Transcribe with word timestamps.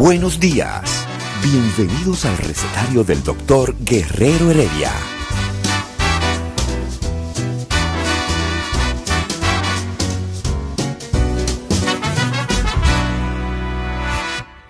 Buenos 0.00 0.40
días. 0.40 1.06
Bienvenidos 1.42 2.24
al 2.24 2.38
recetario 2.38 3.04
del 3.04 3.22
doctor 3.22 3.74
Guerrero 3.80 4.50
Heredia. 4.50 4.90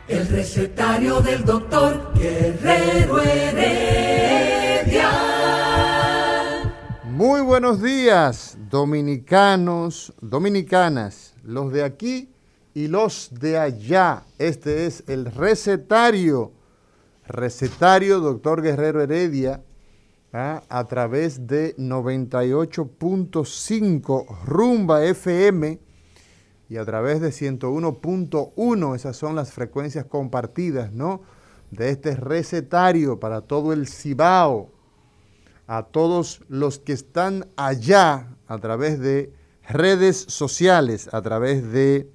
El 0.09 0.27
recetario 0.27 1.21
del 1.21 1.45
doctor 1.45 2.13
Guerrero 2.17 3.23
Heredia. 3.23 5.11
Muy 7.05 7.41
buenos 7.43 7.81
días, 7.81 8.59
dominicanos, 8.69 10.13
dominicanas, 10.21 11.37
los 11.45 11.73
de 11.73 11.85
aquí 11.85 12.35
y 12.75 12.89
los 12.89 13.31
de 13.33 13.57
allá. 13.59 14.25
Este 14.39 14.87
es 14.87 15.05
el 15.07 15.27
recetario, 15.27 16.53
recetario 17.27 18.19
doctor 18.21 18.63
Guerrero 18.63 19.03
Heredia, 19.03 19.63
¿ah? 20.33 20.63
a 20.69 20.85
través 20.85 21.47
de 21.47 21.77
98.5 21.77 24.45
Rumba 24.45 25.05
FM 25.05 25.79
y 26.69 26.77
a 26.77 26.85
través 26.85 27.21
de 27.21 27.31
101.1, 27.31 28.95
esas 28.95 29.17
son 29.17 29.35
las 29.35 29.53
frecuencias 29.53 30.05
compartidas, 30.05 30.93
¿no? 30.93 31.23
De 31.73 31.91
este 31.91 32.15
recetario 32.15 33.19
para 33.19 33.41
todo 33.41 33.73
el 33.73 33.89
Cibao, 33.89 34.71
a 35.67 35.83
todos 35.85 36.43
los 36.49 36.79
que 36.79 36.93
están 36.93 37.49
allá 37.57 38.37
a 38.47 38.59
través 38.59 39.01
de 39.01 39.33
redes 39.69 40.27
sociales, 40.29 41.09
a 41.13 41.23
través 41.23 41.73
de 41.73 42.09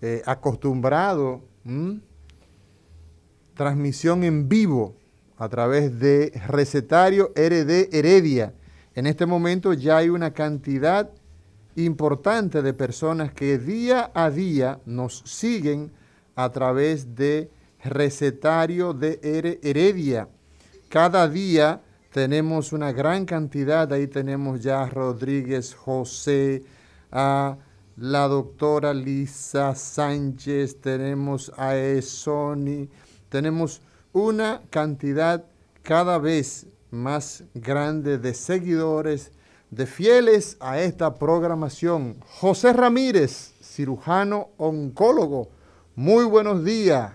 eh, 0.00 0.22
acostumbrado 0.24 1.42
transmisión 3.54 4.22
en 4.22 4.48
vivo 4.48 4.94
a 5.36 5.48
través 5.48 5.98
de 5.98 6.40
recetario 6.46 7.32
RD 7.34 7.92
Heredia. 7.92 8.54
En 8.94 9.06
este 9.08 9.26
momento 9.26 9.72
ya 9.72 9.96
hay 9.96 10.08
una 10.08 10.32
cantidad 10.32 11.10
importante 11.74 12.62
de 12.62 12.74
personas 12.74 13.32
que 13.32 13.58
día 13.58 14.12
a 14.14 14.30
día 14.30 14.78
nos 14.86 15.18
siguen 15.26 15.90
a 16.34 16.50
través 16.50 17.14
de 17.14 17.50
recetario 17.82 18.92
de 18.92 19.20
Heredia. 19.62 20.28
Cada 20.88 21.28
día 21.28 21.80
tenemos 22.12 22.72
una 22.72 22.92
gran 22.92 23.26
cantidad, 23.26 23.92
ahí 23.92 24.06
tenemos 24.06 24.60
ya 24.60 24.82
a 24.82 24.88
Rodríguez 24.88 25.74
José, 25.74 26.62
a 27.10 27.56
la 27.96 28.26
doctora 28.28 28.94
Lisa 28.94 29.74
Sánchez, 29.74 30.80
tenemos 30.80 31.52
a 31.56 31.76
Esoni, 31.76 32.88
tenemos 33.28 33.80
una 34.12 34.62
cantidad 34.70 35.44
cada 35.82 36.18
vez 36.18 36.66
más 36.90 37.44
grande 37.54 38.18
de 38.18 38.32
seguidores, 38.34 39.32
de 39.70 39.86
fieles 39.86 40.56
a 40.60 40.80
esta 40.80 41.14
programación. 41.14 42.16
José 42.40 42.72
Ramírez, 42.72 43.52
cirujano 43.60 44.48
oncólogo, 44.56 45.48
muy 45.96 46.24
buenos 46.24 46.64
días. 46.64 47.12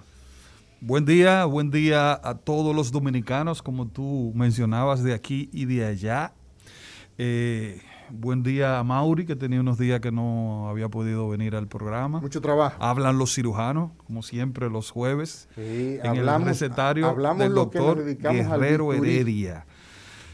Buen 0.81 1.06
día, 1.06 1.44
buen 1.45 1.72
día 1.72 2.13
a 2.13 2.35
todos 2.35 2.73
los 2.73 2.91
dominicanos, 2.91 3.62
como 3.62 3.88
tú 3.88 4.31
mencionabas, 4.34 5.03
de 5.03 5.13
aquí 5.13 5.50
y 5.51 5.66
de 5.66 5.85
allá. 5.85 6.34
Eh, 7.17 7.81
buen 8.09 8.44
día 8.44 8.79
a 8.79 8.84
Mauri, 8.85 9.25
que 9.25 9.35
tenía 9.35 9.59
unos 9.59 9.78
días 9.78 10.00
que 10.00 10.12
no 10.12 10.69
había 10.69 10.88
podido 10.88 11.28
venir 11.28 11.56
al 11.56 11.67
programa. 11.67 12.22
Mucho 12.22 12.40
trabajo. 12.40 12.81
Hablan 12.81 13.17
los 13.17 13.35
cirujanos, 13.35 13.91
como 14.07 14.23
siempre, 14.23 14.69
los 14.69 14.91
jueves, 14.91 15.50
sí, 15.56 15.97
en 16.01 16.07
hablamos, 16.07 16.44
el 16.44 16.47
recetario 16.47 17.07
hablamos 17.07 17.40
del 17.40 17.50
lo 17.50 17.66
doctor 17.66 17.97
que 18.16 18.34
nos 18.34 18.47
Guerrero 18.47 18.94
Heredia. 18.94 19.66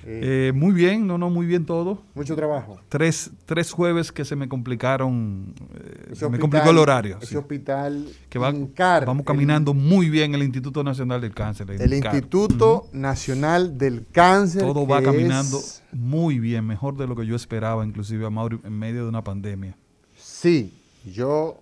Eh, 0.08 0.52
muy 0.54 0.72
bien, 0.74 1.08
no, 1.08 1.18
no, 1.18 1.30
muy 1.32 1.48
bien 1.48 1.66
todo. 1.66 2.04
mucho 2.14 2.36
trabajo. 2.36 2.80
Tres, 2.90 3.32
tres 3.46 3.72
jueves 3.72 4.12
que 4.12 4.24
se 4.24 4.36
me 4.36 4.48
complicaron, 4.48 5.54
eh, 5.74 6.28
me 6.30 6.38
complicó 6.38 6.70
el 6.70 6.78
horario. 6.78 7.18
Ese 7.18 7.26
sí. 7.32 7.36
hospital 7.38 8.08
Que 8.30 8.38
va- 8.38 8.52
INCAR, 8.52 9.06
vamos 9.06 9.22
el- 9.22 9.26
caminando 9.26 9.74
muy 9.74 10.10
bien 10.12 10.36
el 10.36 10.44
Instituto 10.44 10.84
Nacional 10.84 11.22
del 11.22 11.34
Cáncer. 11.34 11.72
El. 11.72 11.92
Instituto 11.94 12.88
Nacional 12.94 13.78
del 13.80 14.06
Cáncer. 14.12 14.62
Todo 14.62 14.86
va 14.86 15.02
caminando 15.02 15.58
es- 15.58 15.82
muy 15.92 16.40
bien, 16.40 16.66
mejor 16.68 16.96
de 16.98 17.08
lo 17.08 17.16
que 17.16 17.26
yo 17.26 17.36
esperaba, 17.36 17.84
inclusive 17.86 18.26
a 18.26 18.30
Mauri, 18.30 18.60
en 18.64 18.78
medio 18.78 19.04
de 19.04 19.10
una 19.10 19.24
pandemia. 19.24 19.76
Sí, 20.16 20.72
yo 21.12 21.60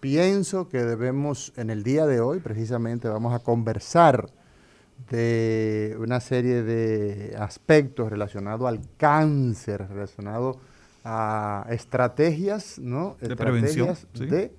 pienso 0.00 0.68
que 0.68 0.78
debemos, 0.84 1.52
en 1.56 1.70
el 1.70 1.82
día 1.82 2.06
de 2.06 2.20
hoy, 2.20 2.38
precisamente, 2.40 3.08
vamos 3.08 3.34
a 3.34 3.40
conversar 3.40 4.28
de 5.10 5.96
una 6.00 6.20
serie 6.20 6.62
de 6.62 7.36
aspectos 7.38 8.10
relacionados 8.10 8.66
al 8.66 8.80
cáncer, 8.96 9.86
relacionados 9.88 10.56
a 11.04 11.66
estrategias, 11.70 12.78
¿no? 12.78 13.16
De 13.20 13.36
prevención, 13.36 13.96
sí. 14.14 14.26
de 14.26 14.52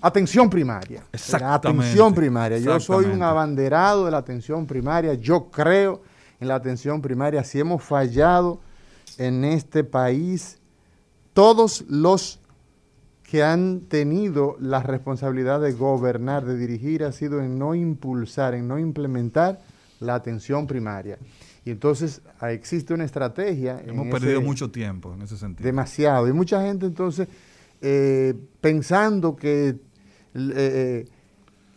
atención 0.00 0.50
primaria. 0.50 1.00
La 1.00 1.08
Exactamente, 1.12 1.84
atención 1.84 2.14
primaria. 2.14 2.58
Yo 2.58 2.80
soy 2.80 3.04
un 3.04 3.22
abanderado 3.22 4.06
de 4.06 4.10
la 4.10 4.18
atención 4.18 4.66
primaria. 4.66 5.14
Yo 5.14 5.50
creo 5.50 6.02
en 6.40 6.48
la 6.48 6.56
atención 6.56 7.00
primaria. 7.00 7.44
Si 7.44 7.60
hemos 7.60 7.82
fallado 7.84 8.60
en 9.18 9.44
este 9.44 9.84
país, 9.84 10.58
todos 11.32 11.84
los 11.88 12.39
que 13.30 13.44
han 13.44 13.82
tenido 13.82 14.56
la 14.58 14.82
responsabilidad 14.82 15.60
de 15.60 15.72
gobernar, 15.72 16.44
de 16.44 16.56
dirigir, 16.56 17.04
ha 17.04 17.12
sido 17.12 17.40
en 17.40 17.58
no 17.60 17.76
impulsar, 17.76 18.54
en 18.54 18.66
no 18.66 18.76
implementar 18.76 19.60
la 20.00 20.16
atención 20.16 20.66
primaria. 20.66 21.16
Y 21.64 21.70
entonces 21.70 22.22
ah, 22.40 22.50
existe 22.50 22.92
una 22.92 23.04
estrategia. 23.04 23.80
Hemos 23.86 24.06
ese- 24.08 24.18
perdido 24.18 24.40
mucho 24.40 24.70
tiempo 24.72 25.14
en 25.14 25.22
ese 25.22 25.36
sentido. 25.36 25.64
demasiado. 25.64 26.26
Y 26.26 26.32
mucha 26.32 26.60
gente 26.62 26.86
entonces 26.86 27.28
eh, 27.80 28.34
pensando 28.60 29.36
que, 29.36 29.68
eh, 29.68 29.76
eh, 30.34 31.04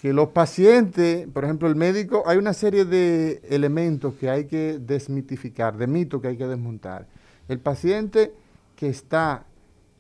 que 0.01 0.11
los 0.11 0.29
pacientes, 0.29 1.27
por 1.27 1.43
ejemplo, 1.43 1.67
el 1.67 1.75
médico, 1.75 2.23
hay 2.25 2.37
una 2.37 2.53
serie 2.53 2.83
de 2.85 3.41
elementos 3.47 4.15
que 4.15 4.27
hay 4.29 4.45
que 4.45 4.79
desmitificar, 4.79 5.77
de 5.77 5.85
mitos 5.85 6.19
que 6.19 6.29
hay 6.29 6.37
que 6.37 6.47
desmontar. 6.47 7.07
El 7.47 7.59
paciente 7.59 8.33
que 8.75 8.89
está 8.89 9.45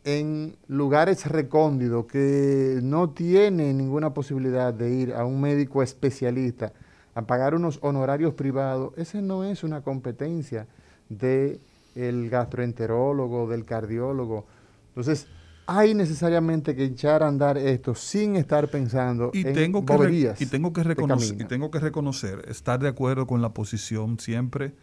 en 0.03 0.55
lugares 0.67 1.25
recóndidos, 1.25 2.05
que 2.05 2.79
no 2.81 3.11
tiene 3.11 3.73
ninguna 3.73 4.13
posibilidad 4.13 4.73
de 4.73 4.91
ir 4.91 5.13
a 5.13 5.25
un 5.25 5.39
médico 5.39 5.81
especialista 5.81 6.73
a 7.15 7.21
pagar 7.21 7.53
unos 7.55 7.79
honorarios 7.81 8.33
privados, 8.33 8.93
ese 8.97 9.21
no 9.21 9.43
es 9.43 9.63
una 9.63 9.81
competencia 9.81 10.67
de 11.09 11.59
el 11.95 12.29
gastroenterólogo, 12.29 13.47
del 13.47 13.65
cardiólogo. 13.65 14.45
Entonces, 14.89 15.27
hay 15.65 15.93
necesariamente 15.93 16.75
que 16.75 16.85
echar 16.85 17.23
a 17.23 17.27
andar 17.27 17.57
esto 17.57 17.95
sin 17.95 18.35
estar 18.35 18.67
pensando 18.69 19.31
y 19.33 19.47
en 19.47 19.53
tengo 19.53 19.85
que 19.85 19.93
boberías 19.93 20.41
y 20.41 20.45
tengo 20.45 20.73
que 20.73 20.81
de 20.81 20.89
reconocer 20.89 21.41
y 21.41 21.45
tengo 21.45 21.71
que 21.71 21.79
reconocer 21.79 22.43
estar 22.49 22.79
de 22.81 22.89
acuerdo 22.89 23.27
con 23.27 23.41
la 23.41 23.53
posición 23.53 24.19
siempre 24.19 24.73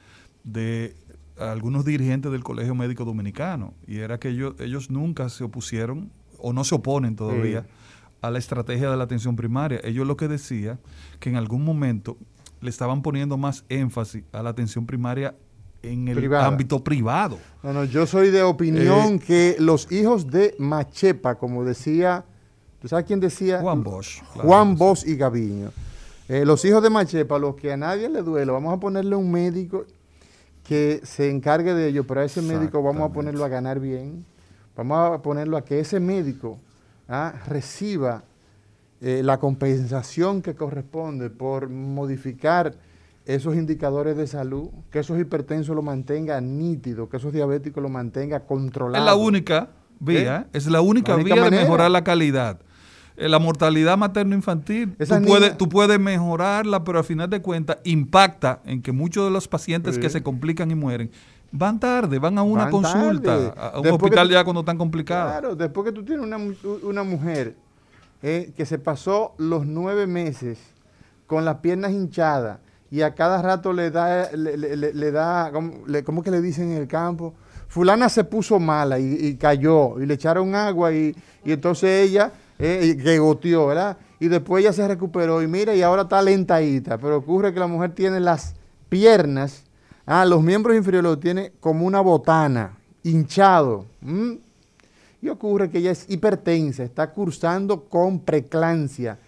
de 0.42 0.94
algunos 1.40 1.84
dirigentes 1.84 2.30
del 2.32 2.44
Colegio 2.44 2.74
Médico 2.74 3.04
Dominicano 3.04 3.74
y 3.86 3.98
era 3.98 4.18
que 4.18 4.28
ellos 4.28 4.54
ellos 4.60 4.90
nunca 4.90 5.28
se 5.28 5.44
opusieron 5.44 6.10
o 6.38 6.52
no 6.52 6.64
se 6.64 6.74
oponen 6.74 7.16
todavía 7.16 7.62
Sí. 7.62 7.68
a 8.22 8.30
la 8.30 8.38
estrategia 8.38 8.90
de 8.90 8.96
la 8.96 9.04
atención 9.04 9.36
primaria. 9.36 9.80
Ellos 9.84 10.06
lo 10.06 10.16
que 10.16 10.28
decía 10.28 10.78
que 11.18 11.30
en 11.30 11.36
algún 11.36 11.64
momento 11.64 12.16
le 12.60 12.68
estaban 12.70 13.00
poniendo 13.02 13.36
más 13.38 13.64
énfasis 13.68 14.22
a 14.32 14.42
la 14.42 14.50
atención 14.50 14.84
primaria 14.86 15.34
en 15.82 16.08
el 16.08 16.16
Privada. 16.16 16.46
ámbito 16.46 16.84
privado. 16.84 17.38
No, 17.62 17.72
no, 17.72 17.84
yo 17.84 18.04
soy 18.06 18.30
de 18.30 18.42
opinión 18.42 19.14
Eh, 19.14 19.18
que 19.26 19.56
los 19.58 19.90
hijos 19.90 20.30
de 20.30 20.54
Machepa, 20.58 21.36
como 21.38 21.64
decía, 21.64 22.24
¿tú 22.82 22.88
sabes 22.88 23.06
quién 23.06 23.18
decía? 23.20 23.60
Juan 23.60 23.82
Bosch. 23.82 24.20
claro 24.34 24.46
Juan. 24.48 24.76
Bosch 24.76 25.06
y 25.06 25.16
Gaviño. 25.16 25.70
Eh, 26.28 26.44
los 26.44 26.62
hijos 26.66 26.82
de 26.82 26.90
Machepa, 26.90 27.38
los 27.38 27.56
que 27.56 27.72
a 27.72 27.78
nadie 27.78 28.10
le 28.10 28.20
duele, 28.22 28.52
vamos 28.52 28.74
a 28.74 28.78
ponerle 28.78 29.16
un 29.16 29.32
médico 29.32 29.86
que 30.70 31.00
se 31.02 31.28
encargue 31.28 31.74
de 31.74 31.88
ello, 31.88 32.06
pero 32.06 32.20
a 32.20 32.24
ese 32.24 32.40
médico 32.42 32.80
vamos 32.80 33.10
a 33.10 33.12
ponerlo 33.12 33.44
a 33.44 33.48
ganar 33.48 33.80
bien, 33.80 34.24
vamos 34.76 35.18
a 35.18 35.20
ponerlo 35.20 35.56
a 35.56 35.64
que 35.64 35.80
ese 35.80 35.98
médico 35.98 36.60
ah, 37.08 37.34
reciba 37.48 38.22
eh, 39.00 39.22
la 39.24 39.38
compensación 39.38 40.42
que 40.42 40.54
corresponde 40.54 41.28
por 41.28 41.68
modificar 41.68 42.76
esos 43.26 43.56
indicadores 43.56 44.16
de 44.16 44.28
salud, 44.28 44.68
que 44.92 45.00
esos 45.00 45.18
hipertensos 45.18 45.74
lo 45.74 45.82
mantenga 45.82 46.40
nítido, 46.40 47.08
que 47.08 47.16
esos 47.16 47.32
diabéticos 47.32 47.82
lo 47.82 47.88
mantenga 47.88 48.46
controlado. 48.46 49.02
Es 49.02 49.10
la 49.10 49.16
única 49.16 49.70
vía, 49.98 50.46
es 50.52 50.68
la 50.68 50.82
única, 50.82 51.14
La 51.14 51.16
única 51.16 51.34
vía 51.34 51.42
de 51.42 51.50
manera. 51.50 51.62
mejorar 51.64 51.90
la 51.90 52.04
calidad. 52.04 52.60
Eh, 53.20 53.28
La 53.28 53.38
mortalidad 53.38 53.98
materno-infantil, 53.98 54.96
tú 54.96 55.22
puedes, 55.26 55.56
tú 55.58 55.68
puedes 55.68 56.00
mejorarla, 56.00 56.82
pero 56.84 56.98
al 56.98 57.04
final 57.04 57.28
de 57.28 57.42
cuentas 57.42 57.76
impacta 57.84 58.60
en 58.64 58.80
que 58.80 58.92
muchos 58.92 59.24
de 59.26 59.30
los 59.30 59.46
pacientes 59.46 59.96
Sí. 59.96 60.00
que 60.00 60.08
se 60.10 60.22
complican 60.22 60.70
y 60.70 60.74
mueren 60.74 61.10
van 61.52 61.78
tarde, 61.80 62.18
van 62.18 62.38
a 62.38 62.42
una 62.44 62.62
Van 62.64 62.70
consulta, 62.70 63.36
tarde. 63.36 63.52
a 63.56 63.76
un 63.76 63.82
Después 63.82 64.02
hospital 64.04 64.28
tú- 64.28 64.32
ya 64.34 64.44
cuando 64.44 64.60
están 64.60 64.78
complicados. 64.78 65.32
Claro, 65.32 65.54
después 65.56 65.84
que 65.84 65.92
tú 65.92 66.04
tienes 66.04 66.24
una, 66.24 66.38
una 66.82 67.02
mujer 67.02 67.56
eh, 68.22 68.52
que 68.56 68.64
se 68.66 68.78
pasó 68.78 69.34
los 69.38 69.66
nueve 69.66 70.06
meses 70.06 70.58
con 71.26 71.44
las 71.44 71.56
piernas 71.56 71.90
hinchadas 71.92 72.58
y 72.90 73.02
a 73.02 73.14
cada 73.14 73.40
rato 73.42 73.72
le 73.72 73.90
da, 73.90 74.30
le, 74.32 74.56
le- 74.56 74.76
le- 74.76 74.94
le 74.94 75.10
da, 75.10 75.50
¿cómo, 75.52 75.72
cómo 76.04 76.22
que 76.22 76.30
le 76.30 76.40
dicen 76.40 76.70
en 76.72 76.78
el 76.78 76.86
campo? 76.88 77.34
Fulana 77.68 78.08
se 78.08 78.24
puso 78.24 78.58
mala 78.58 78.98
y, 78.98 79.14
y 79.26 79.34
cayó 79.36 79.98
y 80.00 80.06
le 80.06 80.14
echaron 80.14 80.54
agua 80.54 80.92
y, 80.92 81.14
y 81.44 81.52
entonces 81.52 82.08
ella, 82.08 82.32
eh, 82.60 82.96
que 83.02 83.18
goteó, 83.18 83.66
¿verdad? 83.66 83.96
Y 84.18 84.28
después 84.28 84.62
ella 84.62 84.72
se 84.72 84.86
recuperó 84.86 85.42
y 85.42 85.46
mira 85.46 85.74
y 85.74 85.82
ahora 85.82 86.02
está 86.02 86.20
lentadita, 86.20 86.98
pero 86.98 87.16
ocurre 87.16 87.54
que 87.54 87.60
la 87.60 87.66
mujer 87.66 87.94
tiene 87.94 88.20
las 88.20 88.54
piernas, 88.88 89.64
ah, 90.04 90.24
los 90.26 90.42
miembros 90.42 90.76
inferiores 90.76 91.10
los 91.10 91.20
tiene 91.20 91.52
como 91.60 91.86
una 91.86 92.00
botana, 92.00 92.78
hinchado. 93.02 93.86
Y 95.22 95.28
ocurre 95.28 95.70
que 95.70 95.78
ella 95.78 95.90
es 95.90 96.06
hipertensa, 96.08 96.82
está 96.82 97.10
cursando 97.12 97.84
con 97.84 98.20
preclancia. 98.20 99.18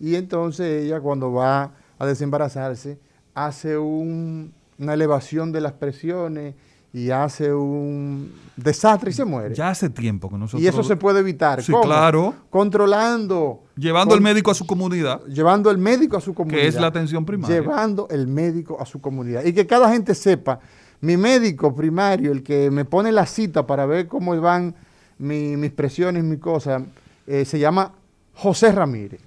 Y 0.00 0.14
entonces 0.16 0.84
ella 0.84 1.00
cuando 1.00 1.32
va 1.32 1.72
a 1.98 2.06
desembarazarse 2.06 2.98
hace 3.34 3.78
un- 3.78 4.52
una 4.78 4.94
elevación 4.94 5.52
de 5.52 5.60
las 5.60 5.72
presiones 5.72 6.54
y 6.92 7.10
hace 7.10 7.52
un 7.54 8.32
desastre 8.56 9.10
y 9.10 9.12
se 9.14 9.24
muere. 9.24 9.54
Ya 9.54 9.70
hace 9.70 9.88
tiempo 9.88 10.28
que 10.28 10.36
nosotros... 10.36 10.62
y 10.62 10.66
eso 10.66 10.82
se 10.82 10.96
puede 10.96 11.20
evitar. 11.20 11.62
Sí, 11.62 11.72
¿Cómo? 11.72 11.84
claro. 11.84 12.34
Controlando. 12.50 13.62
Llevando 13.76 14.10
con- 14.14 14.18
al 14.18 14.22
médico 14.22 14.50
a 14.50 14.54
su 14.54 14.66
comunidad. 14.66 15.22
Llevando 15.26 15.70
el 15.70 15.78
médico 15.78 16.16
a 16.16 16.20
su 16.20 16.34
comunidad. 16.34 16.64
es 16.66 16.74
la 16.74 16.88
atención 16.88 17.24
primaria. 17.24 17.60
Llevando 17.60 18.08
el 18.10 18.26
médico 18.26 18.76
a 18.80 18.84
su 18.86 19.00
comunidad. 19.00 19.44
Y 19.44 19.52
que 19.52 19.66
cada 19.66 19.90
gente 19.90 20.14
sepa, 20.14 20.60
mi 21.00 21.16
médico 21.16 21.74
primario, 21.74 22.32
el 22.32 22.42
que 22.42 22.70
me 22.70 22.84
pone 22.84 23.10
la 23.12 23.24
cita 23.26 23.66
para 23.66 23.86
ver 23.86 24.06
cómo 24.08 24.38
van 24.40 24.74
mi- 25.18 25.56
mis 25.56 25.70
presiones, 25.72 26.22
mis 26.24 26.38
cosas, 26.40 26.82
eh, 27.26 27.44
se 27.44 27.58
llama 27.58 27.92
José 28.34 28.72
Ramírez. 28.72 29.20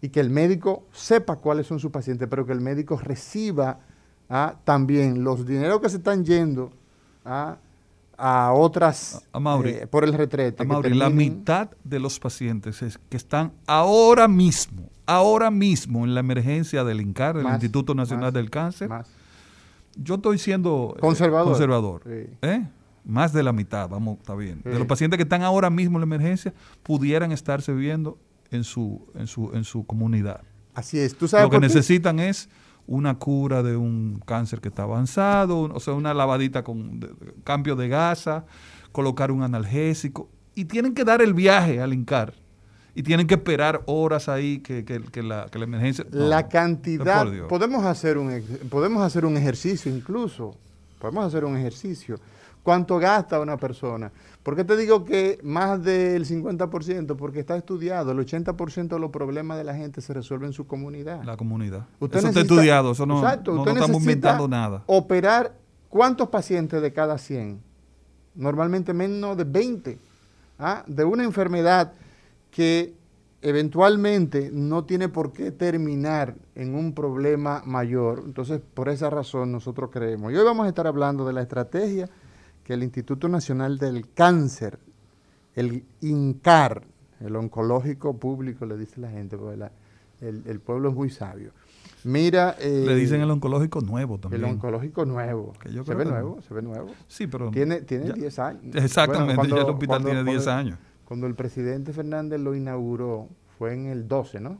Y 0.00 0.08
que 0.08 0.20
el 0.20 0.30
médico 0.30 0.84
sepa 0.92 1.36
cuáles 1.36 1.66
son 1.66 1.78
sus 1.78 1.90
pacientes, 1.90 2.26
pero 2.28 2.44
que 2.46 2.52
el 2.52 2.60
médico 2.60 2.96
reciba 3.02 3.80
ah, 4.30 4.54
también 4.64 5.24
los 5.24 5.46
dineros 5.46 5.80
que 5.80 5.88
se 5.88 5.96
están 5.98 6.24
yendo 6.24 6.70
a 8.16 8.52
otras 8.52 9.24
A- 9.32 9.38
Mauri. 9.38 9.70
eh, 9.70 9.86
por 9.86 10.02
el 10.04 10.12
retrete. 10.12 10.62
A 10.62 10.66
Mauri, 10.66 10.92
la 10.94 11.08
mitad 11.10 11.68
de 11.84 12.00
los 12.00 12.18
pacientes 12.18 12.82
es- 12.82 12.98
que 13.08 13.16
están 13.16 13.52
ahora 13.66 14.26
mismo, 14.26 14.88
ahora 15.06 15.50
mismo 15.50 16.04
en 16.04 16.14
la 16.14 16.20
emergencia 16.20 16.82
del 16.84 17.00
INCAR, 17.00 17.36
del 17.36 17.44
Más, 17.44 17.54
Instituto 17.54 17.94
Nacional 17.94 18.26
más, 18.26 18.32
del 18.34 18.50
Cáncer, 18.50 18.88
más. 18.88 19.08
yo 19.96 20.16
estoy 20.16 20.38
siendo 20.38 20.94
eh, 20.96 21.00
Conservador. 21.00 22.02
Sí. 22.04 22.30
¿eh? 22.42 22.66
Más 23.04 23.32
de 23.32 23.42
la 23.42 23.52
mitad, 23.52 23.88
vamos, 23.88 24.18
está 24.18 24.34
bien. 24.34 24.60
Sí. 24.64 24.68
De 24.70 24.78
los 24.78 24.86
pacientes 24.88 25.16
que 25.16 25.22
están 25.22 25.42
ahora 25.42 25.70
mismo 25.70 25.96
en 25.98 26.00
la 26.00 26.14
emergencia, 26.16 26.52
pudieran 26.82 27.30
estarse 27.32 27.72
viendo 27.72 28.18
en 28.50 28.64
su, 28.64 29.06
en 29.14 29.26
su, 29.28 29.50
en 29.54 29.64
su 29.64 29.86
comunidad. 29.86 30.40
Así 30.74 30.98
es. 30.98 31.16
¿Tú 31.16 31.26
sabes 31.28 31.44
Lo 31.46 31.50
que 31.50 31.60
necesitan 31.60 32.18
es 32.18 32.48
una 32.88 33.18
cura 33.18 33.62
de 33.62 33.76
un 33.76 34.20
cáncer 34.26 34.60
que 34.60 34.68
está 34.68 34.82
avanzado, 34.82 35.60
o 35.72 35.78
sea, 35.78 35.92
una 35.94 36.12
lavadita 36.14 36.64
con 36.64 36.98
de- 36.98 37.10
cambio 37.44 37.76
de 37.76 37.88
gasa, 37.88 38.44
colocar 38.92 39.30
un 39.30 39.42
analgésico, 39.42 40.28
y 40.54 40.64
tienen 40.64 40.94
que 40.94 41.04
dar 41.04 41.22
el 41.22 41.34
viaje 41.34 41.80
al 41.80 41.92
INCAR. 41.92 42.32
Y 42.94 43.02
tienen 43.04 43.28
que 43.28 43.34
esperar 43.34 43.82
horas 43.86 44.28
ahí 44.28 44.58
que, 44.58 44.84
que- 44.84 45.02
que 45.02 45.22
la, 45.22 45.46
que 45.52 45.58
la 45.58 45.64
emergencia... 45.66 46.04
no, 46.10 46.26
la 46.26 46.48
cantidad, 46.48 47.24
podemos 47.46 47.84
hacer, 47.84 48.18
un, 48.18 48.42
podemos 48.70 49.02
hacer 49.02 49.24
un 49.24 49.36
ejercicio 49.36 49.94
incluso, 49.94 50.56
podemos 50.98 51.24
hacer 51.26 51.44
un 51.44 51.56
ejercicio. 51.56 52.18
¿Cuánto 52.62 52.98
gasta 52.98 53.40
una 53.40 53.56
persona? 53.56 54.10
¿Por 54.42 54.56
qué 54.56 54.64
te 54.64 54.76
digo 54.76 55.04
que 55.04 55.38
más 55.42 55.82
del 55.82 56.24
50%? 56.26 57.16
Porque 57.16 57.40
está 57.40 57.56
estudiado, 57.56 58.12
el 58.12 58.18
80% 58.18 58.88
de 58.88 58.98
los 58.98 59.10
problemas 59.10 59.56
de 59.58 59.64
la 59.64 59.74
gente 59.74 60.00
se 60.00 60.12
resuelven 60.12 60.48
en 60.48 60.52
su 60.52 60.66
comunidad. 60.66 61.22
La 61.24 61.36
comunidad. 61.36 61.86
Usted 62.00 62.18
eso 62.18 62.28
está 62.28 62.40
estudiado, 62.40 62.92
eso 62.92 63.06
no, 63.06 63.18
Exacto, 63.18 63.52
no- 63.52 63.60
usted 63.60 63.72
no 63.72 63.78
estamos 63.80 64.00
necesita 64.02 64.12
inventando 64.30 64.48
nada. 64.48 64.82
Operar, 64.86 65.54
¿cuántos 65.88 66.28
pacientes 66.28 66.80
de 66.82 66.92
cada 66.92 67.16
100? 67.18 67.60
Normalmente 68.34 68.92
menos 68.94 69.36
de 69.36 69.44
20. 69.44 69.98
¿ah? 70.58 70.84
De 70.86 71.04
una 71.04 71.24
enfermedad 71.24 71.92
que 72.50 72.94
eventualmente 73.40 74.50
no 74.52 74.84
tiene 74.84 75.08
por 75.08 75.32
qué 75.32 75.50
terminar 75.50 76.34
en 76.54 76.74
un 76.74 76.92
problema 76.92 77.62
mayor. 77.64 78.22
Entonces, 78.24 78.60
por 78.74 78.88
esa 78.88 79.10
razón 79.10 79.52
nosotros 79.52 79.90
creemos. 79.92 80.32
Y 80.32 80.36
hoy 80.36 80.44
vamos 80.44 80.66
a 80.66 80.68
estar 80.68 80.86
hablando 80.86 81.26
de 81.26 81.32
la 81.32 81.42
estrategia 81.42 82.08
que 82.68 82.74
el 82.74 82.82
Instituto 82.82 83.28
Nacional 83.30 83.78
del 83.78 84.10
Cáncer, 84.12 84.78
el 85.54 85.84
INCAR, 86.02 86.82
el 87.18 87.34
oncológico 87.34 88.18
público, 88.18 88.66
le 88.66 88.76
dice 88.76 89.00
la 89.00 89.08
gente, 89.10 89.38
porque 89.38 89.56
la- 89.56 89.72
el, 90.20 90.42
el 90.46 90.60
pueblo 90.60 90.90
es 90.90 90.94
muy 90.94 91.08
sabio. 91.08 91.52
Mira... 92.04 92.56
eh, 92.60 92.84
Le 92.86 92.94
dicen 92.94 93.22
el 93.22 93.30
oncológico 93.30 93.80
nuevo 93.80 94.18
también. 94.18 94.44
el 94.44 94.50
oncológico 94.50 95.06
nuevo. 95.06 95.54
Que 95.62 95.72
yo 95.72 95.82
se 95.82 95.94
ve 95.94 96.04
que- 96.04 96.10
nuevo, 96.10 96.42
se 96.42 96.52
ve 96.52 96.60
nuevo. 96.60 96.88
Sí, 97.06 97.26
pero... 97.26 97.50
Tiene, 97.50 97.80
tiene 97.80 98.08
ya- 98.08 98.12
10 98.12 98.38
años. 98.38 98.74
Exactamente, 98.76 99.36
Bueno, 99.36 99.56
ya 99.56 99.62
el 99.62 99.70
hospital 99.70 100.04
tiene 100.04 100.24
10 100.24 100.44
cuando- 100.44 100.50
años. 100.52 100.78
Cuando 101.06 101.26
el 101.26 101.34
presidente 101.34 101.94
Fernández 101.94 102.38
lo 102.38 102.54
inauguró, 102.54 103.28
fue 103.56 103.72
en 103.72 103.86
el 103.86 104.06
12, 104.06 104.40
¿no? 104.40 104.58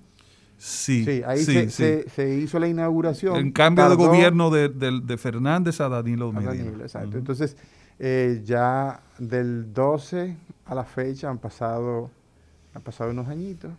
Sí, 0.56 1.04
Sí, 1.04 1.22
ahí 1.26 1.40
sí, 1.44 1.52
se, 1.52 1.62
sí. 1.64 1.70
se- 1.70 2.08
se 2.08 2.34
hizo 2.36 2.58
la 2.58 2.68
inauguración. 2.68 3.36
En 3.36 3.52
cambio 3.52 3.84
de 3.84 3.90
Tardó 3.96 4.06
gobierno 4.08 4.48
de, 4.48 4.70
de- 4.70 5.02
de 5.04 5.18
Fernández 5.18 5.78
a 5.82 5.90
Danilo 5.90 6.30
a 6.30 6.32
Medina. 6.32 6.54
Danilo, 6.54 6.82
exacto. 6.84 7.18
Entonces, 7.18 7.54
eh, 7.98 8.42
ya 8.44 9.00
del 9.18 9.72
12 9.72 10.36
a 10.66 10.74
la 10.74 10.84
fecha 10.84 11.28
han 11.28 11.38
pasado, 11.38 12.10
han 12.74 12.82
pasado 12.82 13.10
unos 13.10 13.28
añitos. 13.28 13.70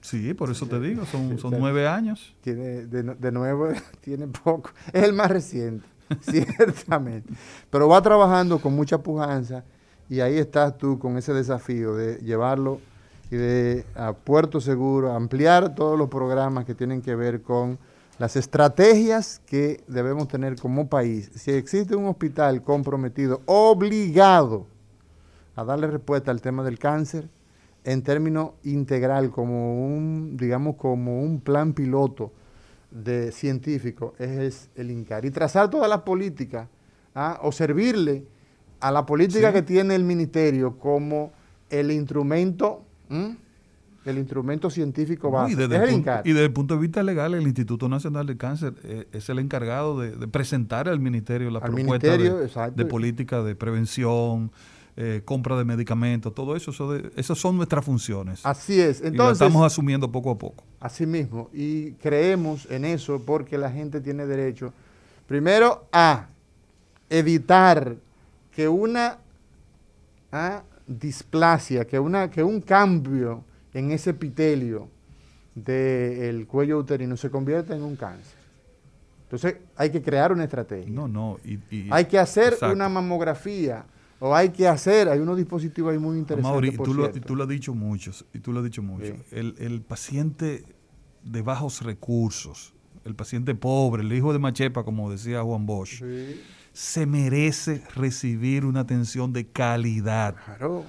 Sí, 0.00 0.34
por 0.34 0.50
eso 0.50 0.66
te 0.66 0.78
digo, 0.78 1.04
son, 1.06 1.38
son 1.38 1.54
nueve 1.58 1.88
años. 1.88 2.34
Tiene, 2.40 2.86
de, 2.86 3.02
de 3.02 3.32
nuevo, 3.32 3.68
tiene 4.00 4.26
poco. 4.28 4.70
Es 4.92 5.02
el 5.02 5.12
más 5.12 5.30
reciente, 5.30 5.86
ciertamente. 6.20 7.32
Pero 7.70 7.88
va 7.88 8.00
trabajando 8.02 8.60
con 8.60 8.74
mucha 8.74 8.98
pujanza 8.98 9.64
y 10.08 10.20
ahí 10.20 10.38
estás 10.38 10.78
tú 10.78 10.98
con 10.98 11.16
ese 11.16 11.32
desafío 11.32 11.94
de 11.96 12.18
llevarlo 12.18 12.80
y 13.30 13.36
de 13.36 13.84
a 13.96 14.12
puerto 14.12 14.60
seguro, 14.60 15.12
ampliar 15.12 15.74
todos 15.74 15.98
los 15.98 16.08
programas 16.08 16.64
que 16.64 16.74
tienen 16.74 17.02
que 17.02 17.14
ver 17.16 17.42
con 17.42 17.78
las 18.18 18.36
estrategias 18.36 19.40
que 19.46 19.84
debemos 19.86 20.28
tener 20.28 20.56
como 20.56 20.88
país. 20.88 21.30
Si 21.34 21.50
existe 21.50 21.94
un 21.94 22.06
hospital 22.06 22.62
comprometido, 22.62 23.42
obligado 23.46 24.66
a 25.54 25.64
darle 25.64 25.86
respuesta 25.86 26.30
al 26.30 26.40
tema 26.40 26.62
del 26.64 26.78
cáncer 26.78 27.28
en 27.84 28.02
términos 28.02 28.50
integral, 28.64 29.30
como 29.30 29.86
un, 29.86 30.36
digamos, 30.36 30.76
como 30.76 31.22
un 31.22 31.40
plan 31.40 31.72
piloto 31.72 32.32
de 32.90 33.32
científico, 33.32 34.14
es 34.18 34.70
el 34.74 34.90
INCAR. 34.90 35.24
Y 35.24 35.30
trazar 35.30 35.70
todas 35.70 35.88
las 35.88 36.00
políticas 36.00 36.68
¿ah? 37.14 37.38
o 37.42 37.52
servirle 37.52 38.26
a 38.80 38.90
la 38.90 39.06
política 39.06 39.52
que 39.52 39.62
tiene 39.62 39.94
el 39.94 40.04
ministerio 40.04 40.78
como 40.78 41.32
el 41.70 41.90
instrumento, 41.90 42.82
el 44.06 44.18
instrumento 44.18 44.70
científico 44.70 45.30
básico. 45.30 45.60
y, 45.60 45.66
desde 45.66 46.44
el 46.44 46.52
punto, 46.52 46.74
de 46.74 46.80
vista 46.80 47.02
legal, 47.02 47.34
el 47.34 47.42
Instituto 47.42 47.88
Nacional 47.88 48.26
de 48.26 48.36
Cáncer 48.36 48.74
eh, 48.84 49.06
es 49.12 49.28
el 49.28 49.40
encargado 49.40 50.00
de, 50.00 50.28
presentar 50.28 50.88
al 50.88 51.00
ministerio 51.00 51.50
la 51.50 51.60
propuesta 51.60 52.16
de, 52.16 52.84
política 52.86 53.42
de 53.42 53.56
prevención, 53.56 54.52
eh, 54.96 55.22
compra 55.24 55.58
de 55.58 55.64
medicamentos, 55.64 56.34
todo 56.34 56.56
eso, 56.56 56.72
esas 57.16 57.36
son 57.36 57.56
nuestras 57.56 57.84
funciones. 57.84 58.40
Así 58.44 58.80
es. 58.80 59.02
Entonces, 59.02 59.12
y 59.12 59.16
lo 59.16 59.32
estamos 59.32 59.66
asumiendo 59.66 60.10
poco 60.10 60.30
a 60.30 60.38
poco. 60.38 60.64
Así 60.80 61.04
mismo. 61.04 61.50
Y 61.52 61.92
creemos 61.92 62.66
en 62.70 62.84
eso 62.84 63.20
porque 63.26 63.58
la 63.58 63.70
gente 63.70 64.00
tiene 64.00 64.24
derecho, 64.24 64.72
primero, 65.26 65.84
a 65.92 66.28
evitar 67.10 67.96
que 68.54 68.68
una 68.68 69.18
ah, 70.32 70.62
displasia, 70.86 71.84
que, 71.84 71.98
una, 71.98 72.30
que 72.30 72.42
un 72.42 72.60
cambio 72.60 73.42
en 73.76 73.92
ese 73.92 74.10
epitelio 74.10 74.88
del 75.54 76.46
cuello 76.46 76.78
uterino 76.78 77.14
se 77.16 77.30
convierta 77.30 77.76
en 77.76 77.82
un 77.82 77.94
cáncer. 77.94 78.38
Entonces 79.24 79.56
hay 79.76 79.90
que 79.90 80.00
crear 80.00 80.32
una 80.32 80.44
estrategia. 80.44 80.90
No, 80.90 81.06
no. 81.06 81.38
hay 81.90 82.04
que 82.06 82.18
hacer 82.18 82.56
una 82.72 82.88
mamografía 82.88 83.84
o 84.18 84.34
hay 84.34 84.48
que 84.48 84.66
hacer, 84.66 85.10
hay 85.10 85.18
unos 85.20 85.36
dispositivos 85.36 85.92
ahí 85.92 85.98
muy 85.98 86.16
interesantes. 86.16 86.72
y, 86.72 86.76
tú 86.78 86.94
lo, 86.94 87.14
y 87.14 87.20
tú 87.20 87.36
lo 87.36 87.42
has 87.42 87.48
dicho 87.50 87.74
mucho, 87.74 88.12
y 88.32 88.38
tú 88.38 88.52
lo 88.52 88.60
has 88.60 88.64
dicho 88.64 88.82
mucho. 88.82 89.14
El, 89.30 89.82
paciente 89.82 90.64
de 91.22 91.42
bajos 91.42 91.82
recursos, 91.82 92.72
el 93.04 93.14
paciente 93.14 93.54
pobre, 93.54 94.02
el 94.02 94.12
hijo 94.14 94.32
de 94.32 94.38
Machepa, 94.38 94.84
como 94.84 95.10
decía 95.10 95.42
Juan 95.42 95.66
Bosch, 95.66 96.02
se 96.72 97.04
merece 97.04 97.82
recibir 97.94 98.64
una 98.64 98.80
atención 98.80 99.34
de 99.34 99.46
calidad. 99.46 100.34
Claro. 100.46 100.84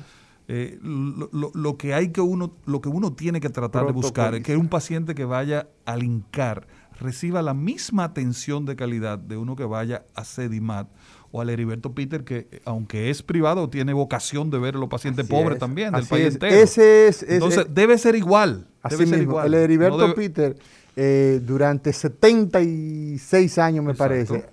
Eh, 0.49 0.79
lo, 0.81 1.77
que 1.77 1.93
hay 1.93 2.09
que 2.09 2.21
uno, 2.21 2.55
lo 2.65 2.79
que 2.79 2.87
uno 2.87 3.11
tiene 3.13 3.41
que 3.41 3.49
tratar 3.49 3.85
de 3.85 3.91
buscar 3.91 4.33
es 4.33 4.43
que 4.43 4.55
un 4.55 4.69
paciente 4.69 5.13
que 5.13 5.25
vaya 5.25 5.67
al 5.85 6.03
INCAR 6.03 6.67
reciba 7.01 7.41
la 7.41 7.53
misma 7.53 8.05
atención 8.05 8.65
de 8.65 8.77
calidad 8.77 9.19
de 9.19 9.35
uno 9.35 9.57
que 9.57 9.65
vaya 9.65 10.05
a 10.15 10.23
CEDIMAT 10.23 10.87
o 11.31 11.41
al 11.41 11.49
Heriberto 11.49 11.93
Peter, 11.93 12.23
que 12.23 12.61
aunque 12.63 13.09
es 13.09 13.23
privado, 13.23 13.69
tiene 13.69 13.91
vocación 13.91 14.49
de 14.49 14.59
ver 14.59 14.75
a 14.75 14.79
los 14.79 14.87
pacientes 14.89 15.27
pobres 15.27 15.59
también, 15.59 15.91
del 15.91 16.05
país 16.05 16.33
entero. 16.33 16.55
Ese 16.55 17.07
es, 17.07 17.23
Entonces, 17.23 17.67
debe 17.69 17.97
ser 17.97 18.15
igual. 18.15 18.67
Así 18.81 19.05
mismo, 19.05 19.41
el 19.41 19.53
Heriberto 19.53 20.15
Peter, 20.15 20.55
eh, 20.95 21.41
durante 21.43 21.91
76 21.91 23.57
años, 23.57 23.83
me 23.83 23.93
parece, 23.93 24.45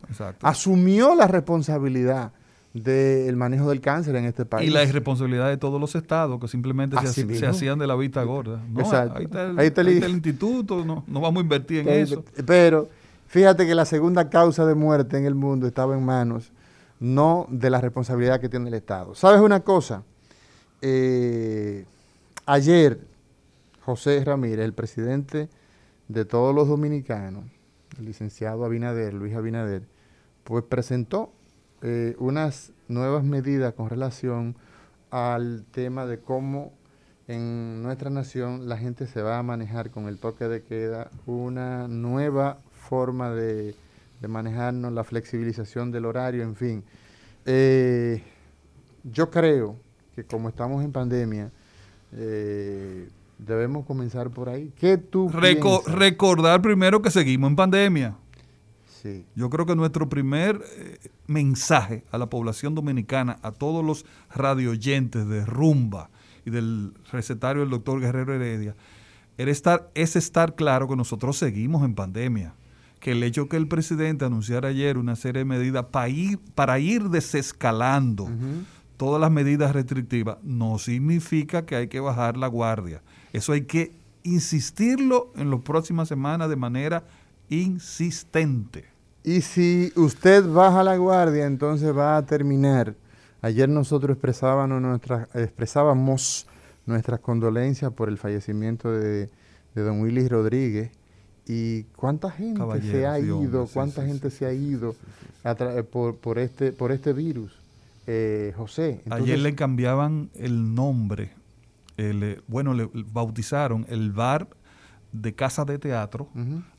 asumió 0.43 1.15
la 1.15 1.29
responsabilidad 1.29 2.33
del 2.75 3.37
manejo 3.37 3.71
del 3.71 3.81
cáncer 3.81 4.17
en 4.17 4.25
este 4.25 4.45
país. 4.45 4.69
Y 4.69 4.73
la 4.73 4.83
irresponsabilidad 4.83 5.49
de 5.49 5.57
todos 5.57 5.81
los 5.81 5.95
estados 5.95 6.41
que 6.41 6.49
simplemente 6.49 6.97
se, 7.07 7.47
hacían 7.47 7.79
de 7.79 7.87
la 7.87 7.95
vista 7.95 8.23
gorda. 8.25 8.61
Ahí 9.57 9.67
está 9.67 9.81
el, 9.81 10.11
instituto, 10.11 10.85
no, 10.85 11.05
no, 11.07 11.21
vamos 11.21 11.41
a 11.41 11.45
invertir 11.45 11.89
en 11.89 11.89
eso. 11.89 12.25
Pero 12.45 12.89
fíjate 13.29 13.65
que 13.65 13.77
la 13.77 13.85
segunda 13.85 14.29
causa 14.29 14.67
de 14.67 14.75
muerte 14.75 15.17
en 15.17 15.25
el 15.25 15.37
mundo 15.37 15.69
estaba 15.69 15.97
en 15.97 16.05
manos 16.05 16.51
no 16.99 17.47
de 17.49 17.71
la 17.71 17.81
responsabilidad 17.81 18.41
que 18.41 18.49
tiene 18.49 18.69
el 18.69 18.75
Estado. 18.75 19.15
¿Sabes 19.15 19.41
una 19.41 19.61
cosa? 19.61 20.03
Eh, 20.83 21.85
ayer 22.47 22.99
José 23.85 24.25
Ramírez, 24.25 24.65
el 24.65 24.73
presidente 24.73 25.49
de 26.09 26.25
todos 26.25 26.55
los 26.55 26.67
dominicanos, 26.67 27.45
el 27.99 28.07
licenciado 28.07 28.65
Abinader, 28.65 29.15
Luis 29.15 29.35
Abinader, 29.35 29.83
pues 30.43 30.65
presentó 30.65 31.31
eh, 31.85 32.17
unas 32.19 32.73
nuevas 32.89 33.23
medidas 33.23 33.75
con 33.75 33.89
relación 33.89 34.57
al 35.13 35.65
tema 35.71 36.07
de 36.07 36.19
cómo 36.19 36.73
en 37.29 37.83
nuestra 37.83 38.11
nación 38.11 38.69
la 38.69 38.77
gente 38.77 39.07
se 39.07 39.23
va 39.23 39.39
a 39.39 39.43
manejar 39.45 39.93
con 39.93 40.09
el 40.09 40.19
toque 40.19 40.49
de 40.49 40.63
queda, 40.63 41.11
una 41.27 41.87
nueva 41.87 42.59
forma 42.73 43.31
de 43.31 43.77
de 44.25 44.29
manejarnos, 44.29 44.93
la 44.93 45.05
flexibilización 45.05 45.91
del 45.91 46.07
horario, 46.07 46.43
en 46.43 46.57
fin. 46.57 46.83
Eh, 47.45 48.23
yo 49.03 49.31
creo 49.31 49.77
que 50.15 50.25
como 50.25 50.49
estamos 50.49 50.83
en 50.83 50.93
pandemia, 50.93 51.51
eh, 52.17 53.09
debemos 53.39 53.85
comenzar 53.85 54.31
por 54.31 54.49
ahí. 54.49 54.73
¿Qué 54.79 54.97
tú 54.97 55.29
Recordar 55.29 56.63
primero 56.63 57.03
que 57.03 57.11
seguimos 57.11 57.51
en 57.51 57.57
pandemia. 57.57 58.17
Sí. 59.05 59.27
Yo 59.37 59.51
creo 59.51 59.67
que 59.67 59.77
nuestro 59.77 60.09
primer 60.09 60.65
eh, 60.79 60.99
mensaje 61.27 62.05
a 62.11 62.17
la 62.17 62.31
población 62.31 62.75
dominicana, 62.75 63.37
a 63.43 63.53
todos 63.53 63.85
los 63.85 64.07
radioyentes 64.35 65.29
de 65.29 65.45
Rumba 65.45 66.09
y 66.47 66.51
del 66.51 66.95
recetario 67.13 67.61
del 67.61 67.71
doctor 67.71 68.01
Guerrero 68.01 68.33
Heredia, 68.33 68.75
era 69.37 69.51
estar, 69.51 69.91
es 69.95 70.17
estar 70.17 70.55
claro 70.55 70.89
que 70.89 70.97
nosotros 70.97 71.37
seguimos 71.37 71.85
en 71.85 71.95
pandemia 71.95 72.55
que 72.99 73.13
el 73.13 73.23
hecho 73.23 73.51
que 73.51 73.59
el 73.59 73.69
presidente 73.69 74.25
anunciara 74.25 74.69
ayer 74.71 74.97
una 74.97 75.17
serie 75.17 75.41
de 75.41 75.45
medidas 75.45 75.85
para 75.93 76.09
ir, 76.09 76.39
para 76.55 76.79
ir 76.79 77.11
desescalando 77.11 78.31
todas 78.97 79.21
las 79.21 79.31
medidas 79.31 79.75
restrictivas 79.75 80.39
no 80.43 80.79
significa 80.79 81.67
que 81.67 81.77
hay 81.77 81.89
que 81.89 82.01
bajar 82.01 82.39
la 82.39 82.47
guardia. 82.47 83.03
Eso 83.35 83.53
hay 83.53 83.67
que 83.67 83.93
insistirlo 84.23 85.33
en 85.37 85.51
las 85.51 85.61
próximas 85.61 86.09
semanas 86.09 86.49
de 86.49 86.57
manera 86.57 87.05
insistente. 87.51 88.94
Y 89.25 89.41
si 89.41 89.93
usted 89.97 90.47
baja 90.47 90.85
la 90.85 90.97
guardia, 90.97 91.47
entonces 91.47 91.97
va 91.97 92.17
a 92.17 92.27
terminar. 92.27 92.95
Ayer 93.41 93.69
nosotros 93.69 94.13
expresábamos, 94.13 94.81
nuestras, 94.81 95.35
expresábamos 95.35 96.47
nuestras 96.87 97.21
condolencias 97.21 97.93
por 97.93 98.09
el 98.09 98.19
fallecimiento 98.19 98.93
de, 98.93 99.31
de 99.75 99.83
don 99.83 100.01
Willy 100.01 100.29
Rodríguez 100.29 100.91
y 101.47 101.83
cuánta 101.97 102.31
gente 102.31 102.63
se 102.83 103.07
ha 103.07 103.19
ido, 103.19 103.69
cuánta 103.73 104.05
gente 104.05 104.31
se 104.31 104.47
ha 104.47 104.53
ido 104.53 104.95
por, 105.91 106.39
este, 106.39 106.73
por 106.73 106.93
este 106.93 107.13
virus. 107.13 107.53
Eh, 108.07 108.53
José. 108.57 109.01
Ayer 109.09 109.39
le 109.39 109.55
cambiaban 109.55 110.29
el 110.35 110.75
nombre, 110.75 111.33
eh, 111.97 112.41
bueno, 112.47 112.75
le 112.75 112.89
bautizaron 112.93 113.87
el 113.89 114.13
bar 114.13 114.47
de 115.13 115.35
casa 115.35 115.65
de 115.65 115.79
teatro, 115.79 116.29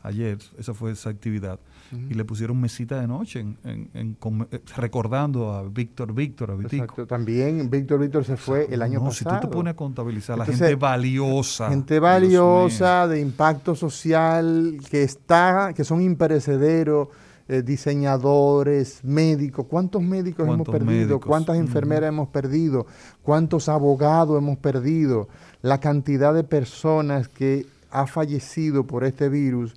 ayer, 0.03 0.37
esa 0.59 0.73
fue 0.73 0.91
esa 0.91 1.09
actividad, 1.09 1.59
y 1.91 2.13
le 2.13 2.25
pusieron 2.25 2.59
mesita 2.59 2.99
de 2.99 3.07
noche 3.07 3.39
en, 3.39 3.57
en, 3.63 4.17
eh, 4.51 4.61
recordando 4.75 5.53
a 5.53 5.63
Víctor 5.63 6.13
Víctor, 6.13 6.51
a 6.51 6.55
Exacto, 6.55 7.05
también 7.05 7.69
Víctor 7.69 7.99
Víctor 7.99 8.25
se 8.25 8.37
fue 8.37 8.67
el 8.71 8.81
año 8.81 8.99
pasado. 8.99 9.11
Si 9.13 9.23
tú 9.25 9.47
te 9.47 9.53
pones 9.53 9.73
a 9.73 9.75
contabilizar, 9.75 10.37
la 10.37 10.45
gente 10.45 10.75
valiosa. 10.75 11.69
Gente 11.69 11.99
valiosa, 11.99 13.07
de 13.07 13.21
impacto 13.21 13.75
social, 13.75 14.77
que 14.89 15.03
está, 15.03 15.73
que 15.75 15.83
son 15.83 16.01
imperecederos, 16.01 17.09
eh, 17.47 17.61
diseñadores, 17.61 19.03
médicos, 19.03 19.67
¿cuántos 19.69 20.01
médicos 20.01 20.47
hemos 20.47 20.67
perdido? 20.67 21.19
¿Cuántas 21.19 21.57
enfermeras 21.57 22.09
hemos 22.09 22.29
perdido? 22.29 22.87
¿Cuántos 23.21 23.69
abogados 23.69 24.37
hemos 24.39 24.57
perdido? 24.57 25.29
La 25.61 25.79
cantidad 25.79 26.33
de 26.33 26.43
personas 26.43 27.27
que 27.27 27.67
ha 27.91 28.07
fallecido 28.07 28.85
por 28.85 29.03
este 29.03 29.29
virus 29.29 29.75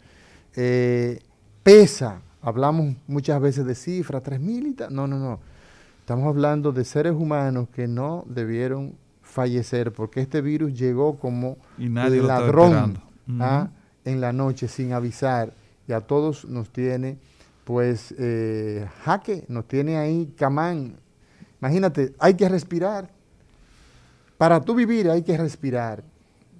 eh, 0.56 1.20
pesa. 1.68 2.22
Hablamos 2.40 2.96
muchas 3.06 3.40
veces 3.42 3.66
de 3.66 3.75
cifras, 3.75 4.22
3.000 4.22 4.66
y 4.66 4.72
tal. 4.75 4.94
No, 4.94 5.06
no, 5.06 5.18
no. 5.18 5.38
Estamos 6.00 6.26
hablando 6.26 6.72
de 6.72 6.84
seres 6.84 7.12
humanos 7.12 7.68
que 7.75 7.87
no 7.87 8.25
debieron 8.26 8.94
fallecer 9.20 9.92
porque 9.92 10.22
este 10.22 10.40
virus 10.40 10.72
llegó 10.72 11.18
como 11.18 11.58
ladrón 11.76 12.98
¿ah? 13.38 13.68
en 14.06 14.20
la 14.22 14.32
noche 14.32 14.68
sin 14.68 14.94
avisar 14.94 15.52
y 15.87 15.92
a 15.92 16.00
todos 16.00 16.46
nos 16.46 16.70
tiene 16.70 17.18
pues 17.64 18.14
eh, 18.18 18.88
jaque, 19.04 19.44
nos 19.48 19.68
tiene 19.68 19.98
ahí 19.98 20.32
camán. 20.38 20.96
Imagínate, 21.60 22.14
hay 22.18 22.32
que 22.32 22.48
respirar. 22.48 23.10
Para 24.38 24.62
tú 24.62 24.75
vivir 24.75 25.10
hay 25.10 25.22
que 25.22 25.37
respirar. 25.37 26.02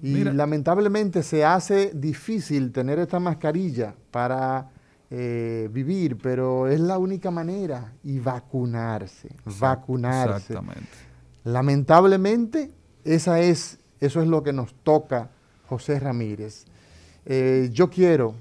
Y 0.03 0.23
lamentablemente 0.23 1.23
se 1.23 1.43
hace 1.43 1.91
difícil 1.95 2.71
tener 2.71 2.99
esta 2.99 3.19
mascarilla 3.19 3.95
para 4.11 4.69
eh, 5.11 5.69
vivir, 5.71 6.17
pero 6.17 6.67
es 6.67 6.79
la 6.79 6.97
única 6.97 7.31
manera. 7.31 7.93
Y 8.03 8.19
vacunarse, 8.19 9.29
vacunarse. 9.59 10.53
Exactamente. 10.53 10.89
Lamentablemente, 11.43 12.71
esa 13.03 13.39
es, 13.39 13.79
eso 13.99 14.21
es 14.21 14.27
lo 14.27 14.43
que 14.43 14.53
nos 14.53 14.73
toca, 14.83 15.29
José 15.67 15.99
Ramírez. 15.99 16.65
Eh, 17.25 17.69
yo 17.71 17.89
quiero 17.89 18.35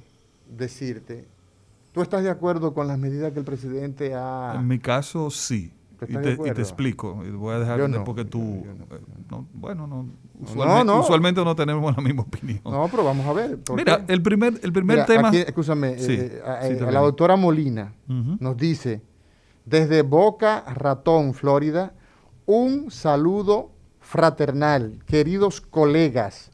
decirte, 0.48 1.26
¿tú 1.92 2.02
estás 2.02 2.22
de 2.22 2.30
acuerdo 2.30 2.74
con 2.74 2.86
las 2.86 2.98
medidas 2.98 3.32
que 3.32 3.38
el 3.38 3.44
presidente 3.44 4.14
ha... 4.14 4.54
En 4.56 4.66
mi 4.66 4.78
caso, 4.78 5.30
sí. 5.30 5.72
Y 6.06 6.16
te, 6.16 6.32
y 6.32 6.36
te, 6.36 6.60
explico. 6.60 7.24
Y 7.26 7.30
voy 7.30 7.56
a 7.56 7.58
dejar 7.58 7.88
no, 7.88 8.04
porque 8.04 8.24
tú. 8.24 8.64
Eh, 9.42 9.50
bueno, 9.54 9.86
no 9.86 10.08
usualmente, 11.00 11.44
no, 11.44 11.54
tenemos 11.56 11.96
la 11.96 12.02
misma 12.02 12.22
opinión. 12.22 12.60
No, 12.64 12.88
pero 12.90 13.04
vamos 13.04 13.26
a 13.26 13.32
ver. 13.32 13.58
Mira, 13.74 14.04
el 14.08 14.22
primer, 14.22 14.58
el 14.62 14.72
primer 14.72 15.04
tema. 15.06 15.30
escúchame, 15.30 15.96
eh, 15.98 16.42
eh, 16.62 16.86
la 16.90 17.00
doctora 17.00 17.36
Molina 17.36 17.94
nos 18.06 18.56
dice: 18.56 19.02
desde 19.64 20.02
Boca 20.02 20.64
Ratón, 20.66 21.34
Florida, 21.34 21.92
un 22.46 22.90
saludo 22.90 23.72
fraternal, 24.00 24.98
queridos 25.06 25.60
colegas. 25.60 26.50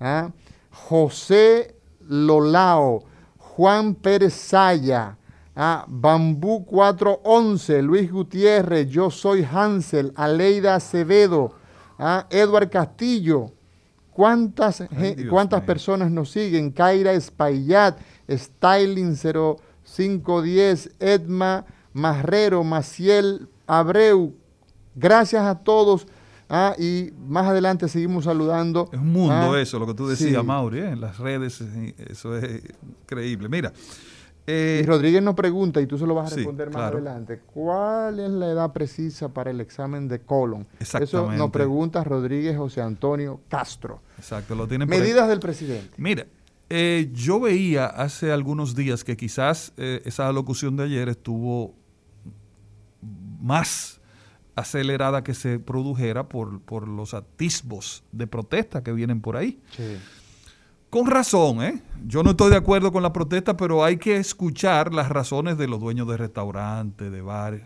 ¿ah? 0.00 0.30
José 0.70 1.76
Lolao, 2.08 3.04
Juan 3.36 3.94
Pérez 3.94 4.34
Saya, 4.34 5.18
¿ah? 5.54 5.84
Bambú 5.86 6.64
411, 6.64 7.82
Luis 7.82 8.10
Gutiérrez, 8.10 8.88
yo 8.88 9.10
soy 9.10 9.44
Hansel, 9.44 10.12
Aleida 10.16 10.76
Acevedo, 10.76 11.52
¿ah? 11.98 12.26
Edward 12.30 12.70
Castillo. 12.70 13.50
¿Cuántas, 14.10 14.80
Ay, 14.80 15.14
Dios 15.16 15.28
cuántas 15.28 15.62
personas 15.62 16.10
nos 16.10 16.30
siguen? 16.30 16.70
Kaira 16.70 17.12
Espaillat, 17.12 17.98
Styling 18.30 19.16
0510, 19.16 20.90
Edma 21.00 21.64
Marrero, 21.92 22.62
Maciel 22.62 23.48
Abreu. 23.66 24.32
Gracias 24.94 25.42
a 25.44 25.58
todos. 25.58 26.06
Ah, 26.48 26.74
y 26.78 27.10
más 27.26 27.46
adelante 27.46 27.88
seguimos 27.88 28.24
saludando. 28.24 28.88
Es 28.92 28.98
un 29.00 29.12
mundo 29.12 29.34
Ah, 29.54 29.60
eso, 29.60 29.78
lo 29.78 29.86
que 29.86 29.94
tú 29.94 30.06
decías, 30.06 30.40
sí. 30.40 30.46
Mauri, 30.46 30.78
¿eh? 30.78 30.90
en 30.90 31.00
las 31.00 31.18
redes, 31.18 31.60
eh, 31.62 31.94
eso 32.10 32.36
es 32.36 32.62
increíble. 33.02 33.48
Mira, 33.48 33.72
Y 34.46 34.50
eh, 34.52 34.84
Rodríguez 34.86 35.22
nos 35.22 35.34
pregunta, 35.34 35.80
y 35.80 35.86
tú 35.86 35.96
se 35.96 36.06
lo 36.06 36.14
vas 36.14 36.26
a 36.26 36.34
Sí, 36.34 36.36
responder 36.36 36.68
más 36.68 36.76
claro. 36.76 36.96
adelante, 36.98 37.40
¿cuál 37.46 38.20
es 38.20 38.30
la 38.30 38.50
edad 38.50 38.72
precisa 38.72 39.30
para 39.30 39.50
el 39.50 39.60
examen 39.60 40.06
de 40.06 40.20
colon? 40.20 40.66
Eso 40.78 41.32
nos 41.32 41.50
pregunta 41.50 42.04
Rodríguez 42.04 42.56
José 42.56 42.82
Antonio 42.82 43.40
Castro. 43.48 44.02
exacto, 44.18 44.54
lo 44.54 44.68
tienen. 44.68 44.88
Medidas 44.88 45.28
del 45.28 45.40
presidente. 45.40 45.94
Mira, 45.96 46.26
eh, 46.68 47.10
yo 47.14 47.40
veía 47.40 47.86
hace 47.86 48.32
algunos 48.32 48.74
días 48.74 49.02
que 49.02 49.16
quizás 49.16 49.72
eh, 49.78 50.02
esa 50.04 50.28
alocución 50.28 50.76
de 50.76 50.84
ayer 50.84 51.08
estuvo 51.08 51.74
más 53.40 54.00
acelerada 54.56 55.24
que 55.24 55.34
se 55.34 55.58
produjera 55.58 56.28
por, 56.28 56.60
por 56.60 56.86
los 56.86 57.12
atisbos 57.14 58.04
de 58.12 58.26
protesta 58.26 58.82
que 58.82 58.92
vienen 58.92 59.20
por 59.20 59.36
ahí. 59.36 59.60
Con 60.94 61.08
razón, 61.08 61.60
¿eh? 61.60 61.82
Yo 62.06 62.22
no 62.22 62.30
estoy 62.30 62.50
de 62.50 62.56
acuerdo 62.56 62.92
con 62.92 63.02
la 63.02 63.12
protesta, 63.12 63.56
pero 63.56 63.82
hay 63.82 63.96
que 63.96 64.16
escuchar 64.16 64.94
las 64.94 65.08
razones 65.08 65.58
de 65.58 65.66
los 65.66 65.80
dueños 65.80 66.06
de 66.06 66.16
restaurantes, 66.16 67.10
de 67.10 67.20
bares. 67.20 67.62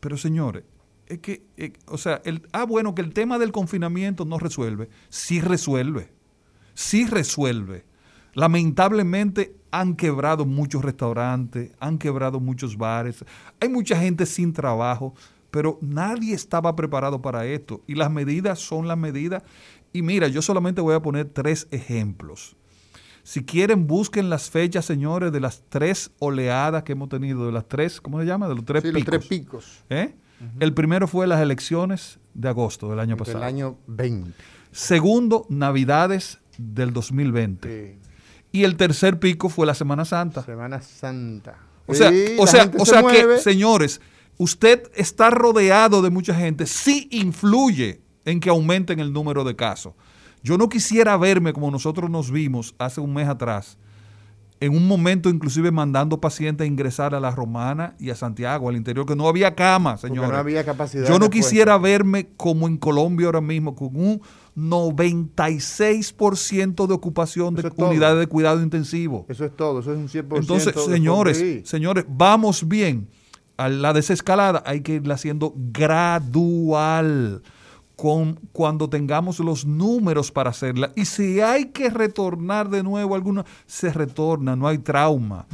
Pero 0.00 0.16
señores, 0.16 0.64
es 1.06 1.20
que, 1.20 1.44
eh, 1.56 1.74
o 1.86 1.96
sea, 1.96 2.20
el, 2.24 2.42
ah, 2.50 2.64
bueno, 2.64 2.92
que 2.92 3.02
el 3.02 3.12
tema 3.12 3.38
del 3.38 3.52
confinamiento 3.52 4.24
no 4.24 4.40
resuelve. 4.40 4.88
Sí 5.10 5.40
resuelve. 5.40 6.10
Sí 6.74 7.06
resuelve. 7.06 7.84
Lamentablemente 8.34 9.54
han 9.70 9.94
quebrado 9.94 10.44
muchos 10.44 10.84
restaurantes, 10.84 11.70
han 11.78 11.98
quebrado 11.98 12.40
muchos 12.40 12.76
bares, 12.76 13.24
hay 13.60 13.68
mucha 13.68 13.96
gente 13.96 14.26
sin 14.26 14.52
trabajo, 14.52 15.14
pero 15.52 15.78
nadie 15.80 16.34
estaba 16.34 16.74
preparado 16.74 17.22
para 17.22 17.46
esto. 17.46 17.84
Y 17.86 17.94
las 17.94 18.10
medidas 18.10 18.58
son 18.58 18.88
las 18.88 18.98
medidas. 18.98 19.44
Y 19.92 20.02
mira, 20.02 20.26
yo 20.26 20.42
solamente 20.42 20.80
voy 20.80 20.96
a 20.96 21.00
poner 21.00 21.26
tres 21.26 21.68
ejemplos. 21.70 22.55
Si 23.26 23.44
quieren, 23.44 23.88
busquen 23.88 24.30
las 24.30 24.50
fechas, 24.50 24.84
señores, 24.84 25.32
de 25.32 25.40
las 25.40 25.64
tres 25.68 26.12
oleadas 26.20 26.84
que 26.84 26.92
hemos 26.92 27.08
tenido, 27.08 27.44
de 27.46 27.50
las 27.50 27.66
tres, 27.66 28.00
¿cómo 28.00 28.20
se 28.20 28.24
llama? 28.26 28.46
De 28.48 28.54
los 28.54 28.64
tres 28.64 28.82
Sí, 28.84 28.92
picos. 28.92 29.00
los 29.00 29.04
tres 29.10 29.26
picos 29.26 29.84
¿Eh? 29.90 30.14
El 30.60 30.72
primero 30.74 31.08
fue 31.08 31.26
las 31.26 31.40
elecciones 31.40 32.20
de 32.34 32.48
agosto 32.48 32.88
del 32.88 33.00
año 33.00 33.16
del 33.16 33.24
pasado. 33.24 33.42
año 33.42 33.78
20. 33.88 34.30
Segundo, 34.70 35.44
Navidades 35.48 36.38
del 36.56 36.92
2020. 36.92 37.96
Sí. 37.98 38.08
Y 38.52 38.62
el 38.64 38.76
tercer 38.76 39.18
pico 39.18 39.48
fue 39.48 39.66
la 39.66 39.74
Semana 39.74 40.04
Santa. 40.04 40.44
Semana 40.44 40.80
Santa. 40.80 41.58
O 41.86 41.94
sea, 41.94 42.10
Sí, 42.10 42.36
o 42.38 42.46
sea, 42.46 42.70
o 42.78 42.84
se 42.84 42.92
sea 42.92 43.00
que, 43.02 43.24
mueve. 43.24 43.38
señores, 43.40 44.00
usted 44.38 44.88
está 44.94 45.30
rodeado 45.30 46.00
de 46.00 46.10
mucha 46.10 46.32
gente, 46.34 46.66
sí 46.66 47.08
influye 47.10 48.00
en 48.24 48.38
que 48.38 48.50
aumenten 48.50 49.00
el 49.00 49.12
número 49.12 49.42
de 49.42 49.56
casos. 49.56 49.94
Yo 50.46 50.56
no 50.56 50.68
quisiera 50.68 51.16
verme 51.16 51.52
como 51.52 51.72
nosotros 51.72 52.08
nos 52.08 52.30
vimos 52.30 52.76
hace 52.78 53.00
un 53.00 53.12
mes 53.12 53.26
atrás, 53.26 53.76
en 54.60 54.76
un 54.76 54.86
momento 54.86 55.28
inclusive 55.28 55.72
mandando 55.72 56.20
pacientes 56.20 56.64
a 56.64 56.68
ingresar 56.68 57.16
a 57.16 57.20
la 57.20 57.32
Romana 57.32 57.96
y 57.98 58.10
a 58.10 58.14
Santiago, 58.14 58.68
al 58.68 58.76
interior, 58.76 59.04
que 59.04 59.16
no 59.16 59.26
había 59.26 59.56
cama, 59.56 59.96
señores. 59.96 60.30
no 60.30 60.36
había 60.36 60.64
capacidad. 60.64 61.08
Yo 61.08 61.18
no 61.18 61.30
quisiera 61.30 61.76
verme 61.78 62.28
como 62.36 62.68
en 62.68 62.76
Colombia 62.76 63.26
ahora 63.26 63.40
mismo, 63.40 63.74
con 63.74 63.96
un 63.96 64.22
96% 64.56 66.86
de 66.86 66.94
ocupación 66.94 67.56
de 67.56 67.68
todo. 67.68 67.88
unidades 67.88 68.20
de 68.20 68.28
cuidado 68.28 68.62
intensivo. 68.62 69.26
Eso 69.28 69.44
es 69.44 69.56
todo, 69.56 69.80
eso 69.80 69.92
es 69.92 69.98
un 69.98 70.08
100%. 70.08 70.38
Entonces, 70.38 70.72
señores, 70.84 71.68
señores, 71.68 72.04
vamos 72.08 72.68
bien. 72.68 73.08
A 73.56 73.68
la 73.68 73.92
desescalada 73.92 74.62
hay 74.64 74.82
que 74.82 74.94
irla 74.94 75.14
haciendo 75.14 75.54
gradual 75.56 77.42
con, 77.96 78.38
cuando 78.52 78.88
tengamos 78.88 79.40
los 79.40 79.64
números 79.64 80.30
para 80.30 80.50
hacerla. 80.50 80.92
Y 80.94 81.06
si 81.06 81.40
hay 81.40 81.66
que 81.66 81.88
retornar 81.88 82.68
de 82.68 82.82
nuevo 82.82 83.14
alguna, 83.14 83.44
se 83.66 83.92
retorna, 83.92 84.54
no 84.54 84.68
hay 84.68 84.78
trauma. 84.78 85.46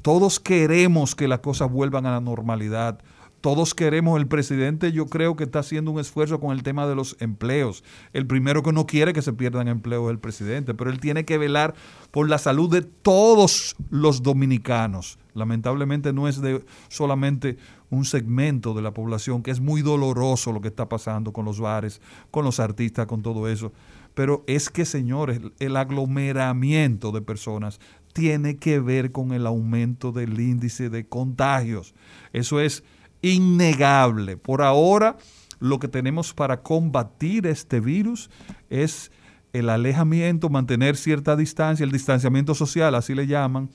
Todos 0.00 0.40
queremos 0.40 1.14
que 1.14 1.28
las 1.28 1.40
cosas 1.40 1.70
vuelvan 1.70 2.06
a 2.06 2.12
la 2.12 2.20
normalidad. 2.20 2.98
Todos 3.42 3.74
queremos, 3.74 4.20
el 4.20 4.28
presidente 4.28 4.92
yo 4.92 5.06
creo 5.06 5.34
que 5.34 5.42
está 5.42 5.58
haciendo 5.58 5.90
un 5.90 5.98
esfuerzo 5.98 6.38
con 6.38 6.52
el 6.52 6.62
tema 6.62 6.86
de 6.86 6.94
los 6.94 7.16
empleos. 7.18 7.82
El 8.12 8.24
primero 8.24 8.62
que 8.62 8.70
no 8.70 8.86
quiere 8.86 9.12
que 9.12 9.20
se 9.20 9.32
pierdan 9.32 9.66
empleos 9.66 10.04
es 10.04 10.10
el 10.12 10.20
presidente, 10.20 10.74
pero 10.74 10.90
él 10.90 11.00
tiene 11.00 11.24
que 11.24 11.38
velar 11.38 11.74
por 12.12 12.28
la 12.28 12.38
salud 12.38 12.70
de 12.70 12.82
todos 12.82 13.74
los 13.90 14.22
dominicanos. 14.22 15.18
Lamentablemente 15.34 16.12
no 16.12 16.28
es 16.28 16.40
de 16.40 16.64
solamente 16.86 17.56
un 17.90 18.04
segmento 18.04 18.74
de 18.74 18.82
la 18.82 18.94
población, 18.94 19.42
que 19.42 19.50
es 19.50 19.58
muy 19.58 19.82
doloroso 19.82 20.52
lo 20.52 20.60
que 20.60 20.68
está 20.68 20.88
pasando 20.88 21.32
con 21.32 21.44
los 21.44 21.58
bares, 21.58 22.00
con 22.30 22.44
los 22.44 22.60
artistas, 22.60 23.06
con 23.06 23.22
todo 23.22 23.48
eso. 23.48 23.72
Pero 24.14 24.44
es 24.46 24.70
que, 24.70 24.84
señores, 24.84 25.40
el 25.58 25.76
aglomeramiento 25.76 27.10
de 27.10 27.22
personas 27.22 27.80
tiene 28.12 28.56
que 28.56 28.78
ver 28.78 29.10
con 29.10 29.32
el 29.32 29.48
aumento 29.48 30.12
del 30.12 30.38
índice 30.38 30.90
de 30.90 31.08
contagios. 31.08 31.92
Eso 32.32 32.60
es 32.60 32.84
innegable. 33.22 34.36
Por 34.36 34.62
ahora, 34.62 35.16
lo 35.60 35.78
que 35.78 35.88
tenemos 35.88 36.34
para 36.34 36.62
combatir 36.62 37.46
este 37.46 37.80
virus 37.80 38.30
es 38.68 39.10
el 39.52 39.68
alejamiento, 39.68 40.48
mantener 40.50 40.96
cierta 40.96 41.36
distancia, 41.36 41.84
el 41.84 41.92
distanciamiento 41.92 42.54
social, 42.54 42.94
así 42.94 43.14
le 43.14 43.26
llaman, 43.26 43.70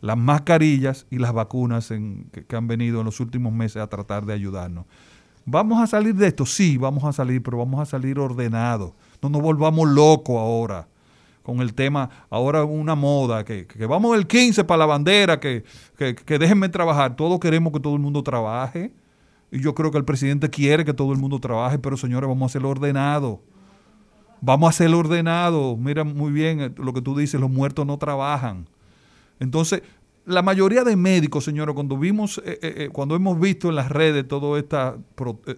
las 0.00 0.16
mascarillas 0.16 1.06
y 1.10 1.18
las 1.18 1.32
vacunas 1.32 1.88
que, 1.88 2.44
que 2.46 2.56
han 2.56 2.66
venido 2.66 3.00
en 3.00 3.06
los 3.06 3.20
últimos 3.20 3.52
meses 3.52 3.82
a 3.82 3.86
tratar 3.86 4.24
de 4.26 4.34
ayudarnos. 4.34 4.86
¿Vamos 5.44 5.82
a 5.82 5.86
salir 5.86 6.14
de 6.14 6.28
esto? 6.28 6.46
Sí, 6.46 6.76
vamos 6.76 7.02
a 7.04 7.12
salir, 7.12 7.42
pero 7.42 7.58
vamos 7.58 7.80
a 7.80 7.86
salir 7.86 8.18
ordenados. 8.18 8.92
No 9.20 9.28
nos 9.28 9.42
volvamos 9.42 9.88
locos 9.88 10.36
ahora 10.36 10.86
con 11.42 11.60
el 11.60 11.74
tema, 11.74 12.08
ahora 12.30 12.64
una 12.64 12.94
moda, 12.94 13.44
que, 13.44 13.66
vamos 13.88 14.16
el 14.16 14.26
15 14.26 14.64
para 14.64 14.78
la 14.78 14.86
bandera, 14.86 15.40
que, 15.40 15.64
que, 15.96 16.38
déjenme 16.38 16.68
trabajar. 16.68 17.16
Todos 17.16 17.40
queremos 17.40 17.72
que 17.72 17.80
todo 17.80 17.94
el 17.94 18.00
mundo 18.00 18.22
trabaje. 18.22 18.92
Y 19.50 19.60
yo 19.60 19.74
creo 19.74 19.90
que 19.90 19.98
el 19.98 20.04
presidente 20.04 20.48
quiere 20.48 20.84
que 20.84 20.94
todo 20.94 21.12
el 21.12 21.18
mundo 21.18 21.38
trabaje, 21.38 21.78
pero 21.78 21.96
señores, 21.96 22.28
vamos 22.28 22.42
a 22.42 22.46
hacerlo 22.46 22.70
ordenado. 22.70 23.42
Vamos 24.40 24.66
a 24.66 24.70
hacerlo 24.70 24.98
ordenado. 24.98 25.76
Mira 25.76 26.04
muy 26.04 26.32
bien 26.32 26.60
eh, 26.60 26.72
lo 26.76 26.92
que 26.92 27.02
tú 27.02 27.16
dices, 27.16 27.40
los 27.40 27.50
muertos 27.50 27.86
no 27.86 27.98
trabajan. 27.98 28.66
Entonces, 29.40 29.82
la 30.24 30.42
mayoría 30.42 30.84
de 30.84 30.96
médicos, 30.96 31.44
señores, 31.44 31.74
cuando 31.74 31.96
vimos, 31.98 32.38
eh, 32.44 32.58
eh, 32.62 32.74
eh, 32.76 32.88
cuando 32.92 33.16
hemos 33.16 33.40
visto 33.40 33.68
en 33.68 33.74
las 33.74 33.90
redes 33.90 34.24
esta, 34.24 34.96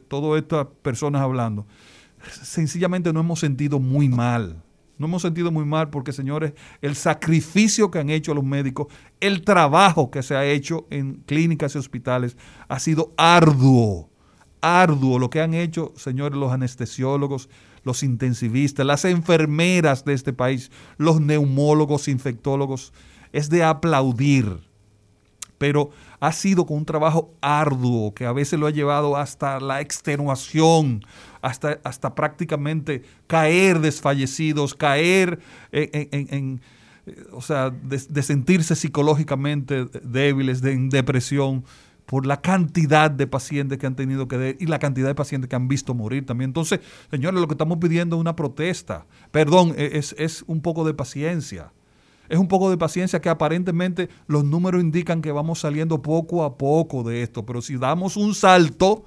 todas 0.08 0.42
estas 0.42 0.66
personas 0.82 1.22
hablando, 1.22 1.66
sencillamente 2.30 3.12
no 3.12 3.20
hemos 3.20 3.40
sentido 3.40 3.78
muy 3.78 4.08
mal. 4.08 4.62
No 4.96 5.06
hemos 5.06 5.22
sentido 5.22 5.50
muy 5.50 5.64
mal 5.64 5.90
porque, 5.90 6.12
señores, 6.12 6.52
el 6.80 6.94
sacrificio 6.94 7.90
que 7.90 7.98
han 7.98 8.10
hecho 8.10 8.32
los 8.34 8.44
médicos, 8.44 8.86
el 9.20 9.42
trabajo 9.42 10.10
que 10.10 10.22
se 10.22 10.36
ha 10.36 10.44
hecho 10.44 10.86
en 10.90 11.22
clínicas 11.26 11.74
y 11.74 11.78
hospitales 11.78 12.36
ha 12.68 12.78
sido 12.78 13.12
arduo, 13.16 14.08
arduo. 14.60 15.18
Lo 15.18 15.30
que 15.30 15.40
han 15.40 15.54
hecho, 15.54 15.92
señores, 15.96 16.38
los 16.38 16.52
anestesiólogos, 16.52 17.48
los 17.82 18.02
intensivistas, 18.02 18.86
las 18.86 19.04
enfermeras 19.04 20.04
de 20.04 20.14
este 20.14 20.32
país, 20.32 20.70
los 20.96 21.20
neumólogos, 21.20 22.08
infectólogos, 22.08 22.92
es 23.32 23.50
de 23.50 23.64
aplaudir. 23.64 24.60
Pero 25.58 25.90
ha 26.20 26.32
sido 26.32 26.66
con 26.66 26.78
un 26.78 26.84
trabajo 26.84 27.34
arduo 27.40 28.14
que 28.14 28.26
a 28.26 28.32
veces 28.32 28.58
lo 28.58 28.66
ha 28.66 28.70
llevado 28.70 29.16
hasta 29.16 29.60
la 29.60 29.80
extenuación, 29.80 31.02
hasta, 31.44 31.78
hasta 31.84 32.14
prácticamente 32.14 33.02
caer 33.26 33.80
desfallecidos, 33.80 34.74
caer 34.74 35.38
en, 35.72 36.60
eh, 37.06 37.24
o 37.32 37.42
sea, 37.42 37.70
de, 37.70 38.02
de 38.08 38.22
sentirse 38.22 38.74
psicológicamente 38.74 39.86
débiles, 40.02 40.62
de, 40.62 40.72
en 40.72 40.88
depresión, 40.88 41.64
por 42.06 42.26
la 42.26 42.40
cantidad 42.40 43.10
de 43.10 43.26
pacientes 43.26 43.78
que 43.78 43.86
han 43.86 43.96
tenido 43.96 44.26
que 44.26 44.36
ver 44.36 44.56
y 44.58 44.66
la 44.66 44.78
cantidad 44.78 45.06
de 45.06 45.14
pacientes 45.14 45.48
que 45.48 45.56
han 45.56 45.68
visto 45.68 45.94
morir 45.94 46.24
también. 46.24 46.50
Entonces, 46.50 46.80
señores, 47.10 47.40
lo 47.40 47.46
que 47.46 47.54
estamos 47.54 47.78
pidiendo 47.78 48.16
es 48.16 48.20
una 48.20 48.36
protesta. 48.36 49.06
Perdón, 49.30 49.74
e, 49.76 49.98
es, 49.98 50.14
es 50.18 50.44
un 50.46 50.60
poco 50.60 50.84
de 50.84 50.94
paciencia. 50.94 51.72
Es 52.28 52.38
un 52.38 52.48
poco 52.48 52.70
de 52.70 52.78
paciencia 52.78 53.20
que 53.20 53.28
aparentemente 53.28 54.08
los 54.26 54.44
números 54.44 54.82
indican 54.82 55.20
que 55.20 55.30
vamos 55.30 55.60
saliendo 55.60 56.00
poco 56.00 56.42
a 56.44 56.56
poco 56.56 57.02
de 57.02 57.22
esto, 57.22 57.44
pero 57.44 57.60
si 57.60 57.76
damos 57.76 58.16
un 58.16 58.34
salto, 58.34 59.04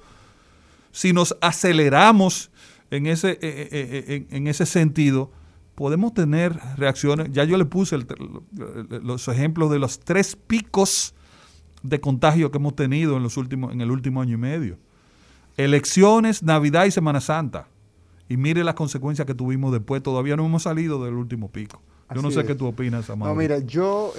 si 0.98 1.12
nos 1.12 1.36
aceleramos 1.40 2.50
en 2.90 3.06
ese, 3.06 3.30
eh, 3.30 3.38
eh, 3.40 4.04
eh, 4.08 4.26
en, 4.30 4.48
ese 4.48 4.66
sentido, 4.66 5.30
podemos 5.76 6.12
tener 6.12 6.58
reacciones. 6.76 7.28
Ya 7.30 7.44
yo 7.44 7.56
le 7.56 7.66
puse 7.66 7.96
los 8.88 9.28
ejemplos 9.28 9.70
de 9.70 9.78
los 9.78 10.00
tres 10.00 10.34
picos 10.34 11.14
de 11.84 12.00
contagio 12.00 12.50
que 12.50 12.58
hemos 12.58 12.74
tenido 12.74 13.16
en, 13.16 13.22
los 13.22 13.36
últimos, 13.36 13.72
en 13.72 13.80
el 13.80 13.92
último 13.92 14.20
año 14.20 14.34
y 14.34 14.38
medio. 14.38 14.76
Elecciones, 15.56 16.42
Navidad 16.42 16.86
y 16.86 16.90
Semana 16.90 17.20
Santa. 17.20 17.68
Y 18.28 18.36
mire 18.36 18.64
las 18.64 18.74
consecuencias 18.74 19.24
que 19.24 19.36
tuvimos 19.36 19.70
después. 19.70 20.02
Todavía 20.02 20.34
no 20.34 20.46
hemos 20.46 20.64
salido 20.64 21.04
del 21.04 21.14
último 21.14 21.48
pico. 21.48 21.80
Yo 22.12 22.22
no 22.22 22.32
sé 22.32 22.44
qué 22.44 22.56
tú 22.56 22.66
opinas, 22.66 23.08
Amado. 23.08 23.32
No, 23.32 23.38
mira, 23.38 23.60
yo 23.60 24.14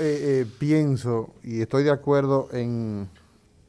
pienso 0.60 1.34
y 1.44 1.60
estoy 1.60 1.84
de 1.84 1.92
acuerdo 1.92 2.48
en 2.54 3.10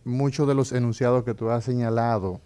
muchos 0.05 0.47
de 0.47 0.55
los 0.55 0.71
enunciados 0.71 1.25
que 1.25 1.35
tú 1.35 1.51
has 1.51 1.65
señalado, 1.65 2.41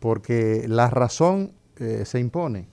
porque 0.00 0.64
la 0.66 0.90
razón 0.90 1.52
eh, 1.76 2.04
se 2.04 2.18
impone. 2.18 2.66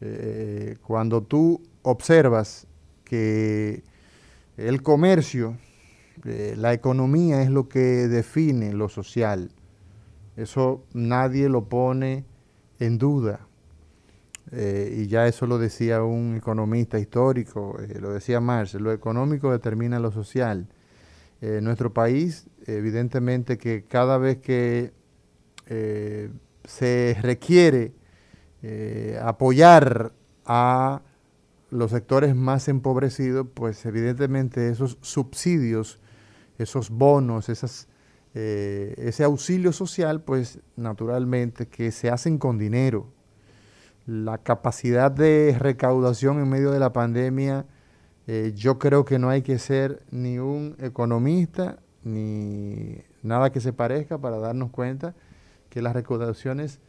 Eh, 0.00 0.78
cuando 0.86 1.22
tú 1.22 1.60
observas 1.82 2.66
que 3.04 3.82
el 4.56 4.82
comercio, 4.82 5.58
eh, 6.24 6.54
la 6.56 6.72
economía 6.72 7.42
es 7.42 7.50
lo 7.50 7.68
que 7.68 8.08
define 8.08 8.72
lo 8.72 8.88
social, 8.88 9.50
eso 10.36 10.84
nadie 10.94 11.48
lo 11.48 11.68
pone 11.68 12.24
en 12.78 12.96
duda. 12.96 13.46
y 14.52 15.06
ya 15.06 15.28
eso 15.28 15.46
lo 15.46 15.58
decía 15.58 16.02
un 16.02 16.34
economista 16.36 16.98
histórico, 16.98 17.76
lo 18.00 18.10
decía 18.12 18.40
Marx, 18.40 18.74
lo 18.74 18.90
económico 18.90 19.52
determina 19.52 20.00
lo 20.00 20.10
social. 20.10 20.66
nuestro 21.40 21.92
país, 21.92 22.46
evidentemente 22.66 23.58
que 23.58 23.84
cada 23.84 24.18
vez 24.18 24.38
que 24.38 24.92
se 26.64 27.16
requiere 27.20 27.92
eh, 28.62 29.18
apoyar 29.22 30.12
a 30.44 31.00
los 31.70 31.92
sectores 31.92 32.34
más 32.34 32.68
empobrecidos, 32.68 33.46
pues 33.54 33.86
evidentemente 33.86 34.68
esos 34.68 34.98
subsidios, 35.00 35.98
esos 36.58 36.90
bonos, 36.90 37.48
eh, 38.34 38.94
ese 38.98 39.24
auxilio 39.24 39.72
social, 39.72 40.20
pues 40.22 40.58
naturalmente 40.76 41.68
que 41.68 41.90
se 41.90 42.10
hacen 42.10 42.38
con 42.38 42.58
dinero. 42.58 43.06
La 44.06 44.38
capacidad 44.38 45.10
de 45.10 45.56
recaudación 45.58 46.40
en 46.40 46.48
medio 46.50 46.70
de 46.70 46.80
la 46.80 46.92
pandemia, 46.92 47.64
eh, 48.26 48.52
yo 48.54 48.78
creo 48.78 49.04
que 49.04 49.18
no 49.18 49.30
hay 49.30 49.42
que 49.42 49.58
ser 49.58 50.02
ni 50.10 50.38
un 50.38 50.76
economista 50.80 51.78
ni 52.02 52.98
nada 53.22 53.50
que 53.50 53.60
se 53.60 53.72
parezca 53.72 54.18
para 54.18 54.38
darnos 54.38 54.70
cuenta 54.70 55.14
que 55.70 55.80
las 55.80 55.94
recaudaciones 55.94 56.80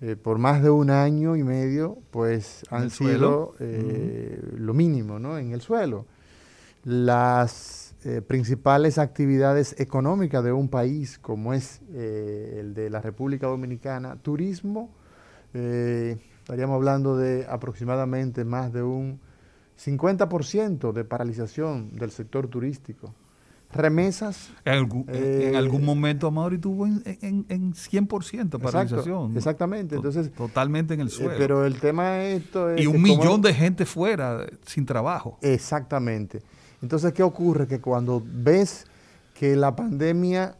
eh, 0.00 0.14
por 0.14 0.38
más 0.38 0.62
de 0.62 0.70
un 0.70 0.90
año 0.90 1.34
y 1.34 1.42
medio, 1.42 1.98
pues 2.12 2.62
han 2.70 2.90
sido 2.90 3.54
eh, 3.58 4.40
lo 4.56 4.72
mínimo 4.72 5.18
¿no? 5.18 5.38
en 5.38 5.52
el 5.52 5.60
suelo. 5.60 6.06
Las 6.84 7.96
eh, 8.04 8.22
principales 8.22 8.98
actividades 8.98 9.74
económicas 9.80 10.44
de 10.44 10.52
un 10.52 10.68
país 10.68 11.18
como 11.18 11.52
es 11.52 11.80
el 11.92 12.74
de 12.74 12.90
la 12.90 13.00
República 13.00 13.48
Dominicana, 13.48 14.16
turismo, 14.22 14.90
estaríamos 15.52 16.76
hablando 16.76 17.16
de 17.16 17.46
aproximadamente 17.48 18.44
más 18.44 18.72
de 18.72 18.82
un 18.82 19.18
50% 19.82 20.92
de 20.92 21.04
paralización 21.04 21.96
del 21.96 22.12
sector 22.12 22.46
turístico 22.46 23.12
remesas. 23.72 24.50
En, 24.64 24.72
algún, 24.72 25.04
en 25.08 25.56
algún 25.56 25.82
eh, 25.82 25.84
momento 25.84 26.32
tuvo 26.60 26.86
en, 26.86 27.02
en, 27.04 27.72
100% 27.74 28.60
paralización. 28.60 29.36
exactamente. 29.36 29.96
Entonces, 29.96 30.32
Totalmente 30.32 30.94
en 30.94 31.00
el 31.00 31.08
eh, 31.08 31.10
suelo. 31.10 31.34
pero 31.38 31.64
el 31.64 31.78
tema 31.78 32.22
esto 32.24 32.70
es... 32.70 32.80
Y 32.80 32.86
un 32.86 33.02
millón 33.02 33.42
de 33.42 33.52
gente 33.52 33.84
fuera 33.84 34.46
sin 34.66 34.86
trabajo. 34.86 35.38
Exactamente. 35.42 36.42
Entonces, 36.82 37.12
¿qué 37.12 37.22
ocurre? 37.22 37.66
Que 37.66 37.80
cuando 37.80 38.22
ves 38.24 38.86
que 39.34 39.54
la 39.56 39.74
pandemia 39.76 40.56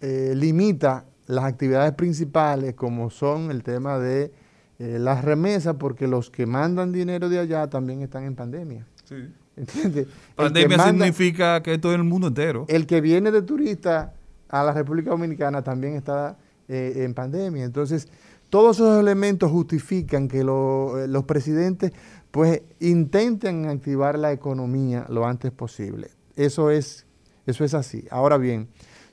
eh, 0.00 0.32
limita 0.36 1.06
las 1.26 1.44
actividades 1.44 1.92
principales, 1.94 2.74
como 2.74 3.10
son 3.10 3.50
el 3.50 3.62
tema 3.62 3.98
de 3.98 4.32
las 4.78 5.22
remesas, 5.22 5.76
porque 5.78 6.08
los 6.08 6.30
que 6.30 6.46
mandan 6.46 6.90
dinero 6.90 7.28
de 7.28 7.38
allá 7.38 7.68
también 7.68 8.00
están 8.00 8.24
en 8.24 8.34
pandemia. 8.34 8.86
Sí. 9.04 9.28
¿Entiendes? 9.60 10.06
Pandemia 10.34 10.78
significa 10.86 11.62
que 11.62 11.76
todo 11.76 11.94
el 11.94 12.04
mundo 12.04 12.28
entero. 12.28 12.64
El 12.68 12.86
que 12.86 13.00
viene 13.02 13.30
de 13.30 13.42
turista 13.42 14.14
a 14.48 14.64
la 14.64 14.72
República 14.72 15.10
Dominicana 15.10 15.62
también 15.62 15.94
está 15.96 16.38
eh, 16.66 17.04
en 17.04 17.12
pandemia. 17.12 17.64
Entonces, 17.64 18.08
todos 18.48 18.76
esos 18.76 18.98
elementos 18.98 19.50
justifican 19.50 20.28
que 20.28 20.40
eh, 20.40 20.44
los 20.44 21.24
presidentes 21.24 21.92
pues 22.30 22.62
intenten 22.78 23.66
activar 23.66 24.18
la 24.18 24.32
economía 24.32 25.04
lo 25.08 25.26
antes 25.26 25.50
posible. 25.50 26.10
Eso 26.36 26.70
es, 26.70 27.04
eso 27.46 27.64
es 27.64 27.74
así. 27.74 28.06
Ahora 28.10 28.38
bien, 28.38 28.68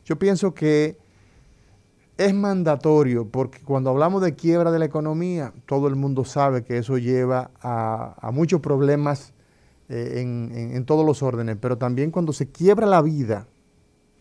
yo 0.05 0.17
pienso 0.17 0.53
que 0.53 0.97
es 2.17 2.33
mandatorio 2.33 3.27
porque 3.27 3.59
cuando 3.59 3.89
hablamos 3.89 4.21
de 4.21 4.33
quiebra 4.33 4.71
de 4.71 4.79
la 4.79 4.85
economía, 4.85 5.53
todo 5.65 5.87
el 5.87 5.95
mundo 5.95 6.23
sabe 6.23 6.63
que 6.63 6.77
eso 6.77 6.97
lleva 6.97 7.51
a, 7.61 8.15
a 8.21 8.31
muchos 8.31 8.61
problemas 8.61 9.33
eh, 9.89 10.19
en, 10.19 10.85
todos 10.85 11.05
los 11.05 11.23
órdenes, 11.23 11.57
pero 11.61 11.77
también 11.77 12.11
cuando 12.11 12.33
se 12.33 12.49
quiebra 12.51 12.85
la 12.85 13.01
vida, 13.01 13.47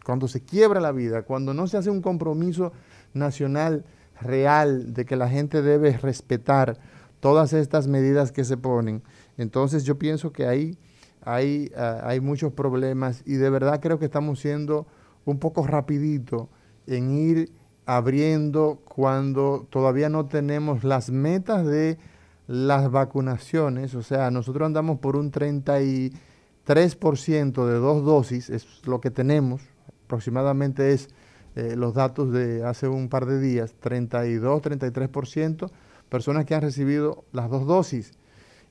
cuando 0.05 0.29
se 0.29 0.41
quiebra 0.41 0.81
la 0.81 0.93
vida, 0.93 1.23
cuando 1.23 1.55
no 1.55 1.67
se 1.67 1.77
hace 1.77 1.91
un 1.91 2.03
compromiso 2.03 2.73
nacional 3.15 3.85
real 4.21 4.95
de 4.95 5.05
que 5.05 5.17
la 5.17 5.29
gente 5.29 5.63
debe 5.63 5.97
respetar 5.97 6.79
todas 7.19 7.53
estas 7.53 7.89
medidas 7.89 8.31
que 8.31 8.45
se 8.45 8.57
ponen, 8.57 9.03
entonces 9.37 9.85
yo 9.85 9.99
pienso 9.99 10.33
que 10.33 10.47
ahí 10.47 10.79
hay, 11.23 11.73
ah, 11.77 12.03
hay 12.05 12.21
muchos 12.21 12.53
problemas 12.53 13.23
y 13.27 13.35
de 13.35 13.51
verdad 13.51 13.81
creo 13.81 13.99
que 13.99 14.05
estamos 14.05 14.39
siendo 14.39 14.87
un 15.25 15.41
poco 15.41 15.67
rapidito 15.67 16.49
en 16.87 17.11
ir 17.11 17.53
abriendo 17.87 18.81
cuando 18.85 19.67
todavía 19.71 20.09
no 20.09 20.27
tenemos 20.27 20.85
las 20.85 21.11
metas 21.11 21.67
de 21.67 21.99
las 22.47 22.91
vacunaciones, 22.91 23.95
o 23.95 24.03
sea, 24.03 24.31
nosotros 24.31 24.67
andamos 24.67 24.99
por 24.99 25.17
un 25.17 25.33
33% 25.33 27.67
de 27.67 27.75
dos 27.75 28.05
dosis, 28.05 28.51
es 28.51 28.87
lo 28.87 29.01
que 29.01 29.11
tenemos, 29.11 29.63
aproximadamente 30.05 30.93
es 30.93 31.09
eh, 31.57 31.75
los 31.77 31.95
datos 31.95 32.33
de 32.33 32.65
hace 32.65 32.87
un 32.87 33.09
par 33.09 33.27
de 33.27 33.41
días, 33.41 33.75
32, 33.81 34.63
33% 34.63 35.71
personas 36.09 36.45
que 36.45 36.55
han 36.55 36.63
recibido 36.63 37.25
las 37.33 37.51
dos 37.51 37.67
dosis. 37.67 38.13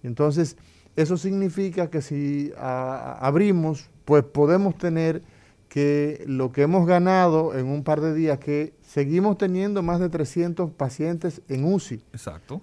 Entonces, 0.03 0.55
eso 0.95 1.17
significa 1.17 1.89
que 1.89 2.01
si 2.01 2.53
abrimos, 2.57 3.89
pues 4.05 4.23
podemos 4.23 4.77
tener 4.77 5.21
que 5.69 6.23
lo 6.27 6.51
que 6.51 6.61
hemos 6.61 6.87
ganado 6.87 7.57
en 7.57 7.67
un 7.67 7.83
par 7.83 8.01
de 8.01 8.13
días, 8.13 8.39
que 8.39 8.73
seguimos 8.81 9.37
teniendo 9.37 9.83
más 9.83 9.99
de 9.99 10.09
300 10.09 10.71
pacientes 10.71 11.41
en 11.49 11.65
UCI. 11.65 12.01
Exacto. 12.13 12.61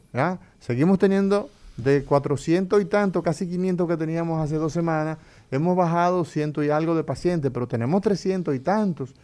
Seguimos 0.61 0.99
teniendo 0.99 1.51
de 1.77 2.05
400 2.05 2.81
y 2.81 2.85
tanto, 2.85 3.23
casi 3.23 3.49
500 3.49 3.89
que 3.89 3.97
teníamos 3.97 4.41
hace 4.43 4.57
dos 4.57 4.73
semanas, 4.73 5.19
hemos 5.51 5.77
bajado 5.77 6.25
ciento 6.25 6.63
y 6.63 6.71
algo 6.71 6.95
de 6.95 7.05
pacientes, 7.05 7.51
pero 7.53 7.67
tenemos 7.67 8.01
300 8.03 8.55
y 8.55 8.61
tantos. 8.61 9.15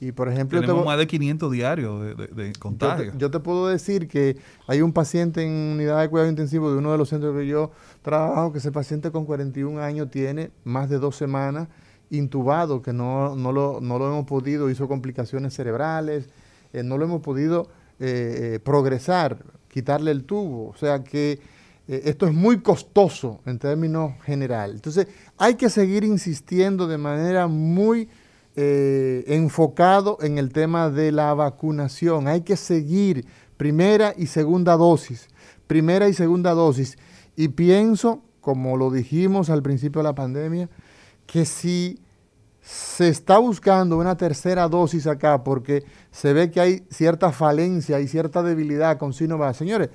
Y 0.00 0.12
por 0.12 0.28
ejemplo, 0.28 0.60
tenemos 0.60 0.86
más 0.86 0.96
de 0.96 1.08
500 1.08 1.50
diarios 1.50 2.16
de, 2.16 2.26
de, 2.28 2.52
contagio. 2.52 3.12
Yo 3.18 3.32
te, 3.32 3.40
puedo 3.40 3.66
decir 3.66 4.06
que 4.06 4.36
hay 4.68 4.80
un 4.80 4.92
paciente 4.92 5.42
en 5.42 5.50
unidad 5.50 6.00
de 6.00 6.08
cuidado 6.08 6.30
intensivo 6.30 6.70
de 6.70 6.78
uno 6.78 6.92
de 6.92 6.98
los 6.98 7.08
centros 7.08 7.36
que 7.36 7.48
yo 7.48 7.72
trabajo, 8.02 8.52
que 8.52 8.58
ese 8.58 8.70
paciente 8.70 9.10
con 9.10 9.24
41 9.24 9.80
años 9.80 10.08
tiene 10.08 10.52
más 10.62 10.88
de 10.88 10.98
dos 10.98 11.16
semanas 11.16 11.66
intubado, 12.10 12.82
que 12.82 12.92
no, 12.92 13.36
no, 13.36 13.52
lo, 13.52 13.80
no 13.80 13.98
lo 13.98 14.08
hemos 14.08 14.26
podido, 14.26 14.70
hizo 14.70 14.88
complicaciones 14.88 15.54
cerebrales, 15.54 16.28
eh, 16.72 16.82
no 16.82 16.98
lo 16.98 17.04
hemos 17.04 17.20
podido 17.20 17.68
eh, 17.98 18.54
eh, 18.54 18.58
progresar, 18.60 19.38
quitarle 19.68 20.10
el 20.10 20.24
tubo. 20.24 20.68
O 20.68 20.76
sea 20.76 21.04
que 21.04 21.40
esto 21.86 22.26
es 22.26 22.34
muy 22.34 22.60
costoso 22.60 23.40
en 23.46 23.58
términos 23.58 24.12
general. 24.24 24.72
Entonces 24.72 25.06
hay 25.38 25.54
que 25.54 25.70
seguir 25.70 26.04
insistiendo 26.04 26.86
de 26.86 26.98
manera 26.98 27.46
muy 27.46 28.10
enfocado 28.54 30.18
en 30.20 30.36
el 30.36 30.52
tema 30.52 30.90
de 30.90 31.12
la 31.12 31.32
vacunación. 31.32 32.28
Hay 32.28 32.42
que 32.42 32.56
seguir 32.56 33.24
primera 33.56 34.12
y 34.18 34.26
segunda 34.26 34.76
dosis, 34.76 35.28
primera 35.66 36.08
y 36.08 36.12
segunda 36.12 36.52
dosis. 36.52 36.98
Y 37.36 37.48
pienso, 37.48 38.20
como 38.42 38.76
lo 38.76 38.90
dijimos 38.90 39.48
al 39.48 39.62
principio 39.62 40.00
de 40.00 40.08
la 40.08 40.14
pandemia, 40.14 40.68
que 41.28 41.44
si 41.44 42.00
se 42.62 43.08
está 43.08 43.38
buscando 43.38 43.98
una 43.98 44.16
tercera 44.16 44.66
dosis 44.66 45.06
acá 45.06 45.44
porque 45.44 45.84
se 46.10 46.32
ve 46.32 46.50
que 46.50 46.60
hay 46.60 46.86
cierta 46.90 47.32
falencia 47.32 48.00
y 48.00 48.08
cierta 48.08 48.42
debilidad 48.42 48.98
con 48.98 49.12
Sinovac. 49.12 49.54
Señores, 49.54 49.90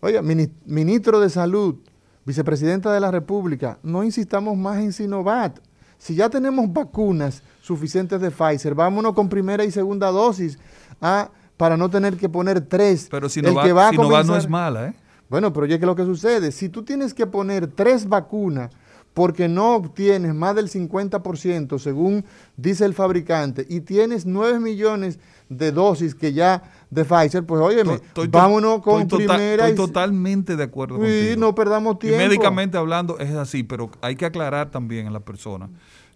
oiga, 0.00 0.22
ministro 0.22 1.20
de 1.20 1.30
Salud, 1.30 1.76
vicepresidenta 2.24 2.92
de 2.92 3.00
la 3.00 3.10
República, 3.10 3.78
no 3.82 4.04
insistamos 4.04 4.56
más 4.56 4.78
en 4.78 4.92
Sinovac. 4.92 5.60
Si 5.98 6.14
ya 6.14 6.30
tenemos 6.30 6.72
vacunas 6.72 7.42
suficientes 7.60 8.20
de 8.20 8.30
Pfizer, 8.30 8.74
vámonos 8.74 9.14
con 9.14 9.28
primera 9.28 9.64
y 9.64 9.72
segunda 9.72 10.12
dosis 10.12 10.58
ah, 11.02 11.28
para 11.56 11.76
no 11.76 11.90
tener 11.90 12.16
que 12.16 12.28
poner 12.28 12.60
tres. 12.60 13.08
Pero 13.10 13.28
Sinovac, 13.28 13.64
El 13.64 13.68
que 13.68 13.72
va 13.72 13.90
Sinovac 13.90 14.26
no 14.26 14.36
es 14.36 14.48
mala, 14.48 14.88
¿eh? 14.88 14.94
Bueno, 15.28 15.52
pero 15.52 15.66
ya 15.66 15.78
que 15.78 15.86
lo 15.86 15.96
que 15.96 16.04
sucede, 16.04 16.52
si 16.52 16.68
tú 16.68 16.84
tienes 16.84 17.12
que 17.12 17.26
poner 17.26 17.66
tres 17.66 18.08
vacunas 18.08 18.70
porque 19.14 19.48
no 19.48 19.74
obtienes 19.74 20.34
más 20.34 20.54
del 20.54 20.68
50% 20.68 21.78
según 21.78 22.24
dice 22.56 22.84
el 22.84 22.94
fabricante 22.94 23.66
y 23.68 23.80
tienes 23.80 24.26
9 24.26 24.60
millones 24.60 25.18
de 25.48 25.72
dosis 25.72 26.14
que 26.14 26.32
ya 26.32 26.62
de 26.90 27.04
Pfizer, 27.04 27.44
pues 27.44 27.60
óyeme, 27.60 28.00
vámonos 28.30 28.80
con 28.80 29.08
primera. 29.08 29.68
Estoy 29.68 29.86
totalmente 29.86 30.56
de 30.56 30.64
acuerdo 30.64 30.96
contigo. 30.96 31.36
no 31.38 31.54
perdamos 31.54 31.98
tiempo. 31.98 32.18
médicamente 32.18 32.78
hablando 32.78 33.18
es 33.18 33.34
así, 33.34 33.62
pero 33.62 33.90
hay 34.00 34.16
que 34.16 34.26
aclarar 34.26 34.70
también 34.70 35.06
a 35.06 35.10
la 35.10 35.20
persona 35.20 35.68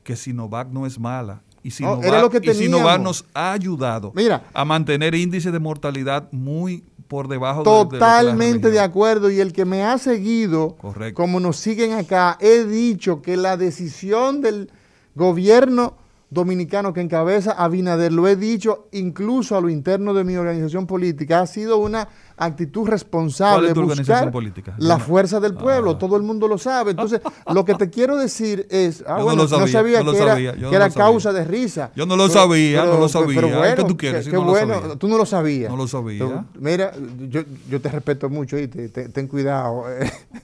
que 0.03 0.17
Sinovac 0.17 0.69
no 0.69 0.87
es 0.87 0.99
mala. 0.99 1.43
Y 1.63 1.71
Sinovac, 1.71 3.01
nos 3.01 3.25
ha 3.35 3.53
ayudado 3.53 4.13
a 4.53 4.65
mantener 4.65 5.15
índices 5.15 5.53
de 5.53 5.59
mortalidad 5.61 6.29
muy 6.33 6.83
por 7.13 7.29
debajo 7.29 7.63
Totalmente 7.63 8.69
de, 8.69 8.73
de, 8.73 8.81
acuerdo. 8.81 9.31
Y 9.31 9.39
el 9.39 9.53
que 9.53 9.67
me 9.67 9.85
ha 9.85 9.99
seguido, 9.99 10.79
como 11.13 11.41
nos 11.41 11.59
siguen 11.59 11.93
acá, 11.93 12.39
he 12.41 12.65
dicho 12.65 13.21
que 13.21 13.37
la 13.37 13.59
decisión 13.59 14.41
del 14.41 14.71
gobierno 15.15 15.99
dominicano 16.33 16.95
que 16.95 17.03
encabeza 17.03 17.53
Abinader, 17.53 18.11
lo 18.11 18.27
he 18.27 18.37
dicho 18.37 18.89
incluso 18.93 19.55
a 19.55 19.61
lo 19.61 19.69
interno 19.69 20.15
de 20.15 20.25
mi 20.25 20.35
organización 20.37 20.87
política, 20.87 21.41
ha 21.41 21.47
sido 21.47 21.77
una 21.77 22.09
actitud 22.39 22.89
responsable 22.89 23.69
de 23.69 23.75
buscar 23.75 24.33
política? 24.33 24.75
la 24.79 24.99
fuerza 24.99 25.41
del 25.41 25.53
pueblo, 25.55 25.91
ah. 25.93 25.99
todo 25.99 26.17
el 26.17 26.23
mundo 26.23 26.49
lo 26.49 26.57
sabe. 26.57 26.93
Entonces, 26.93 27.21
lo 27.53 27.67
que 27.67 27.75
te 27.75 27.91
quiero 27.91 28.17
decir 28.17 28.67
es, 28.71 29.05
ah, 29.07 29.23
bueno, 29.23 29.43
no, 29.43 29.69
sabía, 29.69 30.03
que 30.03 30.75
era, 30.75 30.89
causa 30.89 31.35
de 31.35 31.45
risa. 31.45 31.91
Yo 31.95 32.07
no 32.07 32.17
lo 32.17 32.31
sabía, 32.31 32.87
no 32.87 32.99
lo 32.99 33.09
sabía. 33.11 33.41
Pero 33.41 33.59
bueno, 33.59 33.77
¿Qué 33.77 33.85
tú 33.85 33.97
quieres? 33.99 34.27
Qué, 34.27 34.37
bueno, 34.39 34.97
tú 34.97 35.09
no 35.09 35.19
lo 35.19 35.27
sabías. 35.27 35.71
No 35.71 35.77
lo 35.77 35.87
sabía. 35.87 36.47
mira, 36.59 36.93
yo, 37.29 37.43
yo, 37.69 37.81
te 37.81 37.91
respeto 37.91 38.31
mucho 38.31 38.59
y 38.59 38.69
te, 38.69 38.89
ten 38.89 39.29
cuidado. 39.29 39.85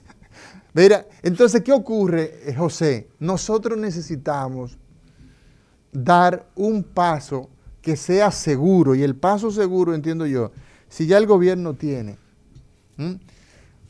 mira, 0.73 1.07
entonces, 1.23 1.63
¿qué 1.63 1.71
ocurre, 1.71 2.41
eh, 2.45 2.53
José? 2.55 3.09
Nosotros 3.19 3.75
necesitamos 3.75 4.77
dar 5.91 6.45
un 6.55 6.83
paso 6.83 7.49
que 7.81 7.95
sea 7.95 8.31
seguro, 8.31 8.95
y 8.95 9.03
el 9.03 9.15
paso 9.15 9.51
seguro, 9.51 9.93
entiendo 9.93 10.25
yo, 10.25 10.51
si 10.89 11.07
ya 11.07 11.17
el 11.17 11.25
gobierno 11.25 11.73
tiene 11.73 12.17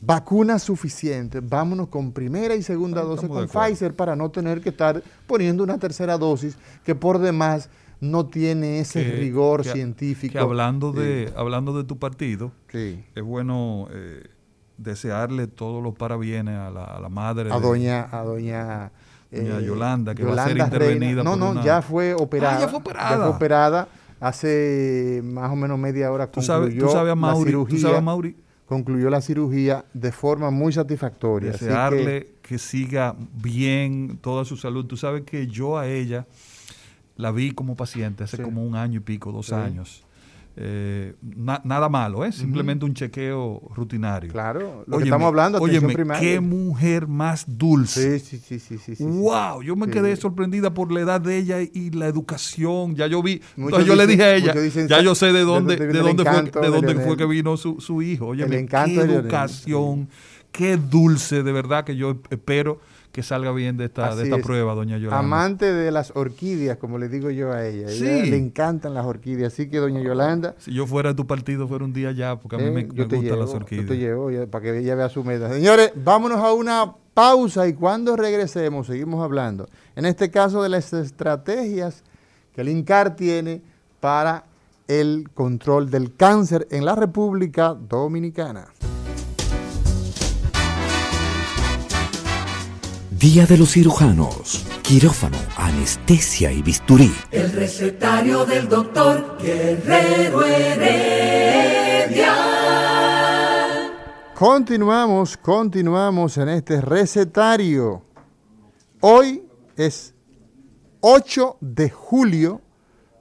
vacunas 0.00 0.62
suficientes, 0.62 1.46
vámonos 1.46 1.88
con 1.88 2.12
primera 2.12 2.54
y 2.54 2.62
segunda 2.62 3.02
dosis 3.02 3.28
con 3.28 3.48
Pfizer 3.48 3.94
para 3.94 4.16
no 4.16 4.30
tener 4.30 4.60
que 4.60 4.70
estar 4.70 5.02
poniendo 5.26 5.62
una 5.62 5.78
tercera 5.78 6.16
dosis 6.16 6.56
que 6.84 6.94
por 6.94 7.18
demás 7.18 7.68
no 8.00 8.26
tiene 8.26 8.80
ese 8.80 9.04
rigor 9.04 9.62
científico. 9.62 10.38
hablando, 10.38 10.92
de, 10.92 11.30
hablando 11.36 11.76
de 11.76 11.84
tu 11.84 11.98
partido, 11.98 12.50
es 12.72 13.22
bueno 13.22 13.88
eh, 13.90 14.26
desearle 14.78 15.46
todos 15.46 15.82
los 15.82 15.94
parabienes 15.94 16.56
a 16.56 16.70
la, 16.70 16.84
a 16.84 17.00
la 17.00 17.08
madre. 17.10 17.52
A 17.52 17.60
doña, 17.60 18.08
a 18.10 18.24
doña 18.24 18.92
eh, 19.32 19.62
Yolanda, 19.64 20.14
que 20.14 20.24
va 20.24 20.44
a 20.44 20.48
ser 20.48 20.58
intervenida. 20.58 21.22
No, 21.22 21.36
no, 21.36 21.62
ya 21.64 21.82
fue 21.82 22.14
operada. 22.14 22.56
Ah, 22.56 22.60
ya 22.60 22.68
fue 22.68 22.78
operada. 22.78 23.10
Ya 23.10 23.16
fue 23.16 23.28
operada. 23.28 23.88
Hace 24.20 25.22
más 25.24 25.50
o 25.50 25.56
menos 25.56 25.78
media 25.78 26.12
hora 26.12 26.26
concluyó 26.26 26.86
¿Tú 26.86 26.92
sabes, 26.92 27.16
la 27.16 27.34
cirugía. 27.36 28.00
Mauri? 28.00 28.36
Concluyó 28.66 29.08
la 29.08 29.20
cirugía 29.20 29.84
de 29.94 30.12
forma 30.12 30.50
muy 30.50 30.72
satisfactoria. 30.72 31.52
Desearle 31.52 32.34
que, 32.42 32.58
siga 32.58 33.16
bien 33.32 34.18
toda 34.20 34.44
su 34.44 34.56
salud. 34.56 34.84
Tú 34.84 34.96
sabes 34.96 35.22
que 35.22 35.46
yo 35.46 35.78
a 35.78 35.86
ella 35.86 36.26
la 37.16 37.30
vi 37.30 37.52
como 37.52 37.76
paciente 37.76 38.24
hace 38.24 38.42
como 38.42 38.62
un 38.62 38.76
año 38.76 38.98
y 38.98 39.00
pico, 39.00 39.32
dos 39.32 39.52
años. 39.52 40.04
Eh, 40.56 41.14
nada 41.36 41.88
malo, 41.88 42.24
¿eh? 42.24 42.32
simplemente 42.32 42.84
un 42.84 42.92
chequeo 42.92 43.70
rutinario. 43.74 44.32
Claro, 44.32 44.84
lo 44.86 44.98
que 44.98 45.04
estamos 45.04 45.28
hablando, 45.28 45.58
oye, 45.58 45.80
qué 46.18 46.40
mujer 46.40 47.06
más 47.06 47.44
dulce. 47.46 48.18
Sí, 48.18 48.38
sí, 48.38 48.58
sí, 48.58 48.78
sí, 48.78 48.96
sí, 48.96 49.04
Wow, 49.04 49.62
yo 49.62 49.76
me 49.76 49.88
quedé 49.88 50.16
sorprendida 50.16 50.74
por 50.74 50.90
la 50.92 51.00
edad 51.00 51.20
de 51.20 51.38
ella 51.38 51.60
y 51.60 51.90
la 51.92 52.08
educación. 52.08 52.96
Ya 52.96 53.06
yo 53.06 53.22
vi, 53.22 53.40
entonces 53.56 53.86
yo 53.86 53.94
le 53.94 54.06
dije 54.06 54.24
a 54.24 54.34
ella, 54.34 54.54
ya 54.88 55.00
yo 55.00 55.14
sé 55.14 55.32
de 55.32 55.42
dónde, 55.42 55.76
de 55.76 55.98
dónde, 56.00 56.24
fue, 56.24 56.42
de 56.42 56.68
dónde 56.68 56.94
fue 56.96 57.16
que 57.16 57.26
vino 57.26 57.56
su, 57.56 57.80
su 57.80 58.02
hijo. 58.02 58.26
Oye, 58.28 58.44
qué 58.66 58.94
educación, 58.96 60.08
qué 60.50 60.76
dulce, 60.76 61.42
de 61.44 61.52
verdad 61.52 61.84
que 61.84 61.96
yo 61.96 62.20
espero 62.28 62.80
que 63.12 63.22
salga 63.22 63.50
bien 63.52 63.76
de 63.76 63.86
esta, 63.86 64.14
de 64.14 64.24
esta 64.24 64.38
prueba, 64.38 64.74
doña 64.74 64.96
Yolanda. 64.98 65.18
Amante 65.18 65.72
de 65.72 65.90
las 65.90 66.12
orquídeas, 66.14 66.78
como 66.78 66.98
le 66.98 67.08
digo 67.08 67.30
yo 67.30 67.52
a 67.52 67.66
ella. 67.66 67.88
Sí. 67.88 68.04
le 68.04 68.36
encantan 68.36 68.94
las 68.94 69.04
orquídeas. 69.04 69.52
Así 69.52 69.68
que, 69.68 69.78
doña 69.78 70.00
Yolanda. 70.00 70.54
Si 70.58 70.72
yo 70.72 70.86
fuera 70.86 71.10
de 71.10 71.16
tu 71.16 71.26
partido, 71.26 71.66
fuera 71.66 71.84
un 71.84 71.92
día 71.92 72.12
ya, 72.12 72.36
porque 72.36 72.56
a 72.56 72.58
mí 72.58 72.66
eh, 72.66 72.70
me, 72.70 72.84
gustan 72.84 73.38
las 73.38 73.50
orquídeas. 73.50 73.86
Yo 73.86 73.92
te 73.92 73.98
llevo 73.98 74.30
para 74.48 74.62
que 74.62 74.78
ella 74.78 74.94
vea 74.94 75.08
su 75.08 75.24
meta. 75.24 75.52
Señores, 75.52 75.92
vámonos 75.96 76.38
a 76.38 76.52
una 76.52 76.94
pausa 77.12 77.66
y 77.66 77.74
cuando 77.74 78.16
regresemos, 78.16 78.86
seguimos 78.86 79.22
hablando. 79.22 79.68
En 79.96 80.06
este 80.06 80.30
caso 80.30 80.62
de 80.62 80.68
las 80.68 80.92
estrategias 80.92 82.04
que 82.54 82.60
el 82.60 82.68
INCAR 82.68 83.16
tiene 83.16 83.60
para 83.98 84.44
el 84.86 85.30
control 85.34 85.90
del 85.90 86.14
cáncer 86.14 86.66
en 86.70 86.84
la 86.84 86.94
República 86.94 87.74
Dominicana. 87.74 88.68
Día 93.20 93.44
de 93.44 93.58
los 93.58 93.72
cirujanos, 93.72 94.64
quirófano, 94.82 95.36
anestesia 95.54 96.50
y 96.52 96.62
bisturí. 96.62 97.12
El 97.30 97.52
recetario 97.52 98.46
del 98.46 98.66
doctor 98.66 99.36
Guerrero 99.38 100.42
Heredia. 100.42 102.32
Continuamos, 104.34 105.36
continuamos 105.36 106.38
en 106.38 106.48
este 106.48 106.80
recetario. 106.80 108.02
Hoy 109.00 109.42
es 109.76 110.14
8 111.00 111.58
de 111.60 111.90
julio 111.90 112.62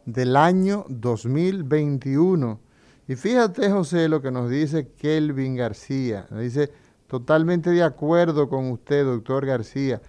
del 0.06 0.38
año 0.38 0.86
2021. 0.88 2.58
Y 3.06 3.16
fíjate, 3.18 3.70
José, 3.70 4.08
lo 4.08 4.22
que 4.22 4.32
nos 4.32 4.50
dice 4.50 4.94
Kelvin 4.98 5.58
García. 5.58 6.26
Nos 6.30 6.40
dice, 6.40 6.72
Totalmente 7.10 7.72
de 7.72 7.82
acuerdo 7.82 8.48
con 8.48 8.70
usted, 8.70 9.04
doctor 9.04 9.44
García. 9.44 10.00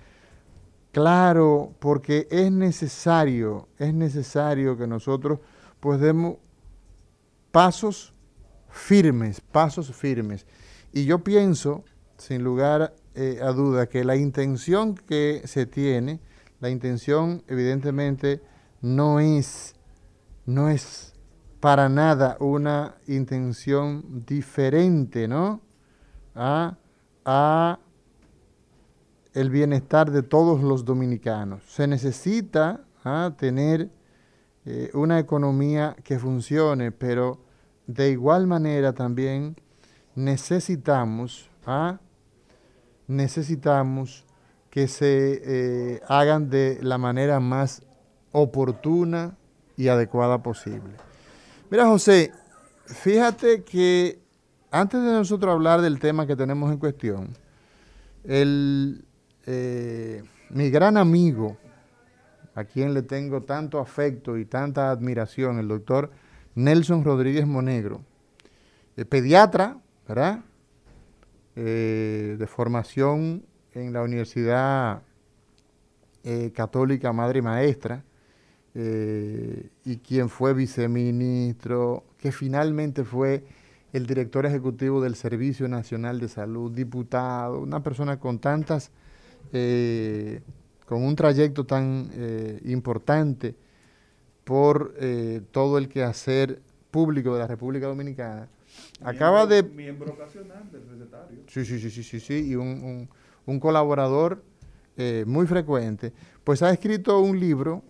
Claro, 0.93 1.75
porque 1.79 2.29
es 2.31 2.53
necesario, 2.53 3.69
es 3.79 3.95
necesario 3.95 4.77
que 4.77 4.87
nosotros 4.87 5.39
pues 5.81 5.99
demos 5.99 6.37
pasos 7.51 8.13
firmes, 8.69 9.41
pasos 9.41 9.91
firmes. 9.97 10.47
Y 10.93 11.07
yo 11.07 11.25
pienso, 11.25 11.85
sin 12.19 12.45
lugar 12.45 12.95
eh, 13.15 13.41
a 13.43 13.53
duda, 13.53 13.89
que 13.89 14.05
la 14.05 14.17
intención 14.17 14.95
que 14.95 15.41
se 15.47 15.65
tiene, 15.65 16.21
la 16.61 16.69
intención 16.69 17.43
evidentemente 17.49 18.43
no 18.83 19.21
es, 19.21 19.75
no 20.45 20.69
es 20.69 21.15
para 21.61 21.89
nada 21.89 22.37
una 22.41 22.97
intención 23.07 24.23
diferente, 24.27 25.27
¿no? 25.29 25.63
A 26.35 26.77
a 27.25 27.79
el 29.33 29.51
bienestar 29.51 30.11
de 30.11 30.23
todos 30.23 30.63
los 30.63 30.85
dominicanos. 30.85 31.63
Se 31.69 31.87
necesita 31.87 32.81
¿ah? 33.05 33.33
tener 33.39 33.91
eh, 34.67 34.91
una 34.95 35.19
economía 35.19 35.97
que 36.05 36.19
funcione, 36.19 36.93
pero 36.93 37.39
de 37.87 38.11
igual 38.11 38.47
manera 38.47 38.93
también 38.93 39.57
necesitamos, 40.15 41.49
¿ah? 41.67 41.99
necesitamos 43.07 44.25
que 44.71 44.87
se 44.87 45.43
eh, 45.45 46.01
hagan 46.09 46.51
de 46.51 46.79
la 46.83 46.99
manera 46.99 47.41
más 47.41 47.83
oportuna 48.33 49.37
y 49.77 49.89
adecuada 49.89 50.43
posible. 50.43 50.95
Mira, 51.71 51.87
José, 51.87 52.33
fíjate 52.87 53.65
que 53.65 54.20
antes 54.71 55.03
de 55.03 55.13
nosotros 55.13 55.53
hablar 55.53 55.81
del 55.81 55.99
tema 55.99 56.27
que 56.27 56.37
tenemos 56.37 56.71
en 56.71 56.79
cuestión, 56.79 57.31
el, 58.25 59.05
eh, 59.47 60.23
mi 60.51 60.71
gran 60.71 60.97
amigo, 60.97 61.57
a 62.55 62.65
quien 62.65 62.95
le 62.95 63.03
tengo 63.03 63.41
tanto 63.41 63.79
afecto 63.79 64.37
y 64.37 64.45
tanta 64.45 64.91
admiración, 64.91 65.59
el 65.59 65.69
doctor 65.69 66.11
Nelson 66.55 67.05
Rodríguez 67.05 67.47
Monegro, 67.47 68.03
eh, 68.97 69.05
pediatra, 69.05 69.79
¿verdad? 70.07 70.41
Eh, 71.57 72.37
de 72.39 72.47
formación 72.47 73.45
en 73.75 73.93
la 73.93 74.03
Universidad 74.03 75.03
Católica 76.55 77.15
Madre 77.15 77.39
y 77.39 77.43
Maestra, 77.43 78.05
y 78.75 79.97
quien 79.97 80.29
fue 80.29 80.53
viceministro, 80.53 82.05
que 82.19 82.31
finalmente 82.31 83.05
fue 83.05 83.43
el 83.93 84.07
director 84.07 84.47
ejecutivo 84.47 85.01
del 85.01 85.17
Servicio 85.17 85.69
Nacional 85.69 86.21
de 86.21 86.29
Salud, 86.29 86.71
diputado, 86.71 87.61
una 87.61 87.83
persona 87.83 88.19
con 88.19 88.39
tantas, 88.39 88.91
eh, 89.53 90.41
con 90.87 91.03
un 91.03 91.17
trayecto 91.17 91.65
tan 91.65 92.11
eh, 92.13 92.61
importante 92.67 93.55
por 94.45 94.95
eh, 94.99 95.43
todo 95.51 95.79
el 95.79 95.89
quehacer 95.89 96.61
público 96.91 97.35
de 97.35 97.41
la 97.41 97.47
República 97.47 97.87
Dominicana. 97.87 98.49
Acaba 99.03 99.47
de... 99.47 99.63
Miembro 99.63 100.13
ocasional 100.13 100.71
del 100.71 100.89
recetario. 100.89 101.39
Sí, 101.49 101.65
sí, 101.65 101.81
sí, 101.81 101.91
sí, 101.91 102.03
sí, 102.05 102.21
sí, 102.21 102.51
y 102.51 102.55
un, 102.55 103.09
un 103.47 103.61
colaborador 103.61 104.43
muy 105.25 105.47
frecuente, 105.47 106.13
pues 106.45 106.63
ha 106.63 106.71
escrito 106.71 107.21
un 107.21 107.41
libro 107.41 107.83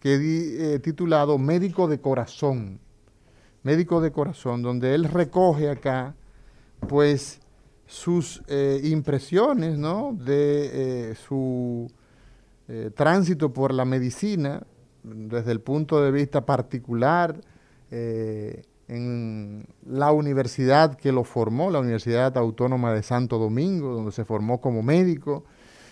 que 0.00 0.18
di, 0.18 0.80
titulado 0.80 1.38
Médico 1.38 1.86
de 1.86 2.00
Corazón 2.00 2.80
médico 3.62 4.00
de 4.00 4.10
corazón, 4.10 4.62
donde 4.62 4.94
él 4.94 5.04
recoge 5.04 5.70
acá, 5.70 6.14
pues, 6.88 7.40
sus 7.90 8.40
eh, 8.46 8.80
impresiones, 8.84 9.76
¿no? 9.76 10.16
De 10.16 11.10
eh, 11.10 11.14
su 11.16 11.90
eh, 12.68 12.90
tránsito 12.94 13.52
por 13.52 13.74
la 13.74 13.84
medicina, 13.84 14.62
desde 15.02 15.50
el 15.50 15.60
punto 15.60 16.00
de 16.00 16.12
vista 16.12 16.46
particular, 16.46 17.40
en 17.90 19.66
la 19.84 20.12
universidad 20.12 20.94
que 20.96 21.10
lo 21.10 21.24
formó, 21.24 21.72
la 21.72 21.80
Universidad 21.80 22.38
Autónoma 22.38 22.92
de 22.92 23.02
Santo 23.02 23.36
Domingo, 23.38 23.94
donde 23.94 24.12
se 24.12 24.24
formó 24.24 24.60
como 24.60 24.84
médico, 24.84 25.44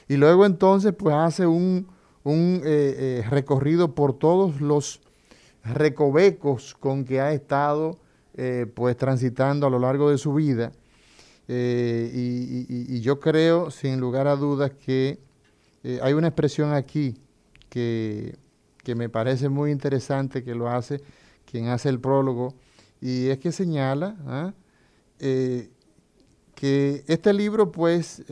y 0.07 0.17
luego 0.17 0.47
entonces, 0.47 0.95
pues, 0.97 1.17
hace 1.17 1.45
un, 1.49 1.89
un 2.23 2.63
recorrido 3.29 3.97
por 3.97 4.17
todos 4.17 4.61
los 4.61 5.01
recovecos 5.65 6.75
con 6.75 7.05
que 7.05 7.21
ha 7.21 7.33
estado 7.33 7.99
eh, 8.41 8.67
pues 8.73 8.97
transitando 8.97 9.67
a 9.67 9.71
lo 9.71 9.81
largo 9.81 10.11
de 10.11 10.17
su 10.17 10.33
vida. 10.33 10.71
Eh, 11.49 12.09
y, 12.15 13.01
yo 13.01 13.19
creo, 13.19 13.73
sin 13.73 13.99
lugar 13.99 14.29
a 14.29 14.37
dudas, 14.37 14.71
que 14.71 15.19
eh, 15.83 15.99
hay 16.03 16.13
una 16.13 16.29
expresión 16.29 16.73
aquí 16.73 17.17
que, 17.69 18.37
me 18.95 19.09
parece 19.09 19.49
muy 19.49 19.71
interesante 19.73 20.43
que 20.45 20.55
lo 20.55 20.71
hace 20.71 21.03
quien 21.45 21.67
hace 21.67 21.89
el 21.89 22.01
prólogo, 22.01 22.55
y 23.03 23.27
es 23.27 23.39
que 23.39 23.53
señala 23.53 24.17
¿ah? 24.27 24.55
que 25.19 27.05
este 27.07 27.33
libro, 27.33 27.73
pues, 27.73 28.23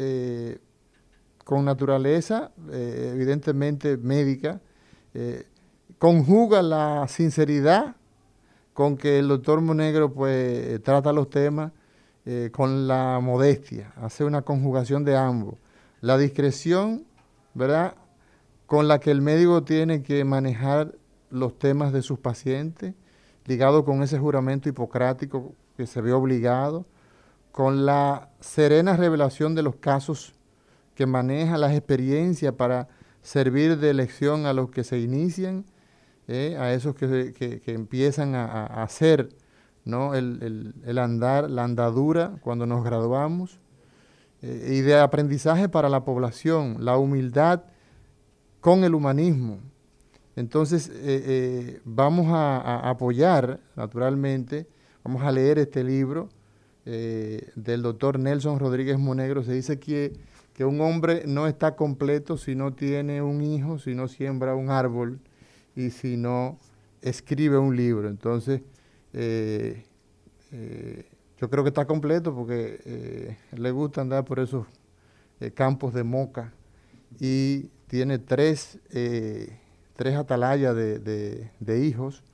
con 1.45 1.65
naturaleza, 1.65 2.53
evidentemente 2.73 3.97
médica, 3.97 4.61
conjuga 5.99 6.63
la 6.63 7.07
sinceridad 7.09 7.97
con 8.75 8.97
que 8.97 9.19
el 9.19 9.29
doctor 9.29 9.61
Monegro 9.61 10.13
pues 10.13 10.83
trata 10.83 11.13
los 11.13 11.31
temas 11.31 11.73
eh, 12.27 12.51
con 12.53 12.87
la 12.87 13.21
modestia, 13.23 13.93
hace 13.97 14.25
una 14.25 14.43
conjugación 14.43 15.05
de 15.05 15.17
ambos. 15.17 15.55
La 16.01 16.19
discreción, 16.19 17.07
¿verdad? 17.55 17.95
Con 18.67 18.89
la 18.89 18.99
que 18.99 19.11
el 19.11 19.23
médico 19.23 19.63
tiene 19.63 20.03
que 20.03 20.25
manejar 20.25 20.95
los 21.31 21.59
temas 21.59 21.93
de 21.93 22.03
sus 22.03 22.19
pacientes, 22.19 22.95
ligado 23.45 23.85
con 23.85 24.03
ese 24.03 24.19
juramento 24.19 24.69
hipocrático 24.69 25.53
que 25.77 25.87
se 25.87 26.01
ve 26.01 26.13
obligado, 26.13 26.85
con 27.53 27.87
la 27.87 28.29
serena 28.41 28.97
revelación 28.97 29.55
de 29.55 29.63
los 29.63 29.77
casos 29.77 30.35
que 30.95 31.07
maneja, 31.07 31.57
las 31.57 31.73
experiencias 31.73 32.53
para 32.55 32.89
servir 33.23 33.79
de 33.79 33.95
lección 33.95 34.47
a 34.47 34.53
los 34.53 34.71
que 34.71 34.85
se 34.85 34.99
inician, 34.99 35.65
¿eh? 36.29 36.57
a 36.59 36.73
esos 36.73 36.95
que, 36.95 37.63
empiezan 37.67 38.35
a, 38.35 38.67
hacer 38.83 39.29
¿no? 39.85 40.15
el, 40.15 40.99
andar, 40.99 41.51
la 41.51 41.65
andadura 41.65 42.37
cuando 42.41 42.67
nos 42.67 42.85
graduamos, 42.85 43.59
eh, 44.43 44.75
y 44.79 44.81
de 44.81 44.99
aprendizaje 44.99 45.69
para 45.69 45.89
la 45.89 46.05
población, 46.05 46.79
la 46.81 46.97
humildad 46.97 47.63
con 48.61 48.85
el 48.85 48.95
humanismo. 48.95 49.59
Entonces, 50.35 50.91
eh, 50.93 51.81
vamos 51.85 52.27
a, 52.29 52.89
apoyar, 52.91 53.61
naturalmente, 53.75 54.67
vamos 55.03 55.23
a 55.23 55.33
leer 55.33 55.59
este 55.59 55.83
libro 55.83 56.29
del 56.85 57.83
doctor 57.83 58.17
Nelson 58.17 58.61
Rodríguez 58.61 58.97
Monegro. 58.97 59.43
Se 59.43 59.53
dice 59.53 59.81
que, 59.81 60.13
que 60.53 60.65
un 60.65 60.81
hombre 60.81 61.25
no 61.27 61.49
está 61.49 61.75
completo 61.75 62.37
si 62.37 62.55
no 62.55 62.75
tiene 62.75 63.23
un 63.23 63.43
hijo, 63.43 63.81
si 63.81 63.95
no 63.95 64.07
siembra 64.07 64.55
un 64.55 64.71
árbol 64.71 65.19
y 65.77 65.91
si 65.91 66.17
no, 66.17 66.59
escribe 67.03 67.59
un 67.59 67.77
libro. 67.77 68.09
Entonces, 68.09 68.63
eh, 69.13 69.85
eh, 70.53 71.07
yo 71.39 71.51
creo 71.51 71.63
que 71.63 71.69
está 71.69 71.87
completo 71.87 72.35
porque 72.35 72.81
eh, 72.85 73.37
le 73.53 73.71
gusta 73.71 74.01
andar 74.01 74.25
por 74.25 74.41
esos 74.41 74.67
campos 75.55 75.93
de 75.93 76.03
moca 76.03 76.55
y 77.21 77.69
tiene 77.89 78.19
tres, 78.19 78.79
tres 78.89 80.17
atalayas 80.17 80.75
de, 80.75 81.51
de, 81.61 81.87
hijos 81.87 82.25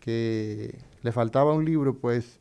que 0.00 0.76
le 1.02 1.12
faltaba 1.12 1.52
un 1.52 1.64
libro, 1.64 1.98
pues 1.98 2.40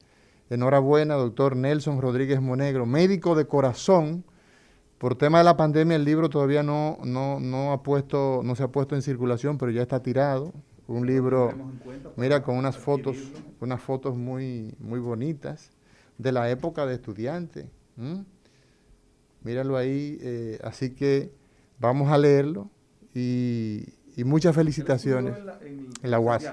enhorabuena, 0.50 1.14
doctor 1.14 1.56
Nelson 1.56 2.02
Rodríguez 2.02 2.42
Monegro, 2.42 2.88
médico 2.88 3.36
de 3.36 3.46
corazón, 3.46 4.24
por 5.02 5.16
tema 5.16 5.40
de 5.40 5.44
la 5.44 5.58
pandemia, 5.58 5.96
el 5.96 6.06
libro 6.06 6.30
todavía 6.30 6.62
no, 6.62 7.00
no, 7.04 7.72
ha 7.72 7.82
puesto, 7.82 8.42
no 8.44 8.56
se 8.56 8.62
ha 8.62 8.68
puesto 8.68 8.94
en 8.94 9.02
circulación, 9.02 9.58
pero 9.58 9.72
ya 9.72 9.82
está 9.82 10.04
tirado. 10.04 10.54
Un 10.86 11.08
libro, 11.08 11.52
mira, 12.18 12.44
con 12.44 12.56
unas 12.56 12.78
fotos, 12.78 13.18
unas 13.60 13.82
fotos 13.82 14.16
muy, 14.16 14.76
muy 14.78 15.00
bonitas 15.00 15.72
de 16.20 16.32
la 16.32 16.52
época 16.52 16.86
de 16.86 16.94
estudiante. 16.94 17.68
Míralo 19.42 19.76
ahí. 19.76 20.20
Eh, 20.22 20.60
así 20.64 20.92
que 20.92 21.32
vamos 21.80 22.12
a 22.12 22.20
leerlo 22.20 22.70
y, 23.16 23.84
muchas 24.24 24.54
felicitaciones. 24.54 25.34
En 26.04 26.12
la, 26.12 26.20
UAS. 26.20 26.46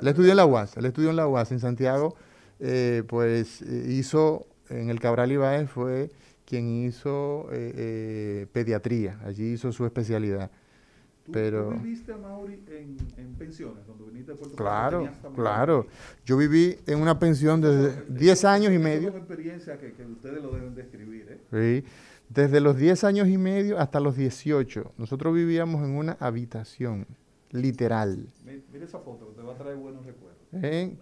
El 0.00 0.06
estudió 0.06 0.30
en 0.30 0.36
la 0.36 0.46
UAS, 0.46 0.76
el 0.76 0.84
estudió 0.84 1.10
en 1.10 1.16
la 1.16 1.26
UAS 1.26 1.50
en 1.50 1.58
Santiago, 1.58 2.14
eh, 2.60 3.02
pues 3.08 3.62
eh, 3.62 3.86
hizo 3.88 4.46
en 4.70 4.90
el 4.90 5.00
Cabral 5.00 5.32
Ibáez 5.32 5.68
fue 5.68 6.12
quien 6.46 6.86
hizo 6.86 7.48
eh, 7.52 7.72
eh, 7.76 8.46
pediatría, 8.52 9.18
allí 9.24 9.52
hizo 9.52 9.72
su 9.72 9.84
especialidad. 9.84 10.50
¿Tú, 11.24 11.32
Pero, 11.32 11.70
viviste 11.70 12.12
a 12.12 12.16
Mauri 12.16 12.62
en, 12.68 13.34
pensiones, 13.34 13.84
donde 13.84 14.04
viniste 14.04 14.30
de 14.30 14.38
Puerto 14.38 14.54
Claro, 14.54 15.08
claro. 15.34 15.86
Yo 16.24 16.36
viví 16.36 16.78
en 16.86 17.00
una 17.00 17.18
pensión 17.18 17.60
desde 17.60 18.04
10 18.08 18.44
años 18.44 18.72
y 18.72 18.78
medio. 18.78 19.08
Es 19.08 19.14
una 19.14 19.24
experiencia 19.24 19.76
que, 19.76 19.92
ustedes 20.04 20.40
lo 20.40 20.52
deben 20.52 20.76
describir. 20.76 21.26
¿eh? 21.28 21.82
Sí, 21.82 21.88
desde 22.28 22.60
los 22.60 22.76
10 22.76 23.02
años 23.02 23.26
y 23.26 23.38
medio 23.38 23.76
hasta 23.78 23.98
los 23.98 24.16
18. 24.16 24.92
Nosotros 24.98 25.34
vivíamos 25.34 25.82
en 25.82 25.96
una 25.96 26.12
habitación, 26.20 27.08
literal. 27.50 28.28
Mira 28.44 28.84
esa 28.84 29.00
foto, 29.00 29.26
te 29.34 29.42
va 29.42 29.54
a 29.54 29.56
traer 29.56 29.76
buenos 29.76 30.06
recuerdos. 30.06 30.25
¿Eh? 30.62 30.96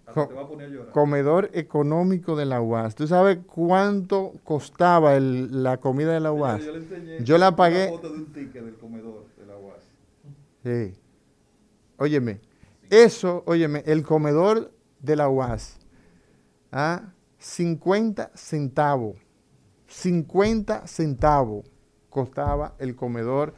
comedor 0.93 1.51
económico 1.53 2.37
de 2.37 2.45
la 2.45 2.61
UAS. 2.61 2.95
¿Tú 2.95 3.07
sabes 3.07 3.39
cuánto 3.47 4.35
costaba 4.45 5.19
la 5.21 5.79
comida 5.79 6.13
de 6.13 6.21
la 6.21 6.33
UAS? 6.33 6.63
yo, 7.21 7.39
la 7.39 7.57
pagué. 7.57 7.89
foto 7.89 8.11
de 8.11 8.19
un 8.19 8.33
ticket 8.33 8.65
del 8.65 8.77
comedor 8.77 9.27
de 9.37 9.47
la 9.47 9.57
UAS. 9.57 9.83
Sí. 10.63 10.99
Óyeme, 11.99 12.41
eso, 12.91 13.43
óyeme, 13.47 13.83
el 13.87 14.03
comedor 14.03 14.73
de 15.01 15.17
la 15.17 15.29
UAS, 15.29 15.79
¿ah? 16.73 17.13
50 17.39 18.31
centavos, 18.35 19.17
50 19.87 20.87
centavos 20.87 21.67
costaba 22.09 22.75
el 22.79 22.97
comedor 22.97 23.55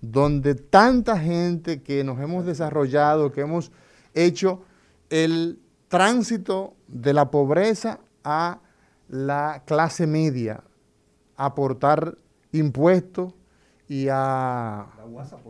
donde 0.00 0.54
tanta 0.54 1.18
gente 1.18 1.82
que 1.82 2.04
nos 2.04 2.20
hemos 2.20 2.44
desarrollado, 2.44 3.32
que 3.32 3.40
hemos 3.40 3.72
hecho 4.12 4.62
el 5.10 5.60
tránsito 5.88 6.74
de 6.88 7.12
la 7.12 7.30
pobreza 7.30 8.00
a 8.24 8.60
la 9.08 9.62
clase 9.66 10.06
media, 10.06 10.62
aportar 11.36 12.16
impuestos 12.52 13.34
y 13.88 14.08
a 14.10 14.86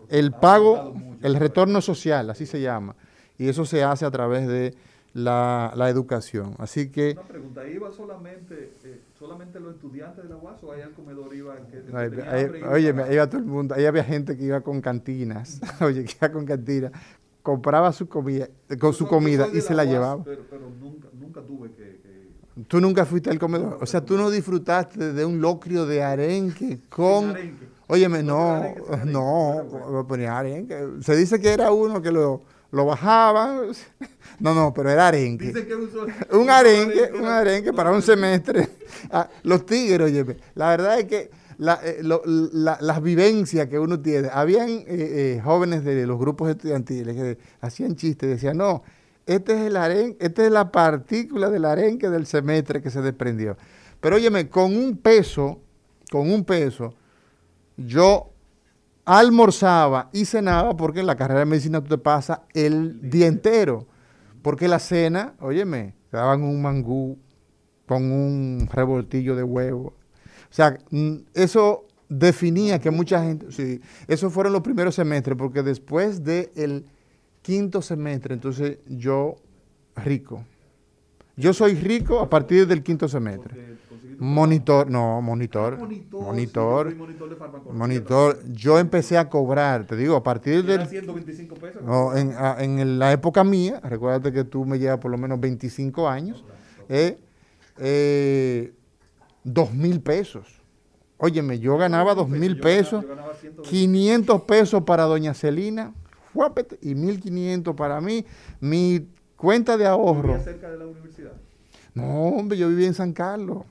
el 0.08 0.32
pago, 0.32 0.94
el 1.22 1.36
retorno 1.36 1.80
social, 1.80 2.30
así 2.30 2.46
se 2.46 2.60
llama. 2.60 2.96
Y 3.38 3.48
eso 3.48 3.64
se 3.64 3.82
hace 3.82 4.04
a 4.04 4.10
través 4.10 4.46
de 4.46 4.74
la, 5.14 5.88
educación. 5.88 6.54
Así 6.58 6.90
que... 6.90 7.12
Una 7.12 7.22
pregunta, 7.22 7.66
¿iba 7.68 7.90
solamente, 7.92 8.72
eh, 8.84 9.00
solamente 9.18 9.60
los 9.60 9.74
estudiantes 9.74 10.24
de 10.24 10.30
la 10.30 10.36
UAS 10.36 10.62
o 10.64 10.72
ahí 10.72 10.82
al 10.82 10.92
comedor 10.92 11.34
iba 11.34 11.56
que... 11.56 12.66
oye, 12.66 12.94
iba 13.12 13.26
todo 13.28 13.38
el 13.38 13.46
mundo, 13.46 13.74
ahí 13.74 13.86
había 13.86 14.04
gente 14.04 14.36
que 14.36 14.44
iba 14.44 14.60
con 14.60 14.80
cantinas, 14.80 15.60
oye, 15.80 16.04
que 16.04 16.14
iba 16.20 16.32
con 16.32 16.44
cantinas, 16.44 16.92
compraba 17.44 17.92
su 17.92 18.08
comida, 18.08 18.48
con 18.80 18.94
su 18.94 19.06
comida 19.06 19.48
y 19.52 19.60
se 19.60 19.74
la, 19.74 19.84
llevaba. 19.84 20.24
Pero, 20.24 20.42
nunca, 20.80 21.08
nunca, 21.12 21.42
tuve 21.42 21.70
que, 21.72 22.00
Tú 22.68 22.80
nunca 22.80 23.04
fuiste 23.04 23.28
al 23.28 23.38
comedor. 23.38 23.78
O 23.82 23.86
sea, 23.86 24.00
tú 24.02 24.16
no 24.16 24.30
disfrutaste 24.30 25.12
de 25.12 25.24
un 25.26 25.42
locrio 25.42 25.84
de 25.84 26.02
arenque 26.02 26.78
con. 26.88 27.30
Arenque. 27.30 27.66
Óyeme, 27.86 28.22
no, 28.22 28.64
no, 29.04 30.06
ponía 30.08 30.38
arenque. 30.38 30.88
Se 31.02 31.14
dice 31.14 31.38
que 31.38 31.52
era 31.52 31.70
uno 31.70 32.00
que 32.00 32.10
lo, 32.10 32.40
lo 32.72 32.86
bajaban. 32.86 33.72
No, 34.40 34.54
no, 34.54 34.72
pero 34.72 34.88
era 34.88 35.08
arenque. 35.08 35.48
Dicen 35.48 35.66
que 35.66 35.76
usó- 35.76 36.06
un 36.32 36.48
arenque, 36.48 37.00
arenque, 37.04 37.18
un 37.18 37.26
arenque 37.26 37.72
para 37.74 37.92
un 37.92 38.00
semestre. 38.00 38.70
Ah, 39.10 39.28
los 39.42 39.66
tigres, 39.66 40.00
oye, 40.00 40.38
la 40.54 40.70
verdad 40.70 40.98
es 40.98 41.04
que 41.04 41.30
la- 41.58 41.80
eh, 41.84 41.98
lo- 42.02 42.22
la- 42.24 42.78
las 42.80 43.02
vivencias 43.02 43.68
que 43.68 43.78
uno 43.78 44.00
tiene, 44.00 44.28
habían 44.32 44.68
eh, 44.70 44.84
eh, 44.88 45.40
jóvenes 45.44 45.84
de 45.84 46.06
los 46.06 46.18
grupos 46.18 46.50
estudiantiles 46.50 47.14
que 47.16 47.38
hacían 47.60 47.96
chistes, 47.96 48.28
decían, 48.28 48.56
no, 48.56 48.82
este 49.26 49.54
es 49.54 49.60
el 49.62 49.76
arenque, 49.76 50.24
esta 50.24 50.44
es 50.44 50.50
la 50.52 50.70
partícula 50.70 51.50
del 51.50 51.64
arenque 51.64 52.10
del 52.10 52.26
semestre 52.26 52.82
que 52.82 52.90
se 52.90 53.00
desprendió. 53.02 53.56
Pero 54.00 54.16
óyeme, 54.16 54.48
con 54.48 54.76
un 54.76 54.96
peso, 54.98 55.60
con 56.10 56.30
un 56.30 56.44
peso, 56.44 56.94
yo 57.76 58.30
almorzaba 59.04 60.10
y 60.12 60.24
cenaba 60.24 60.76
porque 60.76 61.00
en 61.00 61.06
la 61.06 61.16
carrera 61.16 61.40
de 61.40 61.46
medicina 61.46 61.80
tú 61.82 61.88
te 61.88 61.98
pasas 61.98 62.40
el 62.52 63.10
día 63.10 63.26
entero. 63.26 63.86
Porque 64.42 64.68
la 64.68 64.78
cena, 64.78 65.34
óyeme, 65.40 65.94
te 66.10 66.18
daban 66.18 66.42
un 66.42 66.60
mangú 66.60 67.18
con 67.86 68.10
un 68.12 68.68
revoltillo 68.70 69.36
de 69.36 69.42
huevo. 69.42 69.94
O 70.54 70.56
sea, 70.56 70.78
mm, 70.90 71.14
eso 71.34 71.84
definía 72.08 72.78
que 72.78 72.92
mucha 72.92 73.20
gente, 73.24 73.50
sí, 73.50 73.80
esos 74.06 74.32
fueron 74.32 74.52
los 74.52 74.62
primeros 74.62 74.94
semestres, 74.94 75.36
porque 75.36 75.64
después 75.64 76.22
del 76.22 76.84
quinto 77.42 77.82
semestre, 77.82 78.34
entonces 78.34 78.78
yo 78.86 79.34
rico. 79.96 80.44
Yo 81.36 81.52
soy 81.52 81.74
rico 81.74 82.20
a 82.20 82.30
partir 82.30 82.68
del 82.68 82.84
quinto 82.84 83.08
semestre. 83.08 83.74
Monitor, 84.20 84.88
no, 84.88 85.20
monitor. 85.20 85.74
Ah, 85.76 85.80
monitor. 85.82 86.22
Monitor. 86.22 86.90
sí, 86.90 86.94
monitor 86.94 87.28
de. 87.30 87.72
Monitor. 87.72 88.38
Yo 88.52 88.78
empecé 88.78 89.18
a 89.18 89.28
cobrar, 89.28 89.84
te 89.88 89.96
digo, 89.96 90.14
a 90.14 90.22
partir 90.22 90.64
del... 90.64 90.86
125 90.86 91.54
pesos. 91.56 91.82
No, 91.82 92.16
en, 92.16 92.30
a- 92.38 92.62
en 92.62 93.00
la 93.00 93.10
época 93.10 93.42
mía, 93.42 93.80
recuérdate 93.82 94.30
que 94.30 94.44
tú 94.44 94.64
me 94.64 94.78
llevas 94.78 94.98
por 95.00 95.10
lo 95.10 95.18
menos 95.18 95.40
25 95.40 96.08
años, 96.08 96.44
eh, 96.88 97.18
eh, 97.78 98.72
dos 99.44 99.72
mil 99.72 100.00
pesos. 100.00 100.62
Óyeme, 101.18 101.58
yo 101.60 101.76
ganaba 101.76 102.14
dos 102.14 102.28
mil 102.28 102.58
pesos, 102.58 103.02
yo 103.02 103.08
ganaba 103.08 103.34
120. 103.34 103.70
500 103.70 104.42
pesos 104.42 104.82
para 104.82 105.04
doña 105.04 105.32
Celina, 105.32 105.94
y 106.80 106.94
1500 106.94 107.74
para 107.74 108.00
mí. 108.00 108.24
Mi 108.60 109.08
cuenta 109.36 109.76
de 109.76 109.86
ahorro. 109.86 110.28
¿Vivía 110.28 110.40
cerca 110.40 110.70
de 110.70 110.78
la 110.78 110.86
universidad? 110.86 111.32
No, 111.94 112.28
hombre, 112.28 112.58
yo 112.58 112.68
vivía 112.68 112.88
en 112.88 112.94
San 112.94 113.12
Carlos. 113.12 113.64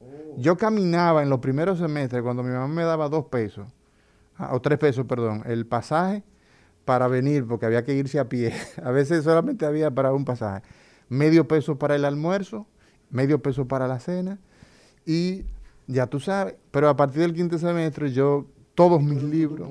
Oh. 0.00 0.36
Yo 0.36 0.56
caminaba 0.56 1.22
en 1.22 1.30
los 1.30 1.40
primeros 1.40 1.78
semestres 1.78 2.22
cuando 2.22 2.42
mi 2.42 2.50
mamá 2.50 2.68
me 2.68 2.84
daba 2.84 3.08
dos 3.08 3.26
pesos, 3.26 3.66
ah, 4.36 4.54
o 4.54 4.60
tres 4.60 4.78
pesos, 4.78 5.06
perdón, 5.06 5.42
el 5.46 5.66
pasaje 5.66 6.22
para 6.84 7.08
venir, 7.08 7.46
porque 7.46 7.66
había 7.66 7.82
que 7.82 7.94
irse 7.94 8.18
a 8.18 8.28
pie. 8.28 8.52
A 8.82 8.90
veces 8.90 9.24
solamente 9.24 9.66
había 9.66 9.90
para 9.90 10.12
un 10.12 10.24
pasaje. 10.24 10.62
Medio 11.08 11.48
peso 11.48 11.78
para 11.78 11.96
el 11.96 12.04
almuerzo, 12.04 12.66
medio 13.10 13.42
peso 13.42 13.66
para 13.66 13.88
la 13.88 13.98
cena, 13.98 14.38
y 15.06 15.44
ya 15.86 16.06
tú 16.06 16.20
sabes. 16.20 16.54
Pero 16.70 16.88
a 16.88 16.96
partir 16.96 17.20
del 17.22 17.34
quinto 17.34 17.58
semestre, 17.58 18.12
yo, 18.12 18.46
todos 18.74 19.02
mis 19.02 19.22
libros, 19.22 19.68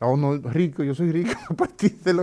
oh, 0.00 0.16
no, 0.16 0.36
rico, 0.38 0.82
yo 0.82 0.94
soy 0.94 1.10
rico 1.12 1.30
a 1.50 1.54
partir 1.54 1.98
de 2.00 2.14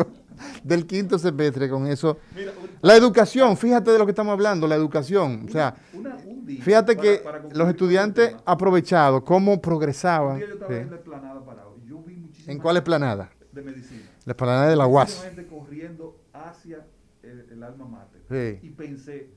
del 0.63 0.87
quinto 0.87 1.19
semestre 1.19 1.69
con 1.69 1.85
eso. 1.87 2.17
Mira, 2.35 2.51
un- 2.51 2.69
La 2.81 2.95
educación, 2.95 3.55
fíjate 3.57 3.91
de 3.91 3.99
lo 3.99 4.05
que 4.05 4.11
estamos 4.11 4.33
hablando, 4.33 4.67
la 4.67 4.75
educación. 4.75 5.45
O 5.47 5.51
sea, 5.51 5.75
una- 5.93 6.17
un 6.25 6.45
día, 6.45 6.63
Fíjate 6.63 6.95
para- 6.95 7.01
que 7.07 7.17
para 7.19 7.43
los 7.53 7.69
estudiantes 7.69 8.35
aprovechados, 8.45 9.21
cómo 9.23 9.53
Un 9.53 9.61
progresaban. 9.61 10.37
día 10.37 10.47
yo 10.47 10.53
estaba 10.55 10.71
Sí. 10.73 10.79
en 10.79 10.89
la 10.91 11.45
parado 11.45 11.77
y 11.85 11.89
yo 11.89 12.01
vi 12.01 12.15
muchísima 12.15 12.51
¿En 12.53 12.59
cuál 12.59 12.77
esplanada? 12.77 13.29
de 13.51 13.61
medicina. 13.61 14.01
La 14.25 14.31
esplanada 14.31 14.67
de 14.67 14.75
la 14.75 14.87
UAS. 14.87 15.23
gente 15.23 15.45
corriendo 15.47 16.17
hacia 16.33 16.85
el, 17.23 17.45
el 17.51 17.63
alma 17.63 17.85
mater. 17.85 18.21
Sí. 18.61 18.65
Y 18.67 18.69
pensé 18.71 19.29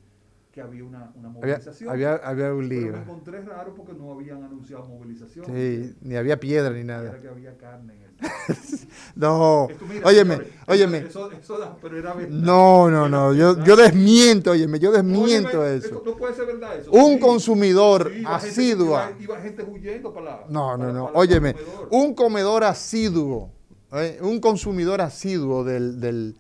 que 0.55 0.61
había 0.61 0.85
una, 0.85 1.11
una 1.17 1.31
Había, 1.31 1.57
movilización. 1.57 1.91
había, 1.91 2.15
había 2.15 2.55
un 2.55 2.69
pero 2.69 2.81
me 2.81 2.87
lío. 2.93 2.97
encontré 2.97 3.41
raro 3.43 3.75
porque 3.75 3.93
no 3.93 4.13
habían 4.13 4.45
anunciado 4.45 4.85
movilización. 4.87 5.47
Sí, 5.47 5.97
ni 6.03 6.15
había 6.15 6.39
piedra 6.39 6.71
ni 6.73 6.83
Era 6.83 7.03
nada. 7.03 7.21
que 7.21 7.27
había 7.29 7.57
carne 7.59 7.95
en 7.95 8.03
el. 8.03 8.15
No, 9.17 9.67
Esto, 9.69 9.85
mira, 9.87 10.07
óyeme, 10.07 10.35
señores, 10.37 10.53
óyeme. 10.69 10.99
Eso, 10.99 11.31
eso 11.33 11.59
da- 11.59 11.77
pero 11.83 11.99
era 11.99 12.15
verdad. 12.15 12.31
No, 12.31 12.89
no, 12.89 13.09
no, 13.09 13.33
yo, 13.35 13.63
yo 13.65 13.75
desmiento, 13.77 14.53
óyeme, 14.53 14.79
yo 14.79 14.93
desmiento 14.93 15.61
Óyeme, 15.61 15.77
eso. 15.77 16.03
no 16.05 16.17
puede 16.17 16.35
ser 16.35 16.47
verdad 16.47 16.77
eso. 16.79 16.91
Un 16.93 17.15
Sí. 17.15 17.19
consumidor 17.21 18.11
Sí, 18.13 18.21
iba 18.21 18.39
gente- 18.39 18.51
asiduo. 18.51 18.87
Iba, 18.91 19.13
iba 19.21 19.41
gente 19.41 19.63
huyendo 19.65 20.13
para 20.15 20.25
la. 20.27 20.45
No, 20.49 20.73
no, 20.77 20.79
para- 20.79 20.93
no. 20.93 21.07
para 21.07 21.19
Óyeme, 21.19 21.55
comedor. 21.55 21.89
un 21.91 22.15
comedor 22.15 22.65
asiduo, 22.65 23.51
eh, 23.93 24.19
un 24.23 24.39
consumidor 24.41 25.01
asiduo 25.01 25.65
del, 25.65 26.01
del, 26.01 26.37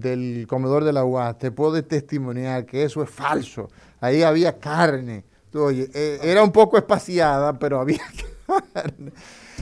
del 0.00 0.46
comedor 0.48 0.84
de 0.84 0.92
la 0.92 1.04
UAS, 1.04 1.38
te 1.38 1.50
puede 1.50 1.82
testimoniar 1.82 2.66
que 2.66 2.84
eso 2.84 3.02
es 3.02 3.10
falso. 3.10 3.68
Ahí 4.00 4.22
había 4.22 4.58
carne. 4.58 5.24
Oye, 5.54 5.88
eh, 5.94 6.18
era 6.22 6.42
un 6.42 6.50
poco 6.50 6.76
espaciada, 6.76 7.58
pero 7.58 7.80
había 7.80 8.02
carne. 8.74 9.12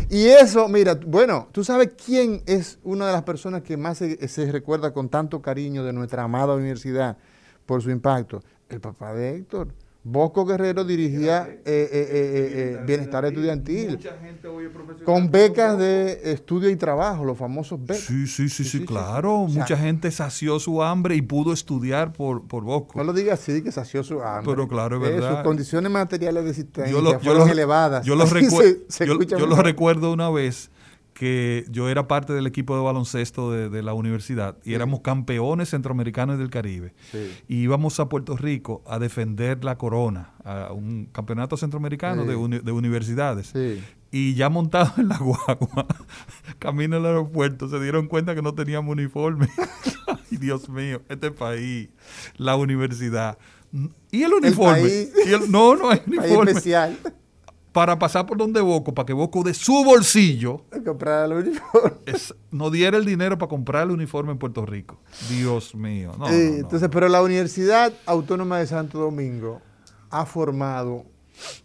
Y 0.08 0.26
eso, 0.26 0.68
mira, 0.68 0.98
bueno, 1.06 1.48
tú 1.52 1.62
sabes 1.62 1.90
quién 2.02 2.42
es 2.46 2.78
una 2.82 3.06
de 3.06 3.12
las 3.12 3.22
personas 3.22 3.62
que 3.62 3.76
más 3.76 3.98
se, 3.98 4.26
se 4.26 4.50
recuerda 4.50 4.92
con 4.92 5.10
tanto 5.10 5.42
cariño 5.42 5.84
de 5.84 5.92
nuestra 5.92 6.22
amada 6.22 6.54
universidad 6.54 7.18
por 7.66 7.82
su 7.82 7.90
impacto. 7.90 8.42
El 8.68 8.80
papá 8.80 9.12
de 9.12 9.36
Héctor. 9.36 9.68
Bosco 10.04 10.44
Guerrero 10.44 10.84
dirigía 10.84 11.46
eh, 11.48 11.60
eh, 11.64 11.64
eh, 11.64 11.90
eh, 11.92 12.76
eh, 12.80 12.84
bienestar 12.84 13.24
estudiantil 13.24 13.90
Mucha 13.92 14.18
gente 14.18 14.48
hoy 14.48 14.64
es 14.64 14.70
profesional. 14.70 15.04
con 15.04 15.30
becas 15.30 15.78
de 15.78 16.32
estudio 16.32 16.68
y 16.70 16.74
trabajo, 16.76 17.24
los 17.24 17.38
famosos 17.38 17.78
becas. 17.80 18.02
Sí, 18.02 18.26
sí, 18.26 18.48
sí, 18.48 18.64
sí, 18.64 18.64
sí, 18.64 18.78
sí, 18.80 18.84
claro. 18.84 19.44
sí. 19.46 19.52
O 19.52 19.54
sea- 19.54 19.62
Mucha 19.62 19.76
gente 19.76 20.10
sació 20.10 20.58
su 20.58 20.82
hambre 20.82 21.14
y 21.14 21.22
pudo 21.22 21.52
estudiar 21.52 22.12
por, 22.12 22.42
por 22.48 22.64
Bosco. 22.64 22.94
No 22.98 23.04
lo 23.04 23.12
digas 23.12 23.40
así, 23.40 23.62
que 23.62 23.70
sació 23.70 24.02
su 24.02 24.20
hambre. 24.22 24.52
Pero 24.52 24.66
claro, 24.66 24.96
es 25.04 25.08
Eh, 25.08 25.14
verdad. 25.14 25.34
sus 25.36 25.44
condiciones 25.44 25.92
materiales 25.92 26.42
de 26.44 26.50
existencia 26.50 26.90
yo 26.92 27.00
lo, 27.00 27.12
yo 27.12 27.20
fueron 27.20 27.46
lo- 27.46 27.52
elevadas. 27.52 28.04
yo 28.04 28.16
lo 28.16 28.24
Así 28.24 28.34
recue- 28.34 28.58
se- 28.60 28.80
se 28.88 29.06
yo- 29.06 29.12
escucha 29.12 29.36
yo 29.36 29.44
lo 29.44 29.50
mejor. 29.50 29.64
recuerdo 29.66 30.12
una 30.12 30.30
vez 30.30 30.68
que 31.22 31.64
yo 31.70 31.88
era 31.88 32.08
parte 32.08 32.32
del 32.32 32.48
equipo 32.48 32.74
de 32.76 32.82
baloncesto 32.82 33.52
de, 33.52 33.68
de 33.68 33.80
la 33.84 33.94
universidad 33.94 34.56
y 34.64 34.74
éramos 34.74 35.02
campeones 35.02 35.70
centroamericanos 35.70 36.36
del 36.36 36.50
Caribe. 36.50 36.94
Sí. 37.12 37.30
Y 37.46 37.58
íbamos 37.62 38.00
a 38.00 38.08
Puerto 38.08 38.36
Rico 38.36 38.82
a 38.88 38.98
defender 38.98 39.62
la 39.62 39.78
corona, 39.78 40.32
a 40.44 40.72
un 40.72 41.06
campeonato 41.12 41.56
centroamericano 41.56 42.22
Sí. 42.22 42.28
de, 42.30 42.34
uni- 42.34 42.58
de 42.58 42.72
universidades. 42.72 43.52
Y 44.10 44.34
ya 44.34 44.48
montados 44.48 44.98
en 44.98 45.06
la 45.10 45.18
guagua, 45.18 45.86
camino 46.58 46.96
al 46.96 47.06
aeropuerto, 47.06 47.68
se 47.68 47.78
dieron 47.78 48.08
cuenta 48.08 48.34
que 48.34 48.42
no 48.42 48.52
teníamos 48.54 48.90
uniforme. 48.90 49.46
Ay, 50.08 50.38
Dios 50.38 50.68
mío, 50.68 51.02
este 51.08 51.30
país, 51.30 51.88
la 52.36 52.56
universidad. 52.56 53.38
¿Y 54.10 54.24
el 54.24 54.32
uniforme? 54.34 54.80
país. 54.82 55.12
¿Y 55.24 55.32
el- 55.32 55.52
no, 55.52 55.76
no 55.76 55.88
hay 55.88 56.00
uniforme. 56.04 56.50
especial. 56.50 56.98
Para 57.72 57.98
pasar 57.98 58.26
por 58.26 58.36
donde 58.36 58.60
Boco, 58.60 58.92
para 58.92 59.06
que 59.06 59.12
Boco 59.14 59.42
de 59.42 59.54
su 59.54 59.82
bolsillo 59.84 60.64
Comprar 60.84 61.24
el 61.30 61.32
uniforme. 61.38 61.92
es- 62.06 62.34
no 62.50 62.70
diera 62.70 62.98
el 62.98 63.04
dinero 63.06 63.38
para 63.38 63.48
comprar 63.48 63.84
el 63.84 63.92
uniforme 63.92 64.32
en 64.32 64.38
Puerto 64.38 64.66
Rico. 64.66 64.98
Dios 65.30 65.74
mío. 65.74 66.14
No, 66.18 66.26
Sí, 66.28 66.32
no, 66.32 66.50
no. 66.50 66.56
Entonces, 66.58 66.88
pero 66.92 67.08
la 67.08 67.22
Universidad 67.22 67.92
Autónoma 68.04 68.58
de 68.58 68.66
Santo 68.66 68.98
Domingo 68.98 69.62
ha 70.10 70.26
formado 70.26 71.04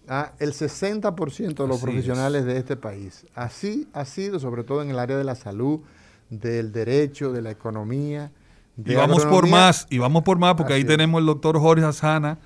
a 0.07 0.31
el 0.39 0.53
60% 0.53 1.63
de 1.63 1.67
los 1.67 1.77
Así 1.77 1.85
profesionales 1.85 2.45
de 2.45 2.57
este 2.57 2.77
país. 2.77 3.25
Así 3.35 3.87
ha 3.93 4.05
sido, 4.05 4.39
sobre 4.39 4.63
todo 4.63 4.81
en 4.81 4.89
el 4.89 4.99
área 4.99 5.17
de 5.17 5.23
la 5.25 5.35
salud, 5.35 5.81
del 6.29 6.71
derecho, 6.71 7.31
de 7.33 7.41
la 7.41 7.51
economía. 7.51 8.31
de 8.77 8.93
Y 8.93 8.95
vamos 8.95 9.25
por 9.25 9.47
más, 9.49 9.87
y 9.89 9.97
vamos 9.97 10.23
por 10.23 10.37
más, 10.37 10.55
porque 10.55 10.73
ahí 10.73 10.81
es. 10.81 10.87
tenemos 10.87 11.19
el 11.19 11.25
doctor 11.25 11.59
Jorge 11.59 11.83
Asana 11.83 12.37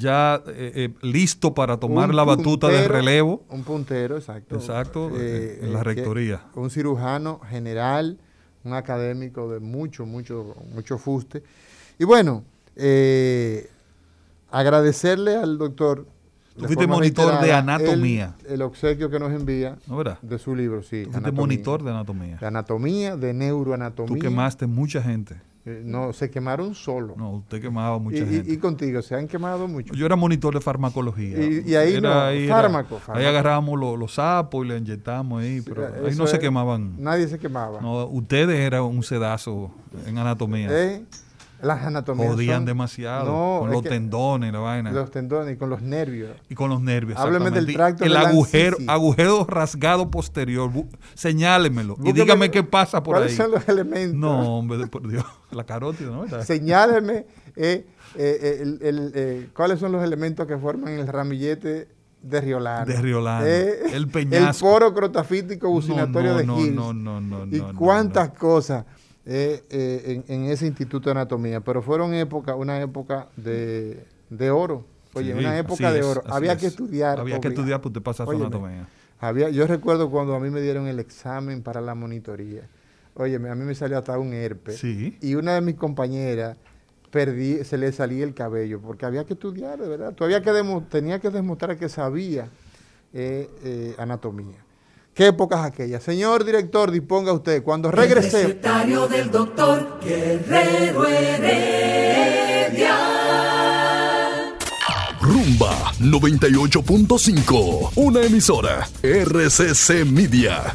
ya 0.00 0.42
eh, 0.48 0.72
eh, 0.74 0.94
listo 1.02 1.52
para 1.54 1.76
tomar 1.76 2.10
Un 2.10 2.16
la 2.16 2.24
batuta 2.24 2.68
de 2.68 2.74
puntero, 2.78 2.94
relevo. 2.94 3.44
Un 3.50 3.62
puntero, 3.62 4.16
exacto. 4.16 4.56
Exacto, 4.56 5.10
Eh, 5.14 5.60
en 5.62 5.72
la 5.72 5.80
eh, 5.80 5.84
rectoría. 5.84 6.42
Un 6.54 6.70
cirujano 6.70 7.40
general, 7.48 8.18
un 8.64 8.72
académico 8.72 9.50
de 9.52 9.60
mucho, 9.60 10.06
mucho, 10.06 10.56
mucho 10.74 10.98
fuste. 10.98 11.42
Y 11.98 12.04
bueno, 12.04 12.42
eh, 12.76 13.68
agradecerle 14.50 15.36
al 15.36 15.58
doctor. 15.58 16.06
Tú 16.54 16.62
de 16.62 16.66
fuiste 16.66 16.86
monitor 16.86 17.40
de 17.40 17.52
anatomía. 17.52 18.34
El, 18.46 18.54
el 18.54 18.62
obsequio 18.62 19.08
que 19.10 19.18
nos 19.18 19.32
envía 19.32 19.78
de 20.22 20.38
su 20.38 20.56
libro, 20.56 20.82
sí. 20.82 21.04
Tú 21.04 21.12
fuiste 21.12 21.32
monitor 21.32 21.82
de 21.82 21.90
anatomía. 21.90 22.36
De 22.38 22.46
anatomía, 22.46 23.16
de 23.16 23.32
neuroanatomía. 23.34 24.14
Tú 24.14 24.20
quemaste 24.20 24.66
mucha 24.66 25.02
gente. 25.02 25.36
Eh, 25.66 25.82
no, 25.84 26.14
se 26.14 26.30
quemaron 26.30 26.74
solo. 26.74 27.14
No, 27.18 27.32
usted 27.32 27.60
quemaba 27.60 27.98
mucha 27.98 28.16
y- 28.18 28.26
gente. 28.26 28.50
y 28.52 28.56
contigo, 28.56 29.02
se 29.02 29.14
han 29.14 29.28
quemado 29.28 29.68
mucho. 29.68 29.92
Yo 29.92 30.06
era 30.06 30.16
monitor 30.16 30.54
de 30.54 30.60
farmacología. 30.62 31.36
Y- 31.38 31.64
y 31.66 31.74
ahí 31.74 32.00
no, 32.00 32.08
fármaco, 32.48 32.94
Ahí 32.96 33.00
fármaco. 33.02 33.28
agarrábamos 33.28 33.78
los, 33.78 33.98
los 33.98 34.14
sapos 34.14 34.64
y 34.64 34.68
le 34.68 34.78
inyectamos 34.78 35.42
ahí, 35.42 35.60
pero 35.60 35.86
ahí 35.86 35.92
Eso 36.06 36.22
no 36.22 36.26
se 36.26 36.38
quemaban. 36.38 36.94
Nadie 36.98 37.28
se 37.28 37.38
quemaba. 37.38 37.80
No, 37.82 38.06
ustedes 38.06 38.58
eran 38.58 38.84
un 38.84 39.02
sedazo 39.02 39.70
en 40.06 40.16
anatomía. 40.16 40.68
¿Eh? 40.70 41.04
Las 41.62 41.84
anatomías. 41.84 42.28
Jodían 42.32 42.56
son- 42.58 42.64
demasiado. 42.64 43.24
No, 43.26 43.60
con 43.60 43.70
los 43.70 43.82
tendones, 43.82 44.52
la 44.52 44.58
vaina. 44.60 44.90
Los 44.92 45.10
tendones 45.10 45.54
y 45.54 45.58
con 45.58 45.68
los 45.70 45.82
nervios. 45.82 46.30
y 46.48 46.54
con 46.54 46.70
los 46.70 46.80
nervios. 46.80 47.18
Hábleme 47.18 47.50
del. 47.50 47.68
Y 47.70 47.74
tracto 47.74 48.04
El 48.04 48.16
agujero, 48.16 48.76
agujero 48.88 49.44
rasgado 49.48 50.10
posterior. 50.10 50.70
Señálemelo. 51.14 51.96
Y 52.02 52.12
dígame 52.12 52.50
qué 52.50 52.62
pasa 52.62 53.02
por 53.02 53.16
¿Cuáles 53.16 53.32
ahí. 53.32 53.36
son 53.36 53.50
los 53.50 53.68
elementos? 53.68 54.18
No, 54.18 54.56
hombre, 54.58 54.86
por 54.86 55.06
Dios. 55.08 55.24
La 55.50 55.64
carótida, 55.64 56.10
¿no? 56.10 56.26
Señáleme 56.44 57.26
eh, 57.56 57.86
eh, 58.14 58.58
el- 58.62 58.78
el- 58.82 59.12
eh, 59.14 59.48
cuáles 59.54 59.80
son 59.80 59.92
los 59.92 60.02
elementos 60.02 60.46
que 60.46 60.56
forman 60.56 60.92
el 60.94 61.06
ramillete 61.06 61.88
de 62.22 62.40
Riolano. 62.40 62.86
De 62.86 63.00
Riolano. 63.00 63.46
El 63.46 64.08
peñasco. 64.08 64.66
El 64.66 64.72
poro 64.72 64.94
crotafítico 64.94 65.68
bucinatorio 65.70 66.32
no, 66.32 66.38
de 66.38 66.46
no, 66.46 66.60
Hills. 66.60 66.74
no, 66.74 66.92
no, 66.92 67.20
no, 67.20 67.46
y 67.46 67.58
no, 67.58 67.72
no, 67.72 67.78
cuántas 67.78 68.30
cosas 68.30 68.84
eh, 69.32 69.62
eh, 69.70 70.22
en, 70.28 70.34
en 70.44 70.50
ese 70.50 70.66
instituto 70.66 71.04
de 71.08 71.12
anatomía. 71.12 71.60
Pero 71.60 71.82
fueron 71.82 72.12
época, 72.14 72.56
una 72.56 72.80
época 72.80 73.28
de, 73.36 74.04
de 74.28 74.50
oro. 74.50 74.84
Oye, 75.14 75.32
Sí, 75.32 75.38
una 75.38 75.56
época 75.56 75.92
de 75.92 76.02
oro. 76.02 76.22
Había 76.26 76.56
que 76.56 76.66
estudiar. 76.66 77.20
Había 77.20 77.40
que 77.40 77.48
estudiar, 77.48 77.80
pues 77.80 77.94
te 77.94 78.00
pasas 78.00 78.26
Óyeme, 78.28 78.46
anatomía. 78.46 78.88
Había, 79.20 79.50
yo 79.50 79.66
recuerdo 79.68 80.10
cuando 80.10 80.34
a 80.34 80.40
mí 80.40 80.50
me 80.50 80.60
dieron 80.60 80.88
el 80.88 80.98
examen 80.98 81.62
para 81.62 81.80
la 81.80 81.94
monitoría. 81.94 82.62
Oye, 83.14 83.36
a 83.36 83.54
mí 83.54 83.64
me 83.64 83.74
salió 83.76 83.98
hasta 83.98 84.18
un 84.18 84.32
herpes. 84.32 84.78
Sí. 84.78 85.16
Y 85.20 85.36
una 85.36 85.54
de 85.54 85.60
mis 85.60 85.76
compañeras 85.76 86.56
perdí, 87.12 87.62
se 87.64 87.78
le 87.78 87.92
salía 87.92 88.24
el 88.24 88.34
cabello, 88.34 88.80
porque 88.80 89.04
había 89.06 89.24
que 89.24 89.34
estudiar, 89.34 89.78
de 89.80 89.88
verdad. 89.88 90.12
Todavía 90.14 90.42
que 90.42 90.50
demo- 90.52 90.84
tenía 90.88 91.18
que 91.20 91.30
demostrar 91.30 91.76
que 91.76 91.88
sabía 91.88 92.48
eh, 93.12 93.48
eh, 93.64 93.94
anatomía. 93.98 94.64
¿Qué 95.14 95.26
épocas 95.26 95.64
aquellas? 95.64 96.02
Señor 96.02 96.44
director, 96.44 96.90
disponga 96.90 97.32
usted. 97.32 97.62
Cuando 97.62 97.88
El 97.90 97.96
regrese, 97.96 98.42
recetario 98.44 99.08
del 99.08 99.30
doctor 99.30 99.98
Guerrero 100.02 101.06
Heredia. 101.06 102.96
Rumba 105.20 105.92
98.5, 106.00 107.90
una 107.96 108.22
emisora 108.22 108.88
RCC 109.02 110.04
Media. 110.06 110.74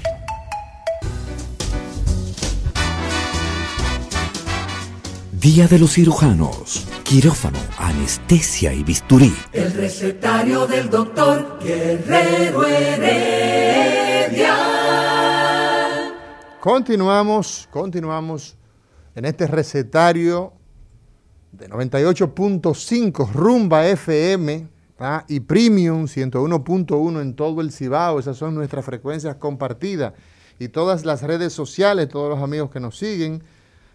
Día 5.32 5.68
de 5.68 5.80
los 5.80 5.94
cirujanos, 5.94 6.86
quirófano, 7.04 7.60
anestesia 7.78 8.74
y 8.74 8.84
bisturí. 8.84 9.34
El 9.54 9.72
recetario 9.74 10.68
del 10.68 10.90
doctor 10.90 11.60
Guerrero 11.64 12.66
Heredia. 12.66 14.05
Continuamos, 16.60 17.68
continuamos 17.72 18.56
en 19.16 19.26
este 19.26 19.48
recetario 19.48 20.54
de 21.52 21.70
98.5 21.70 23.32
Rumba 23.32 23.88
FM 23.88 24.68
y 25.28 25.40
Premium 25.42 26.06
101.1 26.06 27.22
en 27.22 27.36
todo 27.36 27.62
el 27.62 27.72
Cibao. 27.72 28.20
Esas 28.20 28.38
son 28.38 28.56
nuestras 28.56 28.84
frecuencias 28.86 29.36
compartidas. 29.36 30.14
Y 30.58 30.70
todas 30.70 31.06
las 31.06 31.22
redes 31.22 31.54
sociales, 31.54 32.10
todos 32.10 32.30
los 32.30 32.42
amigos 32.42 32.72
que 32.72 32.80
nos 32.80 32.98
siguen, 32.98 33.44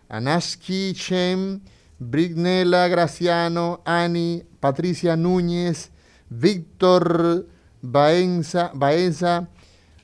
Anashki 0.09 0.93
Shem, 0.93 1.61
Brignela 1.99 2.89
Graciano, 2.89 3.81
Ani, 3.85 4.45
Patricia 4.61 5.17
Núñez, 5.17 5.91
Víctor 6.29 7.47
Baenza, 7.83 8.71
Baeza, 8.75 9.49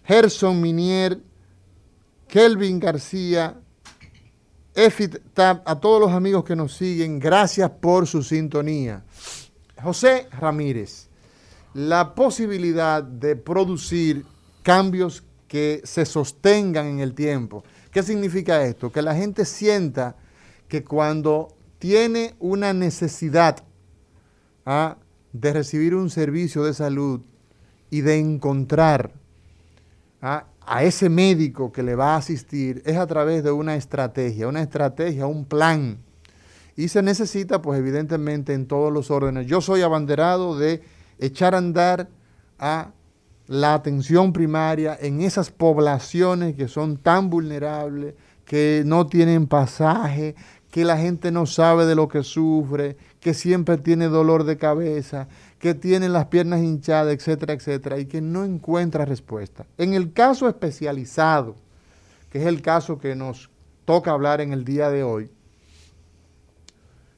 Gerson 0.06 0.60
Minier, 0.60 1.20
Kelvin 2.28 2.78
García, 2.78 3.60
Efit 4.72 5.16
Tab, 5.34 5.62
a 5.64 5.80
todos 5.80 6.00
los 6.00 6.12
amigos 6.12 6.44
que 6.44 6.54
nos 6.54 6.74
siguen, 6.74 7.18
gracias 7.18 7.70
por 7.70 8.06
su 8.06 8.22
sintonía. 8.22 9.04
José 9.82 10.28
Ramírez, 10.38 11.08
la 11.74 12.14
posibilidad 12.14 13.02
de 13.02 13.34
producir 13.34 14.24
cambios 14.62 15.24
que 15.48 15.80
se 15.84 16.06
sostengan 16.06 16.86
en 16.86 17.00
el 17.00 17.14
tiempo. 17.14 17.64
¿Qué 17.90 18.02
significa 18.02 18.64
esto? 18.64 18.92
Que 18.92 19.02
la 19.02 19.14
gente 19.14 19.44
sienta 19.44 20.16
que 20.68 20.84
cuando 20.84 21.48
tiene 21.78 22.34
una 22.38 22.72
necesidad 22.72 23.64
ah, 24.64 24.98
de 25.32 25.52
recibir 25.52 25.94
un 25.94 26.10
servicio 26.10 26.62
de 26.62 26.74
salud 26.74 27.22
y 27.90 28.02
de 28.02 28.18
encontrar 28.18 29.12
a 30.66 30.82
ese 30.82 31.08
médico 31.08 31.72
que 31.72 31.82
le 31.82 31.94
va 31.94 32.14
a 32.14 32.18
asistir 32.18 32.82
es 32.84 32.96
a 32.96 33.06
través 33.06 33.44
de 33.44 33.52
una 33.52 33.76
estrategia, 33.76 34.48
una 34.48 34.62
estrategia, 34.62 35.26
un 35.26 35.44
plan. 35.44 35.98
Y 36.76 36.88
se 36.88 37.02
necesita, 37.02 37.62
pues 37.62 37.78
evidentemente, 37.78 38.52
en 38.52 38.66
todos 38.66 38.92
los 38.92 39.10
órdenes. 39.10 39.46
Yo 39.46 39.60
soy 39.60 39.82
abanderado 39.82 40.58
de 40.58 40.82
echar 41.18 41.54
a 41.54 41.58
andar 41.58 42.08
a 42.58 42.90
la 43.46 43.74
atención 43.74 44.32
primaria 44.32 44.98
en 45.00 45.22
esas 45.22 45.50
poblaciones 45.50 46.54
que 46.54 46.68
son 46.68 46.96
tan 46.96 47.30
vulnerables, 47.30 48.14
que 48.44 48.82
no 48.84 49.06
tienen 49.06 49.46
pasaje, 49.46 50.34
que 50.76 50.84
la 50.84 50.98
gente 50.98 51.32
no 51.32 51.46
sabe 51.46 51.86
de 51.86 51.94
lo 51.94 52.06
que 52.06 52.22
sufre, 52.22 52.98
que 53.18 53.32
siempre 53.32 53.78
tiene 53.78 54.08
dolor 54.08 54.44
de 54.44 54.58
cabeza, 54.58 55.26
que 55.58 55.72
tiene 55.72 56.06
las 56.06 56.26
piernas 56.26 56.60
hinchadas, 56.60 57.14
etcétera, 57.14 57.54
etcétera, 57.54 57.98
y 57.98 58.04
que 58.04 58.20
no 58.20 58.44
encuentra 58.44 59.06
respuesta. 59.06 59.64
En 59.78 59.94
el 59.94 60.12
caso 60.12 60.46
especializado, 60.46 61.56
que 62.30 62.40
es 62.40 62.46
el 62.46 62.60
caso 62.60 62.98
que 62.98 63.16
nos 63.16 63.48
toca 63.86 64.10
hablar 64.10 64.42
en 64.42 64.52
el 64.52 64.66
día 64.66 64.90
de 64.90 65.02
hoy, 65.02 65.30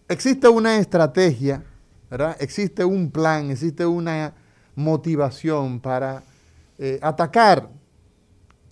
existe 0.09 0.47
una 0.47 0.77
estrategia, 0.77 1.65
¿verdad? 2.09 2.37
Existe 2.39 2.85
un 2.85 3.11
plan, 3.11 3.51
existe 3.51 3.85
una 3.85 4.35
motivación 4.77 5.81
para 5.81 6.23
eh, 6.79 7.01
atacar, 7.03 7.69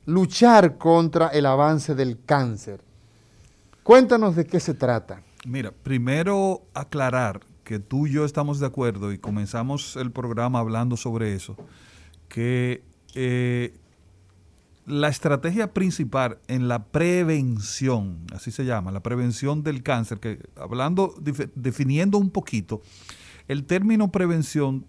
luchar 0.04 0.78
contra 0.78 1.26
el 1.30 1.44
avance 1.44 1.96
del 1.96 2.22
cáncer. 2.24 2.85
Cuéntanos 3.86 4.34
de 4.34 4.44
qué 4.44 4.58
se 4.58 4.74
trata. 4.74 5.22
Mira, 5.46 5.70
primero 5.70 6.62
aclarar 6.74 7.46
que 7.62 7.78
tú 7.78 8.08
y 8.08 8.14
yo 8.14 8.24
estamos 8.24 8.58
de 8.58 8.66
acuerdo 8.66 9.12
y 9.12 9.18
comenzamos 9.18 9.94
el 9.94 10.10
programa 10.10 10.58
hablando 10.58 10.96
sobre 10.96 11.34
eso, 11.34 11.54
que 12.28 12.82
eh, 13.14 13.78
la 14.86 15.06
estrategia 15.06 15.72
principal 15.72 16.38
en 16.48 16.66
la 16.66 16.86
prevención, 16.86 18.26
así 18.34 18.50
se 18.50 18.64
llama, 18.64 18.90
la 18.90 19.04
prevención 19.04 19.62
del 19.62 19.84
cáncer, 19.84 20.18
que 20.18 20.40
hablando, 20.56 21.14
definiendo 21.54 22.18
un 22.18 22.30
poquito, 22.30 22.82
el 23.46 23.66
término 23.66 24.10
prevención 24.10 24.84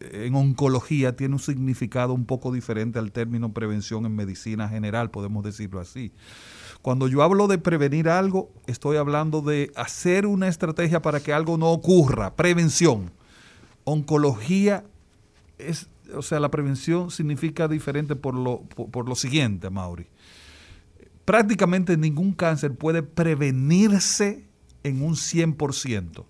en 0.00 0.34
oncología 0.34 1.16
tiene 1.16 1.34
un 1.34 1.40
significado 1.40 2.14
un 2.14 2.24
poco 2.24 2.50
diferente 2.50 2.98
al 2.98 3.12
término 3.12 3.52
prevención 3.52 4.06
en 4.06 4.16
medicina 4.16 4.70
general, 4.70 5.10
podemos 5.10 5.44
decirlo 5.44 5.80
así. 5.80 6.12
Cuando 6.82 7.08
yo 7.08 7.22
hablo 7.22 7.48
de 7.48 7.58
prevenir 7.58 8.08
algo, 8.08 8.50
estoy 8.66 8.96
hablando 8.96 9.42
de 9.42 9.72
hacer 9.74 10.26
una 10.26 10.48
estrategia 10.48 11.02
para 11.02 11.20
que 11.20 11.32
algo 11.32 11.58
no 11.58 11.70
ocurra, 11.70 12.34
prevención. 12.34 13.10
Oncología 13.84 14.84
es, 15.58 15.88
o 16.14 16.22
sea, 16.22 16.40
la 16.40 16.50
prevención 16.50 17.10
significa 17.10 17.68
diferente 17.68 18.16
por 18.16 18.34
lo, 18.34 18.60
por, 18.60 18.90
por 18.90 19.08
lo 19.08 19.16
siguiente, 19.16 19.70
Mauri. 19.70 20.06
Prácticamente 21.24 21.96
ningún 21.96 22.32
cáncer 22.32 22.74
puede 22.74 23.02
prevenirse 23.02 24.44
en 24.84 25.02
un 25.02 25.14
100%. 25.14 26.24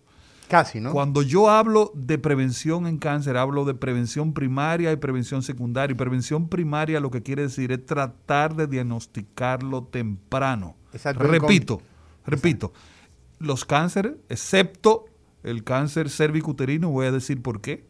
Casi, 0.48 0.80
¿no? 0.80 0.92
Cuando 0.92 1.22
yo 1.22 1.50
hablo 1.50 1.92
de 1.94 2.18
prevención 2.18 2.86
en 2.86 2.98
cáncer, 2.98 3.36
hablo 3.36 3.64
de 3.66 3.74
prevención 3.74 4.32
primaria 4.32 4.90
y 4.92 4.96
prevención 4.96 5.42
secundaria. 5.42 5.92
Y 5.92 5.96
prevención 5.96 6.48
primaria 6.48 7.00
lo 7.00 7.10
que 7.10 7.22
quiere 7.22 7.42
decir 7.42 7.70
es 7.70 7.84
tratar 7.84 8.56
de 8.56 8.66
diagnosticarlo 8.66 9.84
temprano. 9.84 10.76
Exacto. 10.92 11.22
Repito, 11.24 11.82
repito, 12.24 12.72
los 13.38 13.66
cánceres, 13.66 14.14
excepto 14.30 15.04
el 15.42 15.64
cáncer 15.64 16.08
cervicuterino, 16.08 16.90
voy 16.90 17.06
a 17.06 17.12
decir 17.12 17.42
por 17.42 17.60
qué, 17.60 17.86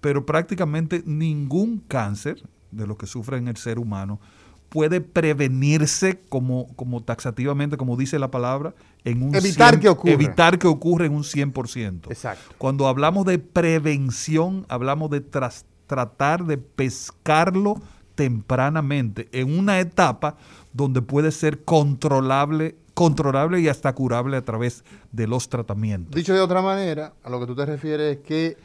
pero 0.00 0.24
prácticamente 0.24 1.02
ningún 1.04 1.78
cáncer 1.80 2.42
de 2.70 2.86
los 2.86 2.96
que 2.96 3.06
sufre 3.06 3.36
en 3.36 3.48
el 3.48 3.56
ser 3.56 3.78
humano 3.78 4.20
puede 4.68 5.00
prevenirse 5.00 6.20
como, 6.28 6.68
como 6.76 7.02
taxativamente, 7.02 7.76
como 7.76 7.96
dice 7.96 8.18
la 8.18 8.30
palabra, 8.30 8.74
en 9.04 9.22
un 9.22 9.34
Evitar 9.34 9.70
100 9.74 9.80
que 9.80 9.88
ocurra. 9.88 10.12
Evitar 10.12 10.58
que 10.58 10.66
ocurra 10.66 11.06
en 11.06 11.14
un 11.14 11.22
100%. 11.24 12.10
Exacto. 12.10 12.54
Cuando 12.58 12.86
hablamos 12.88 13.24
de 13.24 13.38
prevención, 13.38 14.66
hablamos 14.68 15.10
de 15.10 15.20
tras- 15.22 15.64
tratar 15.86 16.44
de 16.44 16.58
pescarlo 16.58 17.80
tempranamente 18.14 19.28
en 19.32 19.58
una 19.58 19.80
etapa 19.80 20.36
donde 20.72 21.00
puede 21.02 21.30
ser 21.32 21.64
controlable, 21.64 22.76
controlable 22.94 23.60
y 23.60 23.68
hasta 23.68 23.94
curable 23.94 24.36
a 24.36 24.44
través 24.44 24.84
de 25.12 25.26
los 25.26 25.48
tratamientos. 25.48 26.14
Dicho 26.14 26.34
de 26.34 26.40
otra 26.40 26.60
manera, 26.60 27.14
a 27.24 27.30
lo 27.30 27.40
que 27.40 27.46
tú 27.46 27.54
te 27.54 27.64
refieres 27.64 28.18
es 28.18 28.22
que 28.24 28.56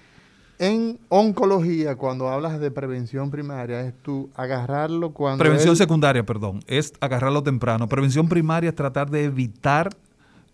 en 0.60 0.99
oncología, 1.10 1.95
cuando 1.95 2.30
hablas 2.30 2.60
de 2.60 2.72
prevención 2.72 3.32
primaria, 3.32 3.82
es 3.82 3.93
tú 4.01 4.30
agarrarlo 4.36 5.12
cuando... 5.12 5.39
Prevención 5.39 5.72
él- 5.72 5.78
secundaria, 5.78 6.26
perdón, 6.26 6.64
es 6.68 6.93
agarrarlo 6.99 7.43
temprano. 7.43 7.88
Prevención 7.89 8.30
primaria 8.30 8.70
es 8.70 8.76
tratar 8.76 9.10
de 9.10 9.26
evitar 9.26 9.89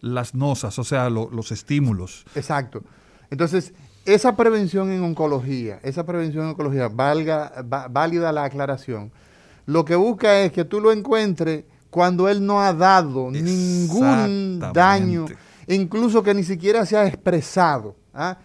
las 0.01 0.33
nosas, 0.33 0.79
o 0.79 0.83
sea, 0.83 1.09
lo- 1.09 1.29
los 1.29 1.51
estímulos. 1.51 2.25
Exacto. 2.35 2.81
Entonces, 3.29 3.73
esa 4.05 4.35
prevención 4.35 4.89
en 4.91 5.03
oncología, 5.03 5.79
esa 5.83 6.05
prevención 6.05 6.45
en 6.45 6.49
oncología, 6.51 6.87
valga, 6.87 7.51
va- 7.71 7.87
válida 7.89 8.31
la 8.31 8.45
aclaración, 8.45 9.11
lo 9.65 9.85
que 9.85 9.95
busca 9.95 10.39
es 10.39 10.51
que 10.51 10.65
tú 10.65 10.79
lo 10.81 10.91
encuentres 10.91 11.65
cuando 11.91 12.29
él 12.29 12.43
no 12.45 12.61
ha 12.61 12.73
dado 12.73 13.29
ningún 13.29 14.59
daño, 14.73 15.25
incluso 15.67 16.23
que 16.23 16.33
ni 16.33 16.43
siquiera 16.43 16.85
se 16.85 16.97
ha 16.97 17.05
expresado. 17.07 17.95
¿ah? 18.13 18.37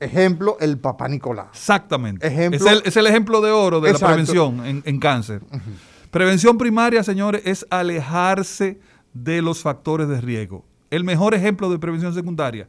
Ejemplo, 0.00 0.56
el 0.60 0.78
papá 0.78 1.08
Nicolás. 1.08 1.48
Exactamente. 1.52 2.26
Ejemplo- 2.26 2.56
es, 2.56 2.66
el, 2.66 2.82
es 2.86 2.96
el 2.96 3.06
ejemplo 3.06 3.40
de 3.40 3.50
oro 3.50 3.80
de 3.80 3.90
Exacto. 3.90 4.06
la 4.06 4.12
prevención 4.14 4.66
en, 4.66 4.82
en 4.86 4.98
cáncer. 4.98 5.42
Prevención 6.10 6.58
primaria, 6.58 7.02
señores, 7.04 7.42
es 7.44 7.66
alejarse 7.70 8.80
de 9.12 9.42
los 9.42 9.60
factores 9.62 10.08
de 10.08 10.20
riesgo. 10.20 10.64
El 10.90 11.04
mejor 11.04 11.34
ejemplo 11.34 11.70
de 11.70 11.78
prevención 11.78 12.14
secundaria, 12.14 12.68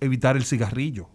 evitar 0.00 0.36
el 0.36 0.44
cigarrillo. 0.44 1.08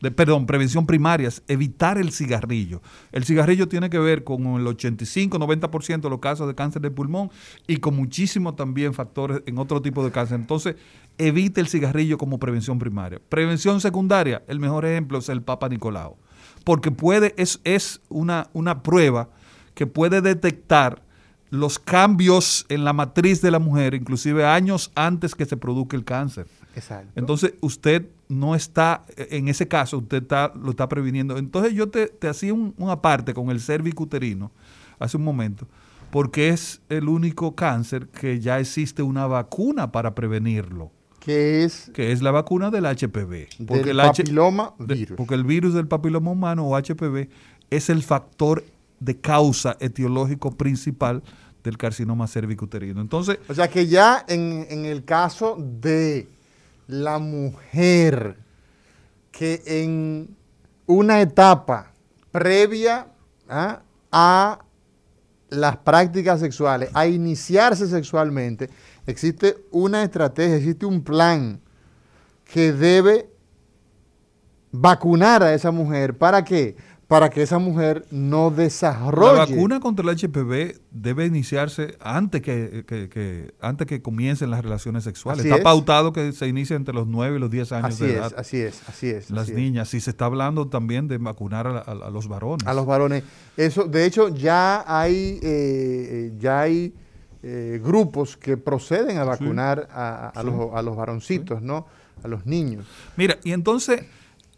De- 0.00 0.10
perdón, 0.10 0.46
prevención 0.46 0.84
primaria 0.84 1.28
es 1.28 1.42
evitar 1.46 1.96
el 1.98 2.10
cigarrillo. 2.10 2.82
El 3.12 3.24
cigarrillo 3.24 3.68
tiene 3.68 3.88
que 3.88 4.00
ver 4.00 4.24
con 4.24 4.42
el 4.46 4.66
85-90% 4.66 6.00
de 6.00 6.10
los 6.10 6.18
casos 6.18 6.48
de 6.48 6.54
cáncer 6.56 6.82
de 6.82 6.90
pulmón 6.90 7.30
y 7.68 7.76
con 7.76 7.94
muchísimos 7.94 8.56
también 8.56 8.94
factores 8.94 9.42
en 9.46 9.58
otro 9.58 9.80
tipo 9.80 10.04
de 10.04 10.10
cáncer. 10.10 10.40
Entonces, 10.40 10.74
evite 11.18 11.60
el 11.60 11.68
cigarrillo 11.68 12.18
como 12.18 12.38
prevención 12.38 12.78
primaria. 12.78 13.20
Prevención 13.28 13.80
secundaria, 13.80 14.42
el 14.48 14.60
mejor 14.60 14.84
ejemplo 14.84 15.18
es 15.18 15.28
el 15.28 15.42
Papa 15.42 15.68
Nicolau. 15.68 16.16
Porque 16.64 16.90
puede, 16.90 17.34
es, 17.36 17.60
es 17.64 18.00
una, 18.08 18.48
una 18.52 18.82
prueba 18.82 19.28
que 19.74 19.86
puede 19.86 20.20
detectar 20.20 21.02
los 21.50 21.78
cambios 21.78 22.64
en 22.70 22.84
la 22.84 22.94
matriz 22.94 23.42
de 23.42 23.50
la 23.50 23.58
mujer, 23.58 23.94
inclusive 23.94 24.46
años 24.46 24.90
antes 24.94 25.34
que 25.34 25.44
se 25.44 25.56
produzca 25.56 25.96
el 25.96 26.04
cáncer. 26.04 26.46
Exacto. 26.74 27.12
Entonces, 27.14 27.54
usted 27.60 28.08
no 28.28 28.54
está, 28.54 29.04
en 29.16 29.48
ese 29.48 29.68
caso, 29.68 29.98
usted 29.98 30.22
está, 30.22 30.52
lo 30.54 30.70
está 30.70 30.88
previniendo. 30.88 31.36
Entonces, 31.36 31.74
yo 31.74 31.90
te, 31.90 32.06
te 32.06 32.28
hacía 32.28 32.54
un, 32.54 32.74
una 32.78 33.02
parte 33.02 33.34
con 33.34 33.50
el 33.50 33.60
cervicuterino 33.60 34.50
hace 34.98 35.18
un 35.18 35.24
momento, 35.24 35.66
porque 36.10 36.48
es 36.48 36.80
el 36.88 37.08
único 37.08 37.54
cáncer 37.54 38.08
que 38.08 38.40
ya 38.40 38.58
existe 38.58 39.02
una 39.02 39.26
vacuna 39.26 39.92
para 39.92 40.14
prevenirlo, 40.14 40.90
que 41.24 41.62
es 41.64 41.90
que 41.94 42.10
es 42.12 42.20
la 42.20 42.30
vacuna 42.32 42.70
del 42.70 42.84
HPV. 42.84 43.48
del 43.58 43.88
el 43.90 44.00
H- 44.00 44.22
papiloma 44.24 44.74
de- 44.78 44.94
virus. 44.94 45.16
porque 45.16 45.34
el 45.34 45.44
virus 45.44 45.72
del 45.74 45.86
papiloma 45.86 46.30
humano 46.32 46.66
o 46.66 46.76
HPV 46.76 47.28
es 47.70 47.88
el 47.90 48.02
factor 48.02 48.64
de 48.98 49.16
causa 49.18 49.76
etiológico 49.80 50.50
principal 50.52 51.22
del 51.62 51.78
carcinoma 51.78 52.26
cervicuterino. 52.26 53.00
Entonces, 53.00 53.38
O 53.48 53.54
sea 53.54 53.68
que 53.68 53.86
ya 53.86 54.24
en, 54.28 54.66
en 54.68 54.84
el 54.84 55.04
caso 55.04 55.56
de 55.58 56.26
la 56.88 57.18
mujer 57.20 58.36
que 59.30 59.62
en 59.66 60.28
una 60.86 61.20
etapa 61.20 61.92
previa 62.32 63.06
¿ah? 63.48 63.80
a 64.10 64.58
las 65.50 65.76
prácticas 65.78 66.40
sexuales, 66.40 66.90
a 66.94 67.06
iniciarse 67.06 67.86
sexualmente, 67.86 68.70
existe 69.06 69.56
una 69.70 70.02
estrategia, 70.02 70.56
existe 70.56 70.86
un 70.86 71.02
plan 71.02 71.60
que 72.44 72.72
debe 72.72 73.28
vacunar 74.70 75.42
a 75.42 75.54
esa 75.54 75.70
mujer. 75.70 76.16
¿Para 76.16 76.44
qué? 76.44 76.76
Para 77.08 77.28
que 77.28 77.42
esa 77.42 77.58
mujer 77.58 78.06
no 78.10 78.50
desarrolle. 78.50 79.34
La 79.34 79.44
vacuna 79.44 79.80
contra 79.80 80.02
el 80.10 80.16
HPV 80.16 80.80
debe 80.90 81.26
iniciarse 81.26 81.98
antes 82.00 82.40
que, 82.40 82.84
que- 82.86 83.10
que- 83.10 83.52
antes 83.60 83.86
que 83.86 84.00
comiencen 84.00 84.50
las 84.50 84.62
relaciones 84.62 85.04
sexuales. 85.04 85.40
Así 85.40 85.48
está 85.48 85.58
es. 85.58 85.62
pautado 85.64 86.14
que 86.14 86.32
se 86.32 86.48
inicie 86.48 86.74
entre 86.74 86.94
los 86.94 87.06
9 87.06 87.36
y 87.36 87.38
los 87.38 87.50
10 87.50 87.70
años 87.72 87.94
Así 87.96 88.04
de 88.06 88.10
es, 88.12 88.16
edad. 88.16 88.32
así 88.38 88.56
es, 88.62 88.82
así 88.88 89.08
es. 89.10 89.30
las 89.30 89.42
así 89.42 89.52
es. 89.52 89.58
niñas. 89.58 89.92
Y 89.92 90.00
se 90.00 90.08
está 90.08 90.24
hablando 90.24 90.68
también 90.68 91.06
de 91.06 91.18
vacunar 91.18 91.66
a, 91.66 91.72
la- 91.72 91.80
a- 91.80 92.06
a 92.06 92.10
los 92.10 92.28
varones. 92.28 92.66
A 92.66 92.72
los 92.72 92.86
varones. 92.86 93.24
Eso, 93.58 93.84
de 93.84 94.06
hecho, 94.06 94.28
ya 94.34 94.82
hay, 94.86 95.38
eh, 95.42 95.42
eh, 95.42 96.32
ya 96.38 96.60
hay 96.62 96.94
eh, 97.42 97.80
grupos 97.82 98.36
que 98.36 98.56
proceden 98.56 99.18
a 99.18 99.24
vacunar 99.24 99.88
a, 99.92 100.42
los, 100.44 100.74
a 100.74 100.82
los 100.82 100.96
varoncitos, 100.96 101.60
¿no? 101.62 101.86
A 102.22 102.28
los 102.28 102.46
niños. 102.46 102.86
Mira, 103.16 103.38
y 103.42 103.52
entonces, 103.52 104.04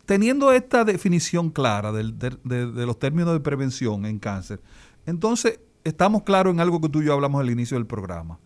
teniendo 0.07 0.53
esta 0.53 0.85
definición 0.85 1.51
clara 1.51 1.93
del- 1.93 2.18
de, 2.18 2.37
de- 2.45 2.70
de 2.70 2.87
los 2.87 2.99
términos 2.99 3.32
de 3.32 3.41
prevención 3.41 4.05
en 4.05 4.18
cáncer, 4.18 4.61
entonces 5.07 5.61
estamos 5.85 6.22
claros 6.24 6.53
en 6.53 6.61
algo 6.61 6.80
que 6.80 6.89
tú 6.89 7.01
y 7.03 7.07
yo 7.07 7.14
hablamos 7.14 7.41
al 7.41 7.51
inicio 7.51 7.76
del 7.76 7.87
programa. 7.87 8.39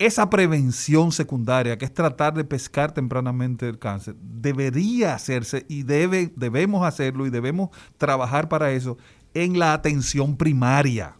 Esa 0.00 0.30
prevención 0.30 1.10
secundaria, 1.10 1.76
que 1.76 1.84
es 1.84 1.92
tratar 1.92 2.32
de 2.34 2.44
pescar 2.44 2.92
tempranamente 2.92 3.68
el 3.68 3.80
cáncer, 3.80 4.14
debería 4.20 5.14
hacerse 5.14 5.66
y 5.68 5.82
debe, 5.82 6.32
debemos 6.36 6.86
hacerlo 6.86 7.26
y 7.26 7.30
debemos 7.30 7.70
trabajar 7.96 8.48
para 8.48 8.70
eso 8.70 8.96
en 9.34 9.58
la 9.58 9.72
atención 9.72 10.36
primaria. 10.36 11.16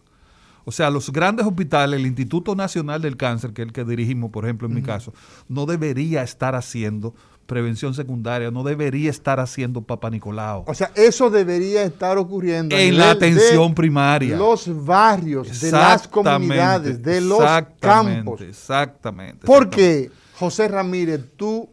O 0.65 0.71
sea, 0.71 0.89
los 0.89 1.11
grandes 1.11 1.45
hospitales, 1.45 1.99
el 1.99 2.05
Instituto 2.05 2.55
Nacional 2.55 3.01
del 3.01 3.17
Cáncer, 3.17 3.53
que 3.53 3.61
es 3.63 3.67
el 3.67 3.73
que 3.73 3.83
dirigimos, 3.83 4.31
por 4.31 4.45
ejemplo, 4.45 4.67
en 4.67 4.73
mi 4.73 4.81
caso, 4.81 5.13
no 5.47 5.65
debería 5.65 6.21
estar 6.21 6.55
haciendo 6.55 7.13
prevención 7.49 7.95
secundaria, 7.95 8.51
no 8.51 8.63
debería 8.63 9.09
estar 9.09 9.39
haciendo 9.39 9.81
Papa 9.81 10.09
Nicolau. 10.09 10.63
O 10.67 10.73
sea, 10.73 10.91
eso 10.95 11.29
debería 11.29 11.83
estar 11.83 12.17
ocurriendo 12.17 12.75
En 12.75 12.95
la 12.95 13.13
nivel 13.13 13.19
de 13.19 13.27
atención 13.27 13.73
primaria. 13.73 14.37
Los 14.37 14.69
barrios, 14.85 15.59
de 15.59 15.71
las 15.71 16.07
comunidades, 16.07 17.01
de 17.01 17.21
los 17.21 17.39
exactamente, 17.39 18.17
campos. 18.17 18.41
Exactamente. 18.41 19.47
Porque, 19.47 20.11
José 20.37 20.67
Ramírez, 20.67 21.21
tú 21.35 21.67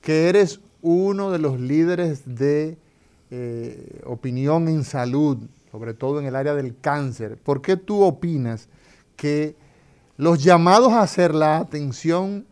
que 0.00 0.28
eres 0.28 0.60
uno 0.80 1.30
de 1.30 1.38
los 1.38 1.60
líderes 1.60 2.22
de 2.24 2.78
eh, 3.30 4.00
opinión 4.06 4.68
en 4.68 4.84
salud, 4.84 5.38
sobre 5.70 5.94
todo 5.94 6.20
en 6.20 6.26
el 6.26 6.36
área 6.36 6.54
del 6.54 6.78
cáncer, 6.80 7.36
¿por 7.36 7.62
qué 7.62 7.76
tú 7.76 8.02
opinas 8.02 8.68
que 9.16 9.56
los 10.16 10.42
llamados 10.42 10.92
a 10.92 11.02
hacer 11.02 11.34
la 11.34 11.58
atención 11.58 12.46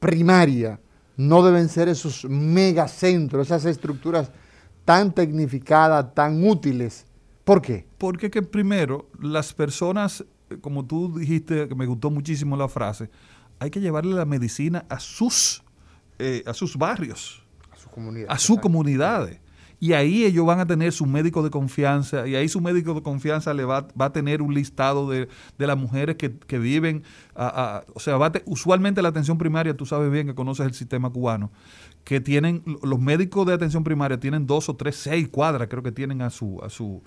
primaria 0.00 0.80
no 1.16 1.42
deben 1.42 1.68
ser 1.68 1.88
esos 1.88 2.24
megacentros, 2.24 3.46
esas 3.46 3.64
estructuras 3.64 4.30
tan 4.84 5.12
tecnificadas, 5.12 6.14
tan 6.14 6.46
útiles? 6.46 7.04
¿Por 7.44 7.60
qué? 7.60 7.86
Porque 7.98 8.30
que 8.30 8.42
primero, 8.42 9.06
las 9.20 9.52
personas, 9.52 10.24
eh, 10.50 10.58
como 10.60 10.84
tú 10.84 11.18
dijiste, 11.18 11.68
que 11.68 11.74
me 11.74 11.86
gustó 11.86 12.10
muchísimo 12.10 12.56
la 12.56 12.68
frase, 12.68 13.10
hay 13.58 13.70
que 13.70 13.80
llevarle 13.80 14.14
la 14.14 14.24
medicina 14.24 14.84
a 14.88 15.00
sus, 15.00 15.62
eh, 16.18 16.42
a 16.46 16.54
sus 16.54 16.76
barrios, 16.76 17.42
A 17.72 17.76
su 17.76 17.88
comunidad. 17.90 18.26
a 18.30 18.38
sus 18.38 18.58
comunidades. 18.60 19.38
Y 19.82 19.94
ahí 19.94 20.24
ellos 20.24 20.46
van 20.46 20.60
a 20.60 20.66
tener 20.66 20.92
su 20.92 21.06
médico 21.06 21.42
de 21.42 21.50
confianza, 21.50 22.28
y 22.28 22.36
ahí 22.36 22.46
su 22.48 22.60
médico 22.60 22.94
de 22.94 23.02
confianza 23.02 23.52
le 23.52 23.64
va, 23.64 23.88
va 24.00 24.04
a 24.04 24.12
tener 24.12 24.40
un 24.40 24.54
listado 24.54 25.10
de, 25.10 25.28
de 25.58 25.66
las 25.66 25.76
mujeres 25.76 26.14
que, 26.14 26.38
que 26.38 26.60
viven, 26.60 27.02
a- 27.34 27.48
a- 27.78 27.84
o 27.92 27.98
sea, 27.98 28.16
va 28.16 28.26
a 28.26 28.30
te- 28.32 28.44
usualmente 28.46 29.02
la 29.02 29.08
atención 29.08 29.38
primaria, 29.38 29.76
tú 29.76 29.84
sabes 29.84 30.12
bien 30.12 30.28
que 30.28 30.36
conoces 30.36 30.66
el 30.66 30.74
sistema 30.74 31.10
cubano, 31.10 31.50
que 32.04 32.20
tienen, 32.20 32.62
los 32.84 33.00
médicos 33.00 33.44
de 33.44 33.54
atención 33.54 33.82
primaria 33.82 34.20
tienen 34.20 34.46
dos 34.46 34.68
o 34.68 34.76
tres, 34.76 34.94
seis 34.94 35.26
cuadras, 35.28 35.66
creo 35.68 35.82
que 35.82 35.90
tienen 35.90 36.22
a 36.22 36.30
su, 36.30 36.60
a 36.62 36.70
su, 36.70 37.02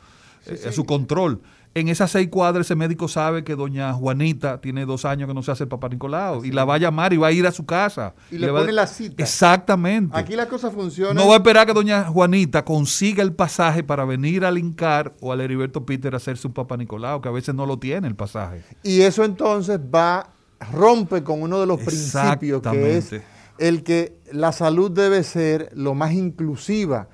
eh, 0.45 0.59
a 0.67 0.71
su 0.73 0.85
control. 0.85 1.41
En 1.77 1.89
esas 1.89 2.09
seis 2.09 2.29
cuadras 2.29 2.67
ese 2.67 2.75
médico 2.75 3.09
sabe 3.09 3.43
que 3.43 3.53
doña 3.53 3.91
Juanita 3.91 4.61
tiene 4.61 4.85
dos 4.85 5.03
años 5.03 5.27
que 5.27 5.33
no 5.33 5.43
se 5.43 5.51
hace 5.51 5.63
el 5.63 5.67
Papá 5.67 5.89
Nicolau 5.89 6.45
y 6.45 6.51
la 6.53 6.63
va 6.63 6.75
a 6.75 6.77
llamar 6.77 7.11
y 7.11 7.17
va 7.17 7.27
a 7.27 7.31
ir 7.33 7.45
a 7.45 7.51
su 7.51 7.65
casa. 7.65 8.13
Y 8.31 8.37
le 8.37 8.47
pone 8.47 8.71
la 8.71 8.87
cita. 8.87 9.21
Exactamente. 9.21 10.17
Aquí 10.17 10.37
la 10.37 10.47
cosa 10.47 10.71
funciona. 10.71 11.13
No 11.13 11.27
va 11.27 11.33
a 11.33 11.37
esperar 11.39 11.67
que 11.67 11.73
doña 11.73 12.05
Juanita 12.05 12.63
consiga 12.63 13.21
el 13.21 13.33
pasaje 13.33 13.83
para 13.83 14.05
venir 14.05 14.45
al 14.45 14.57
Incar 14.57 15.15
o 15.19 15.33
al 15.33 15.41
Heriberto 15.41 15.85
Peter 15.85 16.13
a 16.13 16.17
hacerse 16.17 16.47
un 16.47 16.53
Papá 16.53 16.77
Nicolau, 16.77 17.19
que 17.19 17.27
a 17.27 17.33
veces 17.33 17.53
no 17.53 17.65
lo 17.65 17.77
tiene 17.77 18.07
el 18.07 18.15
pasaje. 18.15 18.63
Y 18.81 19.01
eso 19.01 19.25
entonces 19.25 19.77
va, 19.77 20.29
rompe 20.71 21.23
con 21.23 21.41
uno 21.41 21.59
de 21.59 21.65
los 21.65 21.81
principios 21.81 22.61
que 22.61 22.97
es 22.97 23.15
el 23.57 23.83
que 23.83 24.17
la 24.31 24.53
salud 24.53 24.91
debe 24.91 25.23
ser 25.23 25.71
lo 25.73 25.93
más 25.93 26.13
inclusiva 26.13 27.09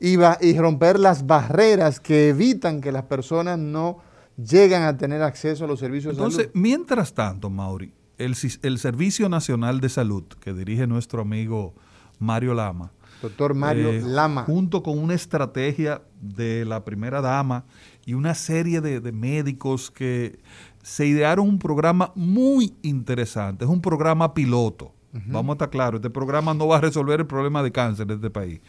y, 0.00 0.16
va, 0.16 0.38
y 0.40 0.58
romper 0.58 0.98
las 0.98 1.26
barreras 1.26 2.00
que 2.00 2.28
evitan 2.28 2.80
que 2.80 2.92
las 2.92 3.04
personas 3.04 3.58
no 3.58 3.98
llegan 4.36 4.82
a 4.82 4.96
tener 4.96 5.22
acceso 5.22 5.64
a 5.64 5.68
los 5.68 5.80
servicios 5.80 6.12
Entonces, 6.12 6.38
de 6.38 6.44
salud. 6.44 6.60
mientras 6.60 7.14
tanto, 7.14 7.50
Mauri, 7.50 7.92
el, 8.18 8.34
Servicio 8.34 9.28
Nacional 9.28 9.80
de 9.80 9.88
Salud 9.88 10.24
que 10.40 10.52
dirige 10.52 10.86
nuestro 10.86 11.22
amigo 11.22 11.74
Mario 12.18 12.54
Lama, 12.54 12.92
Doctor 13.22 13.54
Mario 13.54 13.90
eh, 13.90 14.02
Lama. 14.02 14.44
junto 14.44 14.82
con 14.82 14.98
una 14.98 15.14
estrategia 15.14 16.02
de 16.20 16.64
la 16.64 16.84
primera 16.84 17.20
dama 17.20 17.64
y 18.04 18.14
una 18.14 18.34
serie 18.34 18.80
de, 18.80 19.00
de 19.00 19.12
médicos 19.12 19.90
que 19.90 20.38
se 20.82 21.06
idearon 21.06 21.48
un 21.48 21.58
programa 21.58 22.12
muy 22.14 22.74
interesante. 22.82 23.64
Es 23.64 23.70
un 23.70 23.80
programa 23.80 24.34
piloto. 24.34 24.92
Vamos 25.26 25.50
a 25.50 25.54
estar 25.54 25.70
claros, 25.70 25.98
este 25.98 26.10
programa 26.10 26.54
no 26.54 26.66
va 26.66 26.78
a 26.78 26.80
resolver 26.80 27.20
el 27.20 27.26
problema 27.26 27.62
de 27.62 27.70
cáncer 27.70 28.04
de 28.04 28.14
este 28.14 28.30
país, 28.30 28.60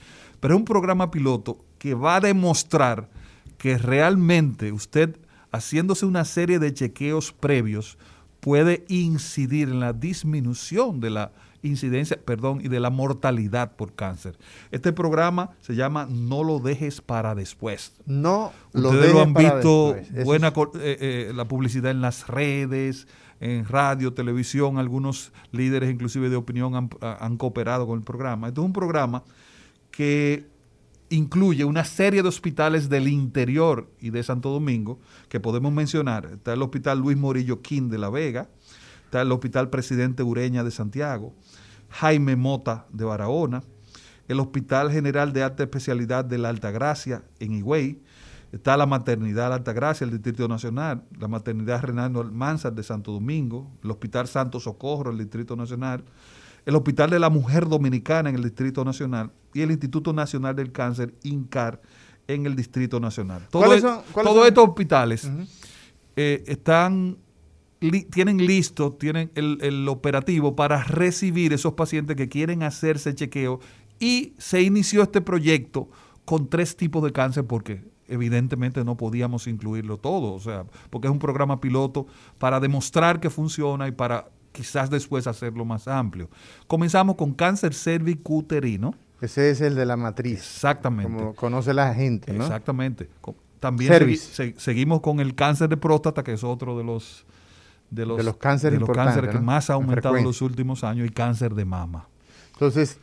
pero 0.45 0.53
es 0.53 0.59
un 0.59 0.65
programa 0.65 1.09
piloto 1.09 1.57
que 1.79 1.95
va 1.95 2.17
a 2.17 2.19
demostrar 2.19 3.09
que 3.57 3.79
realmente 3.79 4.71
usted, 4.71 5.17
haciéndose 5.51 6.05
una 6.05 6.23
serie 6.23 6.59
de 6.59 6.71
chequeos 6.71 7.31
previos, 7.31 7.97
puede 8.41 8.85
incidir 8.87 9.69
en 9.69 9.79
la 9.79 9.91
disminución 9.91 10.99
de 10.99 11.09
la 11.09 11.31
incidencia, 11.63 12.19
perdón, 12.23 12.61
y 12.63 12.67
de 12.67 12.79
la 12.79 12.91
mortalidad 12.91 13.75
por 13.75 13.93
cáncer. 13.93 14.37
Este 14.69 14.93
programa 14.93 15.49
se 15.61 15.73
llama 15.73 16.07
No 16.07 16.43
lo 16.43 16.59
dejes 16.59 17.01
para 17.01 17.33
después. 17.33 17.93
No 18.05 18.51
lo 18.71 18.91
Ustedes 18.91 19.13
lo 19.13 19.21
han 19.21 19.33
para 19.33 19.55
visto, 19.55 19.95
buena 20.25 20.49
eh, 20.49 20.73
eh, 20.75 21.31
la 21.33 21.47
publicidad 21.47 21.89
en 21.89 22.01
las 22.01 22.27
redes, 22.27 23.07
en 23.39 23.65
radio, 23.65 24.13
televisión, 24.13 24.77
algunos 24.77 25.33
líderes 25.51 25.89
inclusive 25.89 26.29
de 26.29 26.35
opinión 26.35 26.75
han, 26.75 26.89
han 27.01 27.35
cooperado 27.37 27.87
con 27.87 27.97
el 27.97 28.05
programa. 28.05 28.49
Esto 28.49 28.61
es 28.61 28.65
un 28.67 28.73
programa 28.73 29.23
que 29.95 30.45
incluye 31.09 31.63
una 31.63 31.85
serie 31.85 32.21
de 32.21 32.27
hospitales 32.27 32.89
del 32.89 33.07
interior 33.07 33.89
y 34.01 34.09
de 34.09 34.23
Santo 34.23 34.49
Domingo 34.49 34.99
que 35.29 35.39
podemos 35.39 35.71
mencionar. 35.71 36.25
Está 36.25 36.53
el 36.53 36.61
Hospital 36.61 36.99
Luis 36.99 37.17
Morillo 37.17 37.61
King 37.61 37.89
de 37.89 37.97
La 37.97 38.09
Vega, 38.09 38.49
está 39.05 39.21
el 39.21 39.31
Hospital 39.31 39.69
Presidente 39.69 40.23
Ureña 40.23 40.63
de 40.63 40.71
Santiago, 40.71 41.33
Jaime 41.89 42.35
Mota 42.35 42.87
de 42.91 43.05
Barahona, 43.05 43.63
el 44.27 44.39
Hospital 44.39 44.91
General 44.91 45.31
de 45.31 45.43
Alta 45.43 45.63
Especialidad 45.63 46.25
de 46.25 46.39
la 46.39 46.49
Altagracia 46.49 47.23
en 47.39 47.53
Higüey, 47.53 48.01
está 48.51 48.75
la 48.75 48.85
Maternidad 48.85 49.49
La 49.49 49.55
Altagracia, 49.55 50.03
el 50.03 50.11
Distrito 50.11 50.47
Nacional, 50.47 51.03
la 51.17 51.27
Maternidad 51.27 51.83
Renando 51.83 52.19
Almanzar 52.19 52.73
de 52.73 52.83
Santo 52.83 53.11
Domingo, 53.11 53.71
el 53.83 53.91
Hospital 53.91 54.27
Santo 54.27 54.59
Socorro, 54.59 55.11
el 55.11 55.19
Distrito 55.19 55.55
Nacional, 55.55 56.03
el 56.65 56.75
Hospital 56.75 57.09
de 57.09 57.19
la 57.19 57.29
Mujer 57.29 57.67
Dominicana 57.67 58.29
en 58.29 58.35
el 58.35 58.43
Distrito 58.43 58.83
Nacional 58.83 59.31
y 59.53 59.61
el 59.61 59.71
Instituto 59.71 60.13
Nacional 60.13 60.55
del 60.55 60.71
Cáncer, 60.71 61.13
INCAR, 61.23 61.81
en 62.27 62.45
el 62.45 62.55
Distrito 62.55 62.99
Nacional. 62.99 63.47
Todo 63.51 63.63
¿Cuáles 63.63 63.83
es- 63.83 63.89
son- 63.91 64.01
cuáles 64.11 64.33
todos 64.33 64.47
estos 64.47 64.67
hospitales 64.69 65.29
eh, 66.15 66.43
están 66.47 67.17
li- 67.81 68.03
tienen 68.05 68.37
listo, 68.45 68.93
tienen 68.93 69.31
el, 69.35 69.59
el 69.61 69.87
operativo 69.89 70.55
para 70.55 70.83
recibir 70.83 71.53
esos 71.53 71.73
pacientes 71.73 72.15
que 72.15 72.29
quieren 72.29 72.63
hacerse 72.63 73.13
chequeo 73.13 73.59
y 73.99 74.33
se 74.37 74.61
inició 74.61 75.03
este 75.03 75.21
proyecto 75.21 75.89
con 76.25 76.49
tres 76.49 76.75
tipos 76.75 77.03
de 77.03 77.11
cáncer 77.11 77.45
porque 77.45 77.83
evidentemente 78.07 78.83
no 78.83 78.97
podíamos 78.97 79.47
incluirlo 79.47 79.97
todo, 79.97 80.33
o 80.33 80.39
sea, 80.39 80.65
porque 80.89 81.07
es 81.07 81.11
un 81.11 81.19
programa 81.19 81.59
piloto 81.61 82.07
para 82.37 82.59
demostrar 82.59 83.19
que 83.19 83.29
funciona 83.29 83.87
y 83.87 83.91
para 83.91 84.29
quizás 84.55 84.89
después 84.89 85.27
hacerlo 85.27 85.65
más 85.65 85.87
amplio. 85.87 86.29
Comenzamos 86.67 87.15
con 87.15 87.33
cáncer 87.33 87.73
cervicuterino, 87.73 88.95
Ese 89.21 89.49
es 89.51 89.61
el 89.61 89.75
de 89.75 89.85
la 89.85 89.97
matriz. 89.97 90.39
exactamente. 90.39 91.11
Como 91.11 91.35
conoce 91.35 91.73
la 91.73 91.93
gente, 91.93 92.33
¿no? 92.33 92.43
Exactamente. 92.45 93.09
También 93.59 93.91
Cervix. 93.91 94.39
segui- 94.39 94.53
se- 94.55 94.59
seguimos 94.59 95.01
con 95.01 95.19
el 95.19 95.33
cáncer 95.35 95.69
de 95.69 95.77
próstata, 95.77 96.23
que 96.23 96.33
es 96.33 96.43
otro 96.43 96.77
de 96.77 96.83
los 96.83 97.25
de 97.91 98.05
los, 98.05 98.17
De 98.17 98.23
los 98.23 98.37
cánceres 98.37 98.79
de 98.79 98.85
los 98.85 98.95
cánceres 98.95 99.29
que 99.29 99.35
¿no? 99.37 99.43
más 99.43 99.69
ha 99.69 99.73
En 99.73 99.83
aumentado 99.83 100.17
en 100.17 100.23
los 100.23 100.41
últimos 100.41 100.83
años 100.83 101.07
y 101.07 101.11
cáncer 101.11 101.53
de 101.53 101.65
mama. 101.65 102.07
Entonces, 102.53 102.97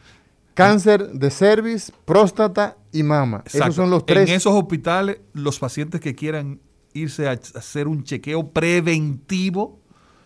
cáncer 0.55 1.09
de 1.13 1.31
cervix, 1.31 1.93
próstata 2.05 2.77
y 2.93 3.03
mama. 3.05 3.43
Esos 3.47 3.75
son 3.77 3.91
los 3.91 4.05
tres. 4.05 4.29
En 4.29 4.35
esos 4.35 4.53
hospitales, 4.55 5.19
los 5.35 5.59
pacientes 5.61 6.01
que 6.01 6.15
quieran 6.17 6.59
irse 6.95 7.29
a 7.29 7.33
hacer 7.33 7.87
un 7.89 8.03
chequeo 8.05 8.49
preventivo, 8.51 9.79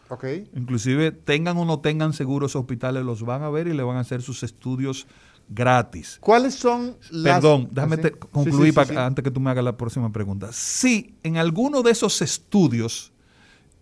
Ok. 0.09 0.25
inclusive 0.55 1.11
tengan 1.13 1.57
o 1.59 1.65
no 1.65 1.81
tengan 1.81 2.13
seguro 2.13 2.47
esos 2.47 2.61
hospitales, 2.61 3.05
los 3.05 3.23
van 3.23 3.43
a 3.43 3.51
ver 3.51 3.67
y 3.67 3.75
le 3.75 3.83
van 3.83 3.97
a 3.97 4.01
hacer 4.01 4.23
sus 4.23 4.43
estudios 4.43 5.07
gratis. 5.49 6.19
¿Cuáles 6.21 6.55
son 6.55 6.97
las... 7.11 7.35
Perdón, 7.35 7.69
déjame 7.71 7.97
¿Ah, 7.97 8.01
te- 8.01 8.13
concluir 8.13 8.75
sí, 8.75 8.81
sí, 8.89 8.97
antes 8.97 9.23
que 9.23 9.31
tú 9.31 9.41
me 9.41 9.51
hagas 9.51 9.65
la 9.65 9.77
próxima 9.77 10.11
pregunta. 10.13 10.49
Si 10.53 11.15
en 11.23 11.37
alguno 11.37 11.83
de 11.83 11.93
esos 11.93 12.21
estudios 12.23 13.13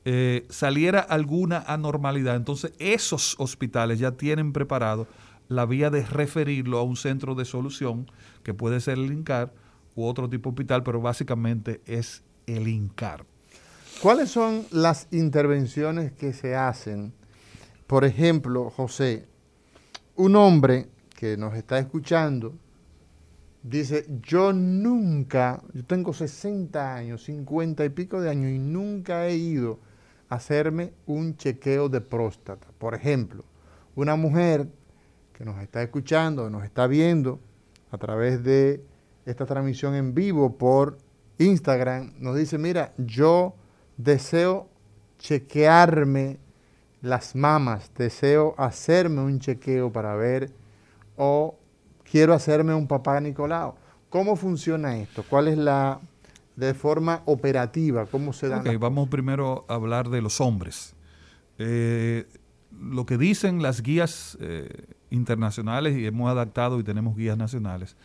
eh, 0.04 0.46
saliera 0.50 1.00
alguna 1.00 1.58
anormalidad, 1.66 2.36
entonces 2.36 2.72
esos 2.78 3.34
hospitales 3.38 3.98
ya 3.98 4.12
tienen 4.12 4.52
preparado 4.52 5.06
la 5.48 5.64
vía 5.66 5.90
de 5.90 6.04
referirlo 6.04 6.78
a 6.78 6.82
un 6.82 6.96
centro 6.96 7.34
de 7.34 7.44
solución, 7.44 8.10
que 8.42 8.52
puede 8.54 8.80
ser 8.80 8.98
el 8.98 9.12
INCAR 9.12 9.52
u 9.94 10.04
otro 10.06 10.28
tipo 10.28 10.50
de 10.50 10.54
hospital, 10.54 10.82
pero 10.82 11.00
básicamente 11.00 11.80
es 11.86 12.22
el 12.46 12.68
INCAR. 12.68 13.24
¿Cuáles 14.04 14.28
son 14.28 14.66
las 14.70 15.08
intervenciones 15.12 16.12
que 16.12 16.34
se 16.34 16.54
hacen? 16.54 17.14
Por 17.86 18.04
ejemplo, 18.04 18.68
José, 18.68 19.24
un 20.16 20.36
hombre 20.36 20.88
que 21.18 21.38
nos 21.38 21.54
está 21.54 21.78
escuchando 21.78 22.52
dice, 23.62 24.04
yo 24.20 24.52
nunca, 24.52 25.62
yo 25.72 25.86
tengo 25.86 26.12
60 26.12 26.94
años, 26.94 27.24
50 27.24 27.82
y 27.82 27.88
pico 27.88 28.20
de 28.20 28.28
años 28.28 28.50
y 28.52 28.58
nunca 28.58 29.26
he 29.26 29.36
ido 29.36 29.78
a 30.28 30.34
hacerme 30.34 30.92
un 31.06 31.38
chequeo 31.38 31.88
de 31.88 32.02
próstata. 32.02 32.66
Por 32.76 32.94
ejemplo, 32.94 33.42
una 33.94 34.16
mujer 34.16 34.68
que 35.32 35.46
nos 35.46 35.62
está 35.62 35.82
escuchando, 35.82 36.50
nos 36.50 36.64
está 36.64 36.86
viendo 36.86 37.40
a 37.90 37.96
través 37.96 38.44
de 38.44 38.84
esta 39.24 39.46
transmisión 39.46 39.94
en 39.94 40.12
vivo 40.14 40.58
por 40.58 40.98
Instagram, 41.38 42.12
nos 42.18 42.36
dice, 42.36 42.58
mira, 42.58 42.92
yo 42.98 43.54
deseo 43.96 44.68
chequearme 45.18 46.38
las 47.02 47.34
mamas, 47.34 47.90
deseo 47.96 48.54
hacerme 48.56 49.20
un 49.20 49.38
chequeo 49.38 49.92
para 49.92 50.14
ver 50.14 50.50
o 51.16 51.56
quiero 52.10 52.32
hacerme 52.32 52.74
un 52.74 52.86
papá 52.86 53.20
Nicolau. 53.20 53.74
¿Cómo 54.08 54.36
funciona 54.36 54.96
esto? 54.98 55.24
¿Cuál 55.28 55.48
es 55.48 55.58
la, 55.58 56.00
de 56.56 56.72
forma 56.74 57.22
operativa, 57.26 58.06
cómo 58.06 58.32
se 58.32 58.48
da? 58.48 58.60
Ok, 58.60 58.78
vamos 58.78 59.08
primero 59.08 59.64
a 59.68 59.74
hablar 59.74 60.08
de 60.08 60.22
los 60.22 60.40
hombres. 60.40 60.94
Eh, 61.58 62.26
lo 62.80 63.06
que 63.06 63.18
dicen 63.18 63.62
las 63.62 63.82
guías 63.82 64.38
eh, 64.40 64.86
internacionales, 65.10 65.96
y 65.96 66.06
hemos 66.06 66.30
adaptado 66.30 66.80
y 66.80 66.84
tenemos 66.84 67.16
guías 67.16 67.36
nacionales, 67.36 67.96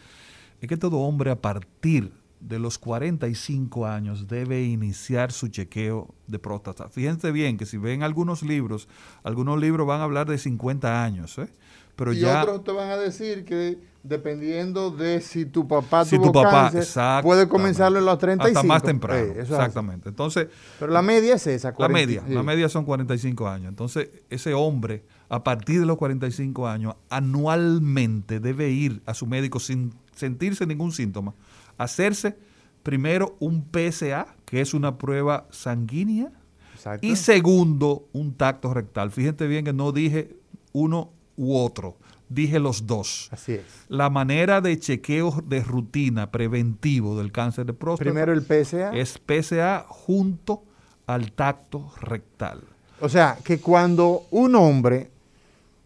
es 0.62 0.68
que 0.68 0.78
todo 0.78 0.98
hombre 0.98 1.32
a 1.32 1.42
partir 1.42 2.12
de 2.40 2.60
los 2.60 2.78
45 2.78 3.86
años 3.86 4.28
debe 4.28 4.64
iniciar 4.64 5.32
su 5.32 5.48
chequeo 5.50 6.14
de 6.28 6.40
próstata. 6.40 6.88
Fíjense 6.90 7.32
bien 7.32 7.58
que 7.58 7.66
si 7.66 7.78
ven 7.78 8.04
algunos 8.04 8.44
libros, 8.44 8.88
algunos 9.24 9.60
libros 9.60 9.86
van 9.88 10.02
a 10.02 10.04
hablar 10.06 10.28
de 10.30 10.38
50 10.38 11.04
años, 11.04 11.38
¿eh? 11.38 11.48
pero 11.96 12.14
y 12.14 12.20
ya... 12.20 12.42
otros 12.44 12.64
te 12.64 12.72
van 12.72 12.90
a 12.90 12.98
decir 12.98 13.44
que 13.44 13.78
dependiendo 14.04 14.92
de 14.92 15.20
si 15.20 15.46
tu 15.46 15.68
papá 15.68 16.06
si 16.06 16.16
tuvo 16.16 16.28
tu 16.28 16.32
papá, 16.32 16.72
cáncer, 16.72 17.22
puede 17.22 17.50
comenzarlo 17.50 18.00
en 18.00 18.06
los 18.06 18.18
35. 18.18 18.58
Hasta 18.60 18.68
más 18.68 18.82
temprano, 18.84 19.20
Eh, 19.20 19.32
así. 19.42 19.52
exactamente. 19.52 20.08
Entonces, 20.08 20.48
Pero 20.80 20.94
la 20.94 21.02
media 21.02 21.36
es 21.36 21.46
esa. 21.48 21.70
La 21.70 21.74
40, 21.76 21.94
media, 22.00 22.24
sí. 22.26 22.34
la 22.34 22.44
media 22.44 22.70
son 22.70 22.86
45 22.86 23.50
años. 23.50 23.68
Entonces, 23.68 24.10
ese 24.30 24.54
hombre, 24.54 25.04
a 25.28 25.44
partir 25.44 25.82
de 25.82 25.86
los 25.86 25.98
45 25.98 26.68
años, 26.70 26.96
anualmente 27.10 28.40
debe 28.40 28.70
ir 28.70 29.02
a 29.06 29.14
su 29.14 29.26
médico 29.28 29.60
sin 29.60 29.94
sentirse 30.16 30.66
ningún 30.66 30.92
síntoma, 30.92 31.34
hacerse 31.80 32.38
primero 32.84 33.36
un 33.40 33.66
PSA, 33.72 34.28
que 34.46 34.62
es 34.62 34.74
una 34.74 34.98
prueba 34.98 35.48
sanguínea, 35.50 36.32
Exacto. 36.76 37.06
y 37.06 37.16
segundo, 37.16 38.08
un 38.14 38.36
tacto 38.36 38.74
rectal. 38.74 39.12
Fíjate 39.12 39.48
bien 39.48 39.66
que 39.66 39.74
no 39.74 39.92
dije 39.92 40.36
uno 40.72 41.12
u 41.36 41.56
otro, 41.58 41.98
dije 42.30 42.60
los 42.60 42.86
dos. 42.86 43.28
Así 43.32 43.54
es. 43.54 43.64
La 43.88 44.10
manera 44.10 44.62
de 44.62 44.80
chequeo 44.80 45.42
de 45.46 45.62
rutina 45.64 46.32
preventivo 46.32 47.18
del 47.18 47.32
cáncer 47.32 47.66
de 47.66 47.74
próstata 47.74 48.10
Primero 48.10 48.32
el 48.34 48.42
PSA. 48.44 48.92
es 48.96 49.20
PSA 49.26 49.86
junto 49.88 50.64
al 51.06 51.32
tacto 51.32 51.92
rectal. 52.02 52.62
O 53.02 53.10
sea, 53.10 53.38
que 53.44 53.60
cuando 53.60 54.24
un 54.32 54.56
hombre 54.56 55.10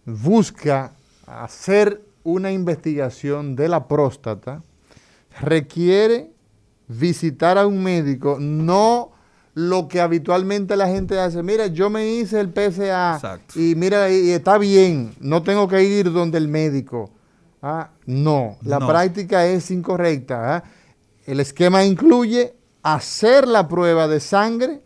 busca 0.06 0.94
hacer 1.26 2.02
una 2.24 2.52
investigación 2.52 3.56
de 3.56 3.68
la 3.70 3.88
próstata, 3.88 4.62
requiere 5.42 6.32
visitar 6.88 7.58
a 7.58 7.66
un 7.68 7.82
médico, 7.84 8.38
no 8.40 9.12
lo 9.56 9.88
que 9.88 10.02
habitualmente 10.02 10.76
la 10.76 10.88
gente 10.88 11.20
hace. 11.20 11.44
Mira, 11.44 11.68
yo 11.68 11.90
me 11.90 12.08
hice 12.08 12.40
el 12.40 12.50
PSA 12.54 13.16
Exacto. 13.16 13.60
y 13.60 13.76
mira, 13.76 14.10
y 14.10 14.32
está 14.32 14.58
bien, 14.58 15.14
no 15.20 15.44
tengo 15.44 15.68
que 15.68 15.84
ir 15.84 16.12
donde 16.12 16.38
el 16.40 16.48
médico. 16.48 17.12
Ah, 17.62 17.92
no, 18.06 18.58
la 18.64 18.80
No. 18.80 18.88
práctica 18.88 19.46
es 19.46 19.70
incorrecta. 19.72 20.56
ah. 20.58 20.64
El 21.26 21.40
esquema 21.40 21.86
incluye 21.86 22.56
hacer 22.82 23.48
la 23.48 23.68
prueba 23.68 24.08
de 24.10 24.20
sangre 24.20 24.82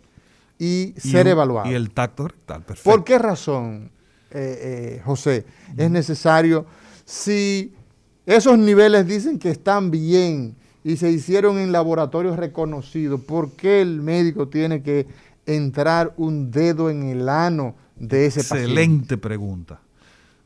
y, 0.60 0.94
Y 0.96 1.00
ser 1.00 1.28
evaluado. 1.28 1.70
Y 1.72 1.74
el 1.74 1.92
tacto 1.92 2.28
rectal, 2.28 2.62
perfecto. 2.64 2.90
¿Por 2.90 3.04
qué 3.04 3.18
razón, 3.18 3.90
eh, 4.32 4.98
eh, 4.98 5.02
José, 5.06 5.46
es 5.76 5.90
necesario 5.90 6.66
si 7.06 7.74
esos 8.28 8.58
niveles 8.60 9.08
dicen 9.08 9.40
que 9.40 9.50
están 9.50 9.90
bien 9.90 10.56
y 10.84 10.98
se 10.98 11.10
hicieron 11.10 11.58
en 11.58 11.72
laboratorios 11.72 12.38
reconocidos, 12.38 13.20
¿por 13.22 13.52
qué 13.54 13.82
el 13.82 14.02
médico 14.02 14.48
tiene 14.50 14.84
que 14.84 15.08
entrar 15.46 16.14
un 16.18 16.52
dedo 16.52 16.90
en 16.90 17.04
el 17.04 17.28
ano 17.30 17.76
de 17.96 18.28
ese 18.28 18.42
paciente? 18.42 18.66
Excelente 18.66 19.18
pregunta. 19.18 19.80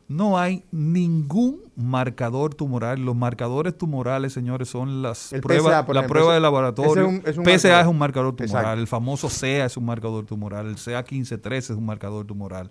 No 0.08 0.38
hay 0.38 0.64
ningún 0.72 1.62
marcador 1.78 2.54
tumoral. 2.54 3.00
Los 3.00 3.16
marcadores 3.16 3.78
tumorales, 3.78 4.34
señores, 4.34 4.68
son 4.68 5.02
las 5.02 5.32
El 5.32 5.40
pruebas, 5.40 5.72
PSA, 5.74 5.86
por 5.86 5.96
la 5.96 6.02
ejemplo, 6.02 6.14
prueba 6.20 6.34
de 6.34 6.40
laboratorio. 6.42 7.04
es 7.04 7.08
un- 7.10 7.22
es 7.26 7.38
un 7.38 7.46
PSA 7.46 7.70
marcador. 7.70 7.82
es 7.82 7.88
un 7.88 7.98
marcador 7.98 8.36
tumoral. 8.36 8.50
Exacto. 8.64 8.80
El 8.82 8.88
famoso 8.88 9.30
CEA 9.30 9.66
es 9.66 9.78
un 9.78 9.86
marcador 9.86 10.26
tumoral. 10.26 10.68
El 10.68 10.76
CA 10.78 11.02
1513 11.04 11.72
es 11.74 11.80
un 11.80 11.86
marcador 11.86 12.26
tumoral. 12.26 12.70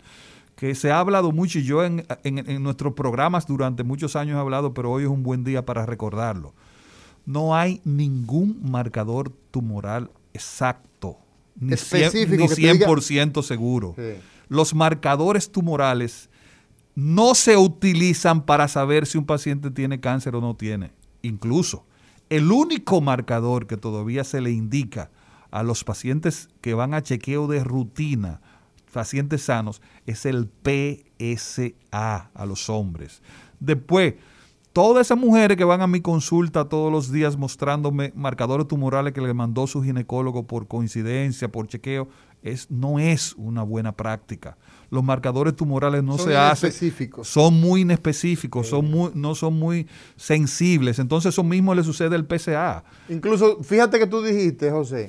Que 0.60 0.74
se 0.74 0.90
ha 0.92 0.98
hablado 1.00 1.32
mucho 1.32 1.58
y 1.58 1.62
yo 1.64 1.82
en, 1.82 2.04
en- 2.22 2.50
en 2.50 2.62
nuestros 2.62 2.92
programas 2.92 3.46
durante 3.46 3.82
muchos 3.82 4.14
años 4.14 4.36
he 4.36 4.40
hablado, 4.40 4.74
pero 4.74 4.90
hoy 4.90 5.04
es 5.04 5.08
un 5.08 5.22
buen 5.22 5.42
día 5.42 5.64
para 5.64 5.86
recordarlo. 5.86 6.52
No 7.24 7.56
hay 7.56 7.80
ningún 7.86 8.60
marcador 8.70 9.32
tumoral 9.50 10.10
exacto, 10.34 11.16
ni, 11.58 11.72
diga- 12.36 12.54
100% 12.86 13.42
seguro. 13.42 13.94
Sí. 13.96 14.02
Los 14.50 14.74
marcadores 14.74 15.50
tumorales 15.50 16.28
no 16.94 17.34
se 17.34 17.56
utilizan 17.56 18.42
para 18.44 18.68
saber 18.68 19.06
si 19.06 19.16
un 19.16 19.24
paciente 19.24 19.70
tiene 19.70 19.98
cáncer 20.00 20.36
o 20.36 20.42
no 20.42 20.54
tiene. 20.56 20.90
Incluso, 21.22 21.86
el 22.28 22.52
único 22.52 23.00
marcador 23.00 23.66
que 23.66 23.78
todavía 23.78 24.24
se 24.24 24.42
le 24.42 24.50
indica 24.50 25.10
a 25.50 25.62
los 25.62 25.84
pacientes 25.84 26.50
que 26.60 26.74
van 26.74 26.92
a 26.92 27.02
chequeo 27.02 27.46
de 27.46 27.64
rutina, 27.64 28.42
pacientes 28.90 29.42
sanos, 29.42 29.80
es 30.06 30.26
el 30.26 30.48
PSA 30.64 32.30
a 32.34 32.46
los 32.46 32.68
hombres. 32.68 33.22
Después, 33.58 34.14
todas 34.72 35.06
esas 35.06 35.18
mujeres 35.18 35.56
que 35.56 35.64
van 35.64 35.80
a 35.80 35.86
mi 35.86 36.00
consulta 36.00 36.68
todos 36.68 36.92
los 36.92 37.10
días 37.12 37.36
mostrándome 37.36 38.12
marcadores 38.14 38.68
tumorales 38.68 39.12
que 39.12 39.20
le 39.20 39.34
mandó 39.34 39.66
su 39.66 39.82
ginecólogo 39.82 40.46
por 40.46 40.66
coincidencia, 40.66 41.50
por 41.50 41.66
chequeo, 41.66 42.08
es, 42.42 42.70
no 42.70 42.98
es 42.98 43.34
una 43.36 43.62
buena 43.62 43.92
práctica. 43.92 44.56
Los 44.90 45.04
marcadores 45.04 45.54
tumorales 45.54 46.02
no 46.02 46.16
Son 46.16 46.26
se 46.26 46.36
hacen. 46.36 46.72
Son 47.22 47.60
muy 47.60 47.82
inespecíficos, 47.82 48.68
son 48.68 48.90
muy, 48.90 49.10
no 49.14 49.34
son 49.34 49.58
muy 49.58 49.86
sensibles. 50.16 50.98
Entonces, 50.98 51.32
eso 51.32 51.44
mismo 51.44 51.74
le 51.74 51.84
sucede 51.84 52.16
al 52.16 52.26
PSA. 52.26 52.82
Incluso, 53.08 53.62
fíjate 53.62 53.98
que 53.98 54.06
tú 54.06 54.22
dijiste, 54.22 54.70
José, 54.70 55.08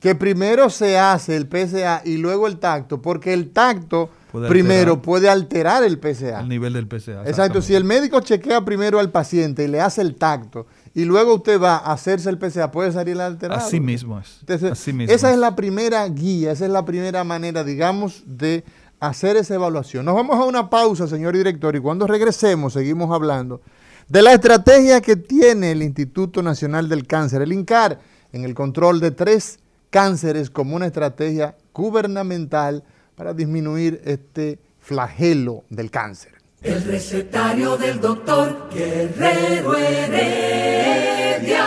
que 0.00 0.14
primero 0.14 0.70
se 0.70 0.98
hace 0.98 1.36
el 1.36 1.46
PSA 1.46 2.02
y 2.04 2.16
luego 2.16 2.46
el 2.46 2.58
tacto, 2.58 3.00
porque 3.00 3.32
el 3.34 3.50
tacto 3.50 4.10
Puede 4.32 4.48
primero 4.48 4.92
alterar. 4.92 5.02
puede 5.02 5.28
alterar 5.28 5.84
el 5.84 5.98
PSA. 6.00 6.40
El 6.40 6.48
nivel 6.48 6.72
del 6.72 6.86
PSA. 6.88 7.28
Exacto, 7.28 7.60
si 7.60 7.74
el 7.74 7.84
médico 7.84 8.20
chequea 8.20 8.64
primero 8.64 8.98
al 8.98 9.10
paciente 9.10 9.64
y 9.64 9.68
le 9.68 9.80
hace 9.80 10.00
el 10.02 10.14
tacto 10.14 10.66
y 10.94 11.04
luego 11.04 11.34
usted 11.34 11.60
va 11.60 11.76
a 11.76 11.92
hacerse 11.92 12.30
el 12.30 12.38
PSA, 12.38 12.70
puede 12.70 12.92
salir 12.92 13.20
alterado. 13.20 13.60
Así 13.60 13.78
mismo 13.78 14.18
es. 14.18 14.38
Entonces, 14.40 14.72
Así 14.72 14.92
mismo 14.92 15.14
esa 15.14 15.28
es. 15.28 15.34
es 15.34 15.40
la 15.40 15.54
primera 15.54 16.08
guía, 16.08 16.52
esa 16.52 16.64
es 16.64 16.70
la 16.70 16.84
primera 16.84 17.22
manera, 17.24 17.62
digamos, 17.62 18.22
de 18.24 18.64
hacer 19.00 19.36
esa 19.36 19.54
evaluación. 19.54 20.04
Nos 20.06 20.14
vamos 20.14 20.36
a 20.38 20.44
una 20.44 20.70
pausa, 20.70 21.06
señor 21.08 21.36
director, 21.36 21.74
y 21.76 21.80
cuando 21.80 22.06
regresemos 22.06 22.72
seguimos 22.72 23.12
hablando 23.14 23.60
de 24.08 24.22
la 24.22 24.32
estrategia 24.32 25.00
que 25.00 25.16
tiene 25.16 25.72
el 25.72 25.82
Instituto 25.82 26.42
Nacional 26.42 26.88
del 26.88 27.06
Cáncer, 27.06 27.42
el 27.42 27.52
INCAR, 27.52 28.00
en 28.32 28.44
el 28.44 28.54
control 28.54 29.00
de 29.00 29.10
tres 29.10 29.58
cánceres 29.90 30.48
como 30.50 30.76
una 30.76 30.86
estrategia 30.86 31.56
gubernamental 31.74 32.84
para 33.16 33.34
disminuir 33.34 34.00
este 34.04 34.60
flagelo 34.78 35.64
del 35.68 35.90
cáncer. 35.90 36.32
El 36.62 36.82
recetario 36.84 37.76
del 37.76 38.00
doctor 38.00 38.70
Guerrero 38.72 39.76
Heredia. 39.76 41.66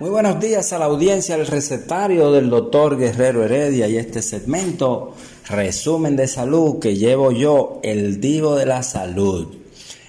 Muy 0.00 0.10
buenos 0.10 0.40
días 0.40 0.72
a 0.72 0.78
la 0.78 0.86
audiencia 0.86 1.36
del 1.36 1.46
recetario 1.46 2.32
del 2.32 2.48
doctor 2.50 2.96
Guerrero 2.98 3.44
Heredia 3.44 3.86
y 3.86 3.98
este 3.98 4.22
segmento, 4.22 5.14
resumen 5.48 6.16
de 6.16 6.26
salud 6.26 6.78
que 6.80 6.96
llevo 6.96 7.32
yo, 7.32 7.80
el 7.82 8.18
divo 8.20 8.56
de 8.56 8.66
la 8.66 8.82
salud. 8.82 9.54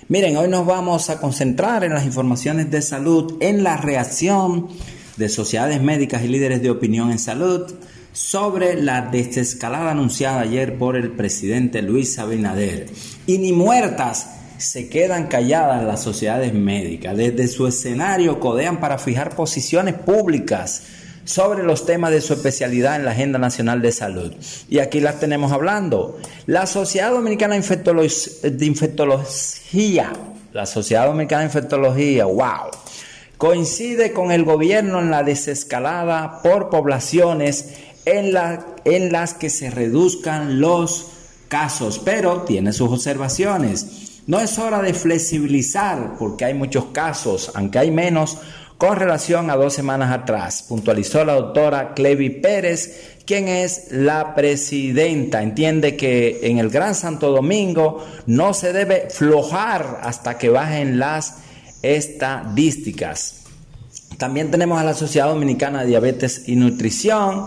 Miren, 0.07 0.37
hoy 0.37 0.47
nos 0.47 0.65
vamos 0.65 1.09
a 1.09 1.19
concentrar 1.19 1.83
en 1.83 1.93
las 1.93 2.05
informaciones 2.05 2.71
de 2.71 2.81
salud, 2.81 3.37
en 3.41 3.63
la 3.63 3.77
reacción 3.77 4.69
de 5.17 5.29
sociedades 5.29 5.81
médicas 5.81 6.23
y 6.23 6.27
líderes 6.27 6.61
de 6.61 6.69
opinión 6.69 7.11
en 7.11 7.19
salud 7.19 7.71
sobre 8.13 8.81
la 8.81 9.01
desescalada 9.09 9.91
anunciada 9.91 10.41
ayer 10.41 10.77
por 10.77 10.95
el 10.95 11.11
presidente 11.11 11.81
Luis 11.81 12.19
Abinader. 12.19 12.87
Y 13.27 13.37
ni 13.37 13.53
muertas 13.53 14.27
se 14.57 14.89
quedan 14.89 15.27
calladas 15.27 15.83
las 15.83 16.01
sociedades 16.03 16.53
médicas. 16.53 17.15
Desde 17.17 17.47
su 17.47 17.67
escenario 17.67 18.39
codean 18.39 18.79
para 18.79 18.97
fijar 18.97 19.35
posiciones 19.35 19.95
públicas 19.95 20.83
sobre 21.23 21.63
los 21.63 21.85
temas 21.85 22.11
de 22.11 22.19
su 22.19 22.33
especialidad 22.33 22.95
en 22.95 23.05
la 23.05 23.11
Agenda 23.11 23.39
Nacional 23.39 23.81
de 23.81 23.91
Salud. 23.91 24.33
Y 24.69 24.79
aquí 24.79 24.99
las 24.99 25.19
tenemos 25.19 25.51
hablando. 25.51 26.19
La 26.47 26.65
Sociedad 26.65 27.11
Dominicana 27.11 27.55
de 27.55 27.61
Infectolo- 27.61 28.41
de 28.41 28.65
Infectología, 28.65 30.11
la 30.53 30.65
Sociedad 30.65 31.05
Dominicana 31.07 31.41
de 31.41 31.47
Infectología, 31.47 32.25
wow, 32.25 32.71
coincide 33.41 34.13
con 34.13 34.31
el 34.31 34.43
gobierno 34.43 34.99
en 34.99 35.09
la 35.09 35.23
desescalada 35.23 36.43
por 36.43 36.69
poblaciones 36.69 37.73
en, 38.05 38.37
en 38.85 39.11
las 39.11 39.33
que 39.33 39.49
se 39.49 39.71
reduzcan 39.71 40.61
los 40.61 41.07
casos, 41.47 41.97
pero 42.05 42.43
tiene 42.43 42.71
sus 42.71 42.91
observaciones. 42.91 44.21
No 44.27 44.39
es 44.39 44.59
hora 44.59 44.83
de 44.83 44.93
flexibilizar 44.93 46.17
porque 46.19 46.45
hay 46.45 46.53
muchos 46.53 46.85
casos, 46.93 47.51
aunque 47.55 47.79
hay 47.79 47.89
menos, 47.89 48.37
con 48.77 48.95
relación 48.97 49.49
a 49.49 49.55
dos 49.55 49.73
semanas 49.73 50.11
atrás, 50.11 50.63
puntualizó 50.69 51.25
la 51.25 51.33
doctora 51.33 51.95
Clevi 51.95 52.29
Pérez, 52.29 53.17
quien 53.25 53.47
es 53.47 53.87
la 53.89 54.35
presidenta. 54.35 55.41
Entiende 55.41 55.97
que 55.97 56.41
en 56.43 56.59
el 56.59 56.69
Gran 56.69 56.93
Santo 56.93 57.31
Domingo 57.31 58.05
no 58.27 58.53
se 58.53 58.71
debe 58.71 59.07
flojar 59.09 60.01
hasta 60.03 60.37
que 60.37 60.49
bajen 60.49 60.99
las 60.99 61.37
estadísticas. 61.81 63.43
También 64.17 64.51
tenemos 64.51 64.79
a 64.79 64.83
la 64.83 64.93
Sociedad 64.93 65.27
Dominicana 65.27 65.81
de 65.81 65.87
Diabetes 65.87 66.43
y 66.47 66.55
Nutrición, 66.55 67.45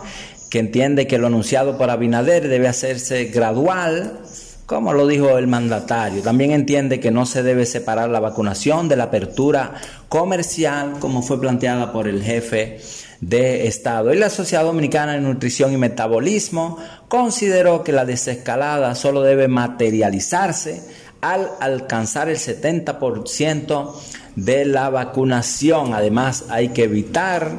que 0.51 0.59
entiende 0.59 1.07
que 1.07 1.19
lo 1.19 1.29
anunciado 1.29 1.79
por 1.79 1.91
Abinader 1.91 2.49
debe 2.49 2.69
hacerse 2.69 3.27
gradual, 3.27 4.21
como 4.67 4.93
lo 4.93 5.07
dijo 5.07 5.37
el 5.37 5.47
mandatario. 5.47 6.23
También 6.23 6.53
entiende 6.53 7.01
que 7.01 7.11
no 7.11 7.27
se 7.27 7.43
debe 7.43 7.67
separar 7.67 8.09
la 8.11 8.21
vacunación 8.21 8.89
de 8.89 8.97
la 8.97 9.05
apertura 9.05 9.75
comercial, 10.09 10.95
como 11.01 11.23
fue 11.23 11.41
planteada 11.41 11.93
por 11.93 12.09
el 12.09 12.23
jefe 12.23 12.81
de 13.21 13.67
Estado. 13.67 14.13
Y 14.13 14.19
la 14.19 14.31
Sociedad 14.31 14.65
Dominicana 14.65 15.13
de 15.13 15.21
Nutrición 15.21 15.73
y 15.73 15.77
Metabolismo 15.77 16.79
consideró 17.09 17.85
que 17.85 17.93
la 17.93 18.05
desescalada 18.05 18.95
solo 18.95 19.23
debe 19.23 19.49
materializarse 19.49 20.83
al 21.21 21.51
alcanzar 21.61 22.29
el 22.29 22.37
70% 22.37 23.93
de 24.37 24.65
la 24.65 24.91
vacunación. 24.91 25.95
Además, 25.95 26.47
hay 26.49 26.69
que 26.69 26.85
evitar 26.85 27.53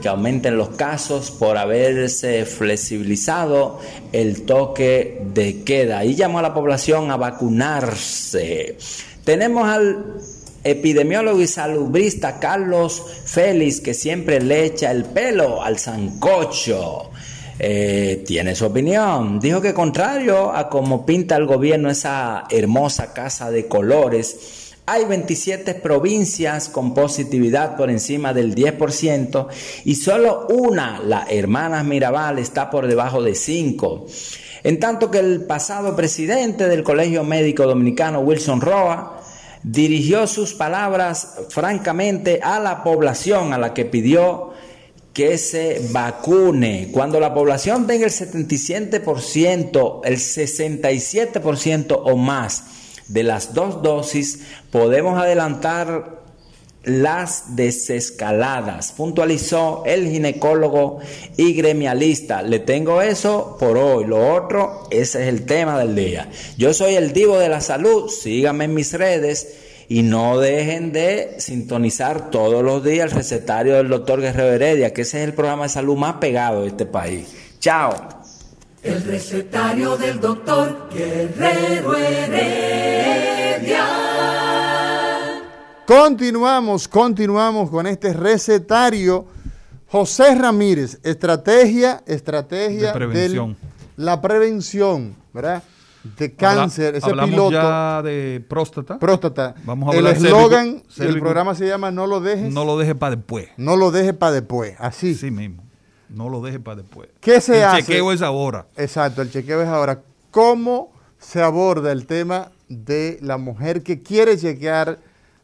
que 0.00 0.08
aumenten 0.08 0.56
los 0.56 0.70
casos 0.70 1.30
por 1.30 1.56
haberse 1.56 2.44
flexibilizado 2.44 3.78
el 4.12 4.42
toque 4.42 5.22
de 5.32 5.62
queda. 5.62 6.04
Y 6.04 6.14
llamó 6.14 6.40
a 6.40 6.42
la 6.42 6.54
población 6.54 7.10
a 7.10 7.16
vacunarse. 7.16 8.76
Tenemos 9.24 9.68
al 9.68 10.16
epidemiólogo 10.64 11.40
y 11.40 11.46
salubrista 11.46 12.38
Carlos 12.38 13.02
Félix, 13.24 13.80
que 13.80 13.94
siempre 13.94 14.40
le 14.40 14.64
echa 14.64 14.90
el 14.90 15.04
pelo 15.04 15.62
al 15.62 15.78
sancocho. 15.78 17.10
Eh, 17.58 18.24
tiene 18.26 18.56
su 18.56 18.66
opinión. 18.66 19.38
Dijo 19.38 19.60
que 19.60 19.72
contrario 19.72 20.52
a 20.52 20.68
como 20.68 21.06
pinta 21.06 21.36
el 21.36 21.46
gobierno 21.46 21.90
esa 21.90 22.44
hermosa 22.50 23.12
casa 23.12 23.52
de 23.52 23.68
colores, 23.68 24.61
hay 24.92 25.06
27 25.06 25.76
provincias 25.76 26.68
con 26.68 26.92
positividad 26.92 27.78
por 27.78 27.88
encima 27.88 28.34
del 28.34 28.54
10% 28.54 29.46
y 29.86 29.94
solo 29.94 30.46
una, 30.50 31.00
la 31.00 31.24
hermana 31.30 31.82
Mirabal, 31.82 32.38
está 32.38 32.68
por 32.68 32.86
debajo 32.86 33.22
de 33.22 33.34
5. 33.34 34.06
En 34.64 34.78
tanto 34.78 35.10
que 35.10 35.20
el 35.20 35.46
pasado 35.46 35.96
presidente 35.96 36.68
del 36.68 36.82
Colegio 36.82 37.24
Médico 37.24 37.66
Dominicano, 37.66 38.20
Wilson 38.20 38.60
Roa, 38.60 39.22
dirigió 39.62 40.26
sus 40.26 40.52
palabras 40.52 41.38
francamente 41.48 42.40
a 42.42 42.60
la 42.60 42.84
población 42.84 43.54
a 43.54 43.58
la 43.58 43.72
que 43.72 43.86
pidió 43.86 44.50
que 45.14 45.38
se 45.38 45.80
vacune. 45.90 46.90
Cuando 46.92 47.18
la 47.18 47.32
población 47.32 47.86
tenga 47.86 48.04
el 48.04 48.12
77%, 48.12 50.00
el 50.04 50.16
67% 50.16 51.98
o 52.04 52.14
más 52.18 52.81
de 53.08 53.22
las 53.22 53.54
dos 53.54 53.82
dosis, 53.82 54.40
podemos 54.70 55.18
adelantar 55.20 56.22
las 56.84 57.54
desescaladas, 57.54 58.92
puntualizó 58.92 59.84
el 59.86 60.10
ginecólogo 60.10 60.98
y 61.36 61.54
gremialista. 61.54 62.42
Le 62.42 62.58
tengo 62.58 63.02
eso 63.02 63.56
por 63.58 63.76
hoy, 63.78 64.04
lo 64.04 64.34
otro, 64.34 64.88
ese 64.90 65.22
es 65.22 65.28
el 65.28 65.46
tema 65.46 65.78
del 65.78 65.94
día. 65.94 66.28
Yo 66.58 66.74
soy 66.74 66.94
el 66.94 67.12
divo 67.12 67.38
de 67.38 67.48
la 67.48 67.60
salud, 67.60 68.08
síganme 68.08 68.64
en 68.64 68.74
mis 68.74 68.92
redes 68.92 69.58
y 69.88 70.02
no 70.02 70.38
dejen 70.38 70.92
de 70.92 71.36
sintonizar 71.38 72.30
todos 72.30 72.64
los 72.64 72.82
días 72.82 73.10
el 73.10 73.16
recetario 73.16 73.74
del 73.74 73.88
doctor 73.88 74.20
Guerrero 74.20 74.52
Heredia, 74.52 74.92
que 74.92 75.02
ese 75.02 75.22
es 75.22 75.28
el 75.28 75.34
programa 75.34 75.64
de 75.64 75.68
salud 75.68 75.96
más 75.96 76.14
pegado 76.14 76.62
de 76.62 76.68
este 76.68 76.86
país. 76.86 77.28
Chao. 77.60 78.21
El 78.82 79.02
recetario 79.04 79.96
del 79.96 80.20
doctor 80.20 80.88
Guerrero 80.92 81.94
Heredia. 81.96 83.86
Continuamos, 85.86 86.88
continuamos 86.88 87.70
con 87.70 87.86
este 87.86 88.12
recetario. 88.12 89.26
José 89.88 90.34
Ramírez, 90.34 90.98
estrategia, 91.04 92.02
estrategia 92.06 92.88
De 92.88 92.92
prevención. 92.94 93.56
del- 93.96 94.04
la 94.04 94.20
prevención. 94.22 95.14
¿verdad? 95.34 95.62
De 96.18 96.34
cáncer, 96.34 96.96
ese 96.96 97.06
Hablamos 97.06 97.30
piloto, 97.30 97.52
ya 97.52 98.02
de 98.02 98.44
próstata. 98.48 98.98
próstata. 98.98 99.54
Vamos 99.64 99.88
a 99.88 99.92
el 99.92 99.98
hablar 100.06 100.18
de 100.20 100.26
eslogan 100.28 100.82
cérvico- 100.88 101.20
programa 101.20 101.54
se 101.54 101.66
llama 101.68 101.90
No 101.92 102.06
lo 102.08 102.20
dejes, 102.20 102.52
No 102.52 102.64
lo 102.64 102.76
deje 102.78 102.94
para 102.96 103.14
después. 103.16 103.48
no 103.56 103.76
lo 103.76 103.90
dejes 103.92 104.12
para 104.14 104.32
después. 104.32 104.74
Así. 104.78 105.14
Sí 105.14 105.30
mismo. 105.30 105.62
No 106.12 106.28
lo 106.28 106.40
deje 106.40 106.60
para 106.60 106.76
después. 106.82 107.08
¿Qué 107.20 107.40
se 107.40 107.58
El 107.58 107.64
hace? 107.64 107.82
chequeo 107.82 108.12
es 108.12 108.22
ahora. 108.22 108.66
Exacto, 108.76 109.22
el 109.22 109.30
chequeo 109.30 109.62
es 109.62 109.68
ahora. 109.68 110.02
¿Cómo 110.30 110.92
se 111.18 111.42
aborda 111.42 111.92
el 111.92 112.06
tema 112.06 112.50
de 112.68 113.18
la 113.22 113.38
mujer 113.38 113.82
que 113.82 114.02
quiere 114.02 114.36
chequear 114.36 114.98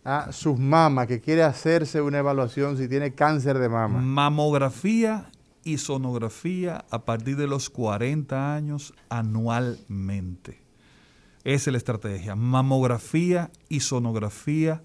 a 0.04 0.32
sus 0.32 0.58
mamas, 0.58 1.06
que 1.06 1.20
quiere 1.20 1.42
hacerse 1.42 2.00
una 2.00 2.18
evaluación 2.18 2.76
si 2.78 2.88
tiene 2.88 3.12
cáncer 3.12 3.58
de 3.58 3.68
mama? 3.68 4.00
Mamografía 4.00 5.30
y 5.64 5.78
sonografía 5.78 6.84
a 6.90 7.04
partir 7.04 7.36
de 7.36 7.46
los 7.46 7.68
40 7.68 8.54
años 8.54 8.94
anualmente. 9.10 10.60
Esa 11.44 11.70
es 11.70 11.72
la 11.72 11.78
estrategia. 11.78 12.34
Mamografía 12.36 13.50
y 13.68 13.80
sonografía 13.80 14.82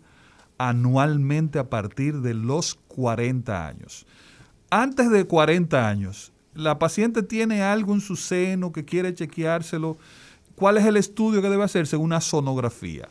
anualmente 0.57 1.59
a 1.59 1.69
partir 1.69 2.21
de 2.21 2.33
los 2.33 2.75
40 2.87 3.67
años. 3.67 4.05
Antes 4.75 5.11
de 5.11 5.25
40 5.25 5.87
años, 5.87 6.31
la 6.55 6.79
paciente 6.79 7.21
tiene 7.21 7.61
algo 7.61 7.93
en 7.93 8.01
su 8.01 8.15
seno 8.15 8.71
que 8.71 8.83
quiere 8.85 9.13
chequeárselo. 9.13 9.97
¿Cuál 10.55 10.77
es 10.77 10.85
el 10.85 10.97
estudio 10.97 11.43
que 11.43 11.49
debe 11.51 11.63
hacerse? 11.63 11.95
Una 11.95 12.19
sonografía. 12.21 13.07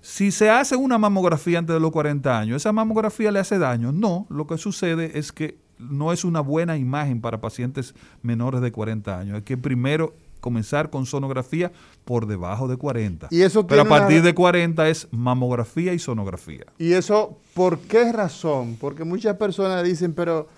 Si 0.00 0.32
se 0.32 0.50
hace 0.50 0.74
una 0.74 0.98
mamografía 0.98 1.60
antes 1.60 1.74
de 1.74 1.78
los 1.80 1.92
40 1.92 2.36
años, 2.36 2.56
¿esa 2.56 2.72
mamografía 2.72 3.30
le 3.30 3.38
hace 3.38 3.58
daño? 3.60 3.92
No, 3.92 4.26
lo 4.30 4.48
que 4.48 4.58
sucede 4.58 5.16
es 5.16 5.30
que 5.30 5.58
no 5.78 6.12
es 6.12 6.24
una 6.24 6.40
buena 6.40 6.76
imagen 6.76 7.20
para 7.20 7.40
pacientes 7.40 7.94
menores 8.22 8.60
de 8.60 8.72
40 8.72 9.16
años. 9.16 9.36
Hay 9.36 9.42
que 9.42 9.56
primero 9.56 10.12
comenzar 10.40 10.90
con 10.90 11.06
sonografía 11.06 11.70
por 12.04 12.26
debajo 12.26 12.66
de 12.66 12.76
40. 12.78 13.28
Y 13.30 13.42
eso 13.42 13.64
Pero 13.64 13.82
a 13.82 13.84
una- 13.84 13.90
partir 13.96 14.22
de 14.22 14.34
40 14.34 14.88
es 14.88 15.06
mamografía 15.12 15.92
y 15.92 16.00
sonografía. 16.00 16.64
¿Y 16.78 16.94
eso 16.94 17.38
por 17.54 17.78
qué 17.78 18.10
razón? 18.10 18.76
Porque 18.80 19.04
muchas 19.04 19.36
personas 19.36 19.84
dicen, 19.84 20.14
pero 20.14 20.48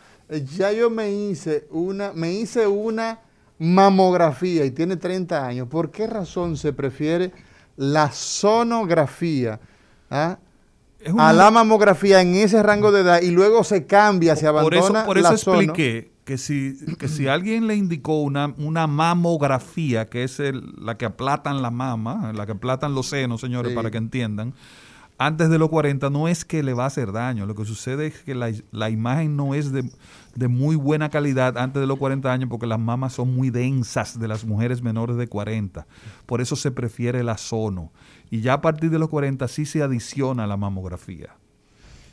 ya 0.57 0.73
yo 0.73 0.91
me 0.91 1.11
hice 1.13 1.67
una, 1.71 2.13
me 2.13 2.33
hice 2.33 2.67
una 2.67 3.21
mamografía 3.59 4.65
y 4.65 4.71
tiene 4.71 4.97
30 4.97 5.47
años. 5.47 5.69
¿Por 5.69 5.91
qué 5.91 6.07
razón 6.07 6.57
se 6.57 6.73
prefiere 6.73 7.33
la 7.77 8.11
sonografía 8.13 9.61
ah, 10.11 10.39
una- 11.11 11.29
a 11.29 11.33
la 11.33 11.51
mamografía 11.51 12.21
en 12.21 12.35
ese 12.35 12.63
rango 12.63 12.93
de 12.93 13.01
edad 13.01 13.23
y 13.23 13.31
luego 13.31 13.65
se 13.65 13.87
cambia, 13.87 14.37
se 14.37 14.51
por 14.51 14.75
eso, 14.75 14.85
abandona 14.87 15.05
por 15.05 15.19
eso 15.19 15.31
la 15.33 15.37
sono? 15.37 15.61
expliqué 15.61 16.13
que 16.25 16.39
si, 16.39 16.77
que 16.99 17.09
si 17.09 17.27
alguien 17.27 17.67
le 17.67 17.75
indicó 17.75 18.21
una, 18.23 18.55
una 18.59 18.87
mamografía, 18.87 20.09
que 20.09 20.23
es 20.23 20.39
el- 20.39 20.73
la 20.79 20.97
que 20.97 21.05
aplatan 21.05 21.63
la 21.63 21.71
mama, 21.73 22.33
la 22.33 22.47
que 22.47 22.53
aplatan 22.53 22.95
los 22.95 23.07
senos, 23.09 23.41
señores, 23.41 23.71
Sí. 23.73 23.77
para 23.77 23.91
que 23.91 23.99
entiendan, 23.99 24.55
antes 25.27 25.51
de 25.51 25.59
los 25.59 25.69
40 25.69 26.11
no 26.11 26.29
es 26.29 26.45
que 26.45 26.63
le 26.63 26.75
va 26.75 26.85
a 26.85 26.87
hacer 26.87 27.13
daño, 27.13 27.47
lo 27.47 27.55
que 27.55 27.65
sucede 27.65 28.07
es 28.07 28.23
que 28.23 28.35
la, 28.35 28.53
la 28.71 28.91
imagen 28.91 29.37
no 29.37 29.55
es 29.55 29.73
de, 29.73 29.91
de 30.35 30.49
muy 30.49 30.77
buena 30.77 31.11
calidad 31.11 31.59
antes 31.59 31.81
de 31.81 31.87
los 31.87 31.99
40 31.99 32.33
años 32.33 32.49
porque 32.49 32.67
las 32.67 32.79
mamas 32.79 33.13
son 33.15 33.35
muy 33.35 33.51
densas 33.51 34.19
de 34.19 34.29
las 34.29 34.45
mujeres 34.45 34.83
menores 34.83 35.17
de 35.17 35.29
40. 35.29 35.87
Por 36.27 36.41
eso 36.41 36.57
se 36.57 36.71
prefiere 36.71 37.23
la 37.23 37.39
sono. 37.39 37.93
Y 38.31 38.41
ya 38.41 38.55
a 38.55 38.61
partir 38.61 38.91
de 38.91 38.99
los 38.99 39.09
40 39.09 39.47
sí 39.49 39.67
se 39.67 39.83
adiciona 39.83 40.47
la 40.47 40.57
mamografía. 40.57 41.37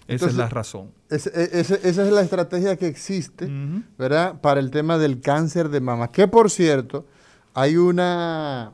Esa 0.10 0.26
Entonces, 0.26 0.34
es 0.34 0.38
la 0.38 0.50
razón. 0.50 0.92
E- 1.10 1.16
esa 1.54 1.76
es 1.86 2.12
la 2.12 2.22
estrategia 2.22 2.76
que 2.78 2.88
existe. 2.88 3.48
¿verdad? 3.98 4.42
Para 4.42 4.60
el 4.60 4.72
tema 4.72 4.98
del 4.98 5.22
cáncer 5.22 5.70
de 5.70 5.82
mama. 5.82 6.12
Que 6.12 6.28
por 6.28 6.50
cierto, 6.50 7.06
hay 7.54 7.78
una. 7.78 8.72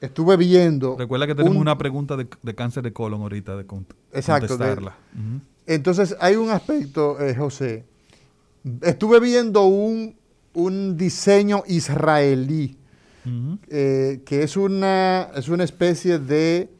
Estuve 0.00 0.36
viendo. 0.36 0.96
Recuerda 0.96 1.26
que 1.26 1.34
tenemos 1.34 1.56
un- 1.56 1.62
una 1.62 1.76
pregunta 1.78 2.16
de, 2.16 2.26
de 2.42 2.54
cáncer 2.54 2.82
de 2.84 2.92
colon 2.92 3.20
ahorita 3.22 3.56
de 3.56 3.66
cont- 3.66 3.86
Exacto, 4.12 4.46
de- 4.46 4.58
contestarla. 4.58 4.96
Entonces, 5.66 6.16
hay 6.20 6.36
un 6.36 6.50
aspecto, 6.50 7.20
eh, 7.20 7.34
José. 7.34 7.84
Estuve 8.82 9.20
viendo 9.20 9.64
un, 9.66 10.14
un 10.54 10.96
diseño 10.96 11.62
israelí, 11.66 12.76
eh, 13.68 14.22
que 14.24 14.42
es 14.42 14.56
una, 14.56 15.28
es 15.34 15.48
una 15.48 15.64
especie 15.64 16.18
de 16.18 16.70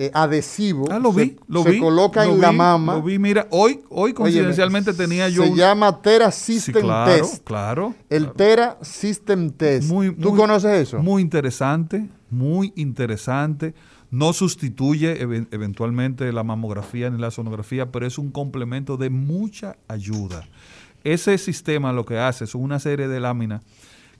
eh, 0.00 0.10
adhesivo. 0.14 0.86
Ah, 0.90 0.98
lo 1.00 1.12
Se- 1.12 1.24
vi, 1.24 1.36
lo 1.48 1.64
se 1.64 1.72
vi. 1.72 1.80
coloca 1.80 2.24
lo 2.24 2.32
en 2.34 2.40
la 2.40 2.52
mama. 2.52 2.94
Lo 2.94 3.02
vi, 3.02 3.18
mira, 3.18 3.48
hoy, 3.50 3.80
hoy 3.90 4.12
coincidencialmente 4.14 4.94
tenía 4.94 5.28
yo 5.28 5.42
Se 5.42 5.50
un- 5.50 5.56
llama 5.56 6.00
Tera 6.00 6.30
Sí, 6.30 6.60
System 6.60 6.82
claro, 6.84 7.12
Test. 7.12 7.44
claro. 7.44 7.94
El 8.08 8.22
claro. 8.22 8.34
Tera 8.36 8.78
System 8.80 9.50
Test. 9.50 9.88
Muy- 9.90 10.14
¿Tú 10.14 10.30
muy- 10.30 10.38
conoces 10.38 10.70
eso? 10.88 11.00
Muy 11.02 11.20
interesante, 11.20 12.08
muy 12.30 12.72
interesante. 12.76 13.74
No 14.10 14.32
sustituye 14.32 15.20
even- 15.20 15.48
eventualmente 15.50 16.32
la 16.32 16.42
mamografía 16.44 17.10
ni 17.10 17.18
la 17.20 17.30
sonografía, 17.30 17.90
pero 17.92 18.06
es 18.06 18.16
un 18.18 18.30
complemento 18.30 18.96
de 18.96 19.10
mucha 19.10 19.76
ayuda. 19.88 20.46
Ese 21.04 21.36
sistema 21.38 21.92
lo 21.92 22.06
que 22.06 22.18
hace 22.18 22.46
son 22.46 22.62
una 22.62 22.78
serie 22.78 23.08
de 23.08 23.20
láminas 23.20 23.62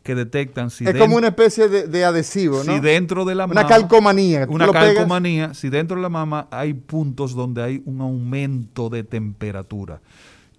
que 0.02 0.14
detectan 0.14 0.70
si, 0.70 0.84
es 0.84 0.94
den- 0.94 0.98
como 1.02 1.16
una 1.16 1.28
especie 1.28 1.68
de, 1.68 1.86
de 1.86 2.04
adhesivo, 2.04 2.62
¿no? 2.64 2.72
si 2.74 2.80
dentro 2.80 3.24
de 3.24 3.34
la 3.34 3.44
una 3.44 3.54
mama- 3.54 3.68
calcomanía. 3.68 4.46
una 4.48 4.66
lo 4.66 4.72
pegas- 4.72 4.94
calcomanía, 4.94 5.54
si 5.54 5.68
dentro 5.68 5.96
de 5.96 6.02
la 6.02 6.08
mama 6.08 6.48
hay 6.50 6.72
puntos 6.74 7.34
donde 7.34 7.62
hay 7.62 7.82
un 7.84 8.00
aumento 8.00 8.88
de 8.88 9.04
temperatura. 9.04 10.00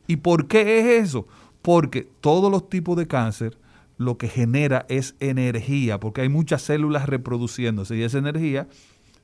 ¿Y 0.07 0.17
por 0.17 0.47
qué 0.47 0.79
es 0.79 1.03
eso? 1.07 1.27
Porque 1.61 2.07
todos 2.21 2.51
los 2.51 2.69
tipos 2.69 2.95
de 2.97 3.07
cáncer 3.07 3.57
lo 3.97 4.17
que 4.17 4.27
genera 4.29 4.85
es 4.87 5.15
energía, 5.19 5.99
porque 5.99 6.21
hay 6.21 6.29
muchas 6.29 6.61
células 6.61 7.07
reproduciéndose 7.07 7.97
y 7.97 8.03
esa 8.03 8.17
energía 8.17 8.67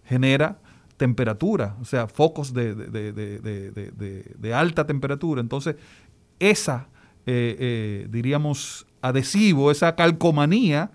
genera 0.05 0.59
temperatura, 0.97 1.76
o 1.82 1.86
sea, 1.86 2.07
focos 2.07 2.53
de 2.53 4.51
alta 4.53 4.86
temperatura. 4.86 5.41
Entonces, 5.41 5.76
esa, 6.39 6.88
eh, 7.26 7.55
eh, 7.59 8.07
diríamos, 8.09 8.86
adhesivo, 9.01 9.71
esa 9.71 9.95
calcomanía, 9.95 10.91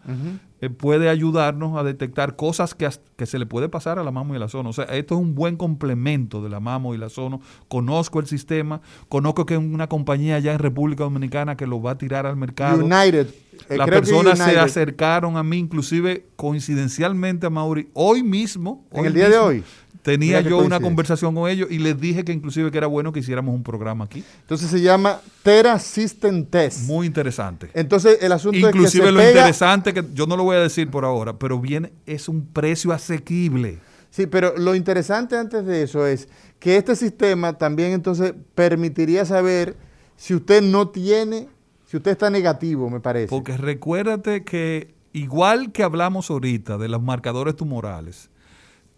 eh, 0.63 0.69
puede 0.69 1.09
ayudarnos 1.09 1.79
a 1.79 1.83
detectar 1.83 2.37
cosas 2.37 2.75
que, 2.75 2.91
se 3.27 3.39
le 3.39 3.47
puede 3.47 3.71
pasar 3.71 3.99
a 3.99 4.05
la 4.05 4.11
mamo 4.11 4.35
y 4.35 4.37
a 4.37 4.41
la 4.41 4.49
sono. 4.49 4.71
O 4.71 4.73
sea, 4.75 4.85
esto 4.85 5.15
es 5.15 5.21
un 5.21 5.35
buen 5.35 5.57
complemento 5.57 6.43
de 6.43 6.51
la 6.51 6.61
mamo 6.61 6.95
y 6.95 6.99
la 6.99 7.09
sono. 7.09 7.41
Conozco 7.69 8.21
el 8.21 8.27
sistema, 8.27 8.83
conozco 9.09 9.47
que 9.47 9.57
una 9.57 9.89
compañía 9.89 10.37
allá 10.37 10.53
en 10.53 10.59
República 10.59 11.05
Dominicana 11.05 11.57
que 11.57 11.67
lo 11.67 11.81
va 11.81 11.93
a 11.93 11.99
tirar 11.99 12.27
al 12.27 12.37
mercado. 12.37 12.85
United. 12.85 13.29
eh, 13.71 13.77
Las 13.79 13.89
personas 13.89 14.39
se 14.39 14.59
acercaron 14.59 15.39
a 15.39 15.43
mí, 15.43 15.57
inclusive 15.57 16.27
coincidencialmente 16.37 17.47
a 17.47 17.51
Mauri, 17.51 17.89
hoy 17.95 18.23
mismo. 18.23 18.87
En 18.93 19.01
hoy 19.01 19.07
el 19.07 19.15
día 19.15 19.31
de 19.31 19.39
hoy. 19.39 19.65
Tenía 20.03 20.41
yo 20.41 20.59
una 20.59 20.81
conversación 20.81 21.35
con 21.35 21.51
ellos 21.51 21.69
y 21.71 21.79
les 21.79 22.01
dije 22.01 22.25
que 22.25 22.33
inclusive 22.33 22.71
que 22.71 22.79
era 22.79 22.87
bueno 22.87 23.13
que 23.13 23.21
hiciéramos 23.21 23.55
un 23.55 23.63
programa 23.63 24.05
aquí. 24.07 24.25
Entonces 24.41 24.71
se 24.71 24.81
llama 24.81 25.21
Tera 25.43 25.79
System 25.79 26.47
Test. 26.47 26.87
Muy 26.87 27.07
interesante. 27.07 27.71
Entonces 27.75 28.19
el 28.23 28.33
asunto 28.33 28.59
Inclusive 28.59 28.87
es 28.87 28.93
que 28.93 28.99
se 29.09 29.13
lo 29.13 29.21
pega- 29.21 29.29
interesante 29.31 29.93
que 29.93 30.05
yo 30.15 30.27
no 30.27 30.37
lo 30.37 30.45
voy 30.45 30.57
a 30.57 30.61
decir 30.61 30.91
por 30.91 31.05
ahora, 31.05 31.39
pero 31.39 31.61
viene 31.61 31.93
es 32.07 32.29
un 32.29 32.47
precio 32.47 32.93
asequible. 32.93 33.79
Sí, 34.11 34.27
pero 34.27 34.57
lo 34.57 34.75
interesante 34.75 35.37
antes 35.37 35.65
de 35.67 35.83
eso 35.83 36.07
es 36.07 36.29
que 36.59 36.77
este 36.77 36.97
sistema 36.97 37.53
también 37.59 37.93
entonces 37.93 38.35
permitiría 38.55 39.25
saber 39.25 39.77
si 40.17 40.35
usted 40.35 40.63
no 40.63 40.89
tiene, 40.89 41.49
si 41.87 41.97
usted 41.99 42.11
está 42.13 42.29
negativo, 42.31 42.91
me 42.91 43.01
parece. 43.01 43.29
Porque 43.29 43.57
recuérdate 43.57 44.45
que 44.45 44.95
igual 45.13 45.73
que 45.73 45.83
hablamos 45.83 46.31
ahorita 46.31 46.77
de 46.79 46.89
los 46.89 47.03
marcadores 47.03 47.55
tumorales, 47.55 48.31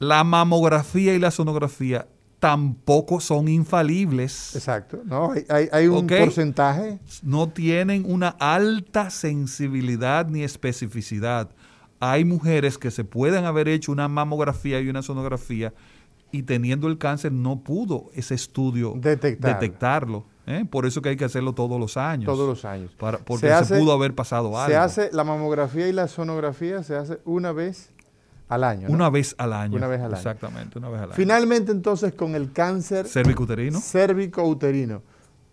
la 0.03 0.24
mamografía 0.24 1.14
y 1.14 1.18
la 1.18 1.30
sonografía 1.30 2.09
tampoco 2.40 3.20
son 3.20 3.46
infalibles. 3.46 4.57
Exacto, 4.57 5.00
¿no? 5.05 5.30
Hay, 5.32 5.44
hay- 5.48 5.68
hay 5.70 5.86
un 5.86 6.07
porcentaje. 6.09 6.98
No 7.22 7.48
tienen 7.48 8.05
una 8.07 8.30
alta 8.40 9.11
sensibilidad 9.11 10.26
ni 10.26 10.42
especificidad. 10.42 11.50
Hay 12.00 12.24
mujeres 12.24 12.78
que 12.78 12.90
se 12.90 13.05
pueden 13.05 13.44
haber 13.44 13.68
hecho 13.68 13.92
una 13.92 14.09
mamografía 14.09 14.80
y 14.80 14.88
una 14.88 15.03
sonografía 15.03 15.72
y 16.32 16.42
teniendo 16.42 16.88
el 16.88 16.98
cáncer 16.98 17.30
no 17.30 17.61
pudo 17.61 18.11
ese 18.14 18.34
estudio 18.34 18.94
Detectarlo. 18.96 19.61
detectarlo. 19.61 20.24
¿eh? 20.46 20.64
Por 20.68 20.86
eso 20.86 21.00
que 21.00 21.11
hay 21.11 21.16
que 21.16 21.26
hacerlo 21.26 21.53
todos 21.53 21.78
los 21.78 21.96
años. 21.96 22.26
Todos 22.26 22.48
los 22.48 22.64
años. 22.64 22.90
Para- 22.98 23.18
porque 23.18 23.46
Se 23.48 23.64
se, 23.66 23.78
pudo 23.78 23.92
haber 23.92 24.16
pasado 24.16 24.59
algo. 24.59 24.68
Se 24.68 24.76
hace 24.76 25.11
la 25.12 25.22
mamografía 25.22 25.86
y 25.86 25.92
la 25.92 26.09
sonografía 26.09 26.82
se 26.82 26.96
hace 26.96 27.20
una 27.24 27.53
vez 27.53 27.90
al 28.55 28.64
año. 28.64 28.88
¿no? 28.88 28.94
Una 28.94 29.11
vez 29.11 29.34
al 29.38 29.53
año. 29.53 29.76
Una 29.76 29.86
vez 29.86 30.00
al 30.00 30.07
año. 30.07 30.16
Exactamente, 30.16 30.78
una 30.78 30.88
vez 30.88 30.98
al 31.00 31.05
año. 31.11 31.14
Finalmente 31.16 31.72
entonces 31.72 32.14
con 32.14 32.34
el 32.34 32.53
cáncer 32.53 33.07
Cervicuterino. 33.07 33.80
cérvico-uterino, 33.80 35.03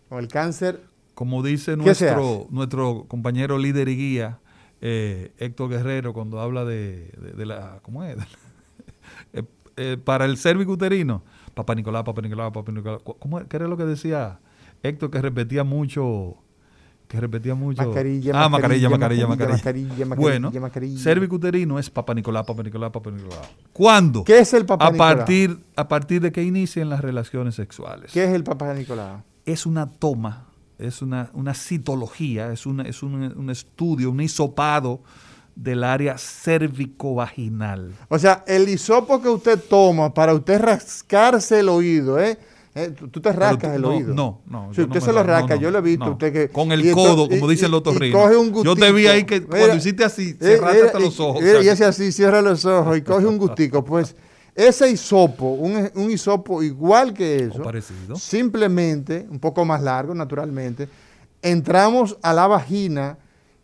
con 0.09 0.19
el 0.19 0.27
cáncer 0.27 0.81
Como 1.15 1.43
dice 1.43 1.77
¿Qué 1.83 1.95
se 1.95 2.05
nuestro, 2.13 2.47
nuestro 2.49 3.05
compañero 3.07 3.57
líder 3.57 3.89
y 3.89 3.95
guía, 3.97 4.39
eh, 4.81 5.33
Héctor 5.37 5.69
Guerrero, 5.69 6.13
cuando 6.13 6.39
habla 6.39 6.63
de, 6.65 7.11
de- 7.21 7.33
de 7.33 7.45
la. 7.45 7.79
¿Cómo 7.81 8.03
es? 8.03 8.17
Eh, 9.33 9.43
eh, 9.77 9.97
para 10.03 10.25
el 10.25 10.37
cervicuterino, 10.37 11.23
Papá 11.53 11.73
Nicolás, 11.75 12.03
Papá 12.03 12.21
Nicolás, 12.21 12.51
Papá 12.51 12.71
Nicolás. 12.71 13.01
¿Cómo, 13.03 13.39
¿Qué 13.47 13.57
era 13.57 13.67
lo 13.67 13.75
que 13.75 13.85
decía 13.85 14.39
Héctor 14.83 15.09
que 15.11 15.21
repetía 15.21 15.63
mucho? 15.63 16.35
Que 17.09 17.19
repetía 17.19 17.55
mucho. 17.55 17.83
Mascarilla, 17.83 18.33
ah, 18.35 18.47
mascarilla, 18.49 18.87
mascarilla, 18.87 19.27
mascarilla, 19.27 19.55
mascarilla. 19.55 20.05
mascarilla, 20.05 20.05
mascarilla, 20.05 20.61
Bueno, 20.61 20.99
cervicuterino 20.99 21.79
es 21.79 21.89
Papa 21.89 22.13
Nicolás, 22.13 22.45
Papa 22.45 22.61
Nicolás, 22.61 22.91
Papa 22.91 23.09
Nicolás. 23.09 23.49
¿Cuándo? 23.73 24.23
¿Qué 24.23 24.37
es 24.37 24.53
el 24.53 24.67
Papa 24.67 24.85
a 24.85 24.91
Nicolás? 24.91 25.15
partir 25.15 25.59
A 25.75 25.87
partir 25.87 26.21
de 26.21 26.31
que 26.31 26.43
inicien 26.43 26.87
las 26.87 27.01
relaciones 27.01 27.55
sexuales. 27.55 28.11
¿Qué 28.13 28.25
es 28.25 28.29
el 28.29 28.43
Papa 28.43 28.75
Nicolau? 28.75 29.23
Es 29.43 29.65
una 29.65 29.89
toma, 29.89 30.49
es 30.77 31.01
una, 31.01 31.31
una 31.33 31.55
citología, 31.55 32.51
es, 32.51 32.67
una, 32.67 32.83
es 32.83 33.01
un, 33.01 33.15
un 33.15 33.49
estudio, 33.49 34.11
un 34.11 34.21
hisopado 34.21 35.01
del 35.55 35.83
área 35.83 36.15
cérvico-vaginal. 36.15 37.91
O 38.07 38.19
sea, 38.19 38.43
el 38.45 38.69
hisopo 38.69 39.19
que 39.19 39.29
usted 39.29 39.59
toma 39.67 40.13
para 40.13 40.35
usted 40.35 40.61
rascarse 40.61 41.61
el 41.61 41.69
oído, 41.69 42.19
¿eh? 42.19 42.37
Eh, 42.75 42.93
tú, 42.97 43.07
tú 43.07 43.19
te 43.19 43.31
rascas 43.33 43.71
tú- 43.71 43.75
el 43.75 43.81
no, 43.81 43.89
oído. 43.89 44.13
No, 44.13 44.41
no. 44.45 44.69
Si 44.71 44.77
yo 44.77 44.83
usted 44.83 44.99
no 44.99 45.05
se 45.05 45.11
lo 45.13 45.23
rasca, 45.23 45.55
no, 45.55 45.61
yo 45.61 45.71
lo 45.71 45.79
he 45.79 45.81
visto. 45.81 46.05
no. 46.05 46.11
Usted 46.11 46.31
que, 46.31 46.49
Con 46.49 46.71
el 46.71 46.91
codo, 46.91 47.25
y- 47.25 47.29
como 47.39 47.47
dicen 47.49 47.71
los 47.71 47.81
torrinos. 47.83 48.21
coge 48.21 48.37
un 48.37 48.63
Yo 48.63 48.75
te 48.75 48.91
vi 48.91 49.07
ahí 49.07 49.23
que 49.23 49.41
Mira, 49.41 49.57
cuando 49.57 49.75
hiciste 49.75 50.03
así, 50.05 50.29
eh, 50.29 50.37
cerraste 50.39 50.75
mira, 50.75 50.85
hasta 50.87 50.99
los 50.99 51.19
ojos. 51.19 51.41
mira, 51.41 51.61
y 51.63 51.69
hace 51.69 51.85
así, 51.85 52.11
cierra 52.11 52.41
los 52.41 52.63
ojos 52.65 52.97
y 52.97 53.01
coge 53.01 53.25
un 53.25 53.37
gustico. 53.39 53.83
Pues 53.83 54.15
ese 54.55 54.89
hisopo, 54.91 55.45
un, 55.53 55.89
un 55.95 56.11
hisopo 56.11 56.61
igual 56.61 57.13
que 57.13 57.45
eso, 57.45 57.63
parecido. 57.63 58.15
simplemente, 58.17 59.25
un 59.29 59.39
poco 59.39 59.65
más 59.65 59.81
largo, 59.81 60.13
naturalmente, 60.13 60.87
entramos 61.41 62.17
a 62.21 62.33
la 62.33 62.47
vagina 62.47 63.17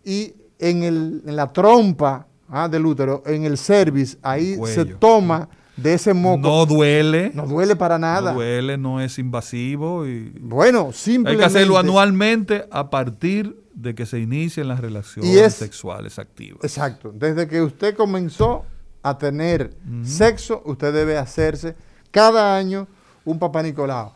y 0.04 0.34
en, 0.60 0.84
el, 0.84 1.22
en 1.26 1.36
la 1.36 1.52
trompa 1.52 2.28
ah, 2.50 2.68
del 2.68 2.86
útero, 2.86 3.24
en 3.26 3.44
el 3.46 3.58
cervix, 3.58 4.18
ahí 4.22 4.58
se 4.66 4.86
toma 4.86 5.50
de 5.78 5.94
ese 5.94 6.14
moco. 6.14 6.40
no 6.48 6.66
duele. 6.66 7.32
No 7.34 7.46
duele 7.46 7.76
para 7.76 7.98
nada. 7.98 8.32
No 8.32 8.38
duele, 8.38 8.78
no 8.78 9.02
es 9.02 9.20
invasivo. 9.20 10.06
Y 10.08 10.32
Bueno, 10.40 10.88
hay 10.88 10.94
simplemente. 10.94 11.40
que 11.40 11.46
hacerlo 11.46 11.78
anualmente 11.78 12.66
a 12.72 12.90
partir 12.90 13.62
de 13.74 13.94
que 13.94 14.06
se 14.06 14.20
inicien 14.20 14.68
las 14.70 14.80
relaciones 14.80 15.30
Y 15.32 15.38
es- 15.38 15.54
sexuales 15.56 16.18
activas. 16.20 16.60
Exacto. 16.64 17.12
Desde 17.14 17.48
que 17.48 17.62
usted 17.62 17.96
comenzó 17.96 18.64
a 19.04 19.18
tener 19.18 19.76
sexo, 20.04 20.62
usted 20.66 20.94
debe 20.94 21.18
hacerse 21.18 21.76
cada 22.12 22.56
año 22.56 22.88
un 23.26 23.38
papá 23.38 23.62
Nicolau. 23.62 24.14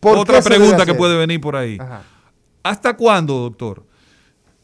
¿Por 0.00 0.18
Otra 0.18 0.42
pregunta 0.42 0.84
que 0.84 0.94
puede 0.94 1.16
venir 1.16 1.40
por 1.40 1.56
ahí. 1.56 1.78
Ajá. 1.80 2.02
¿Hasta 2.62 2.96
cuándo, 2.96 3.34
doctor? 3.40 3.84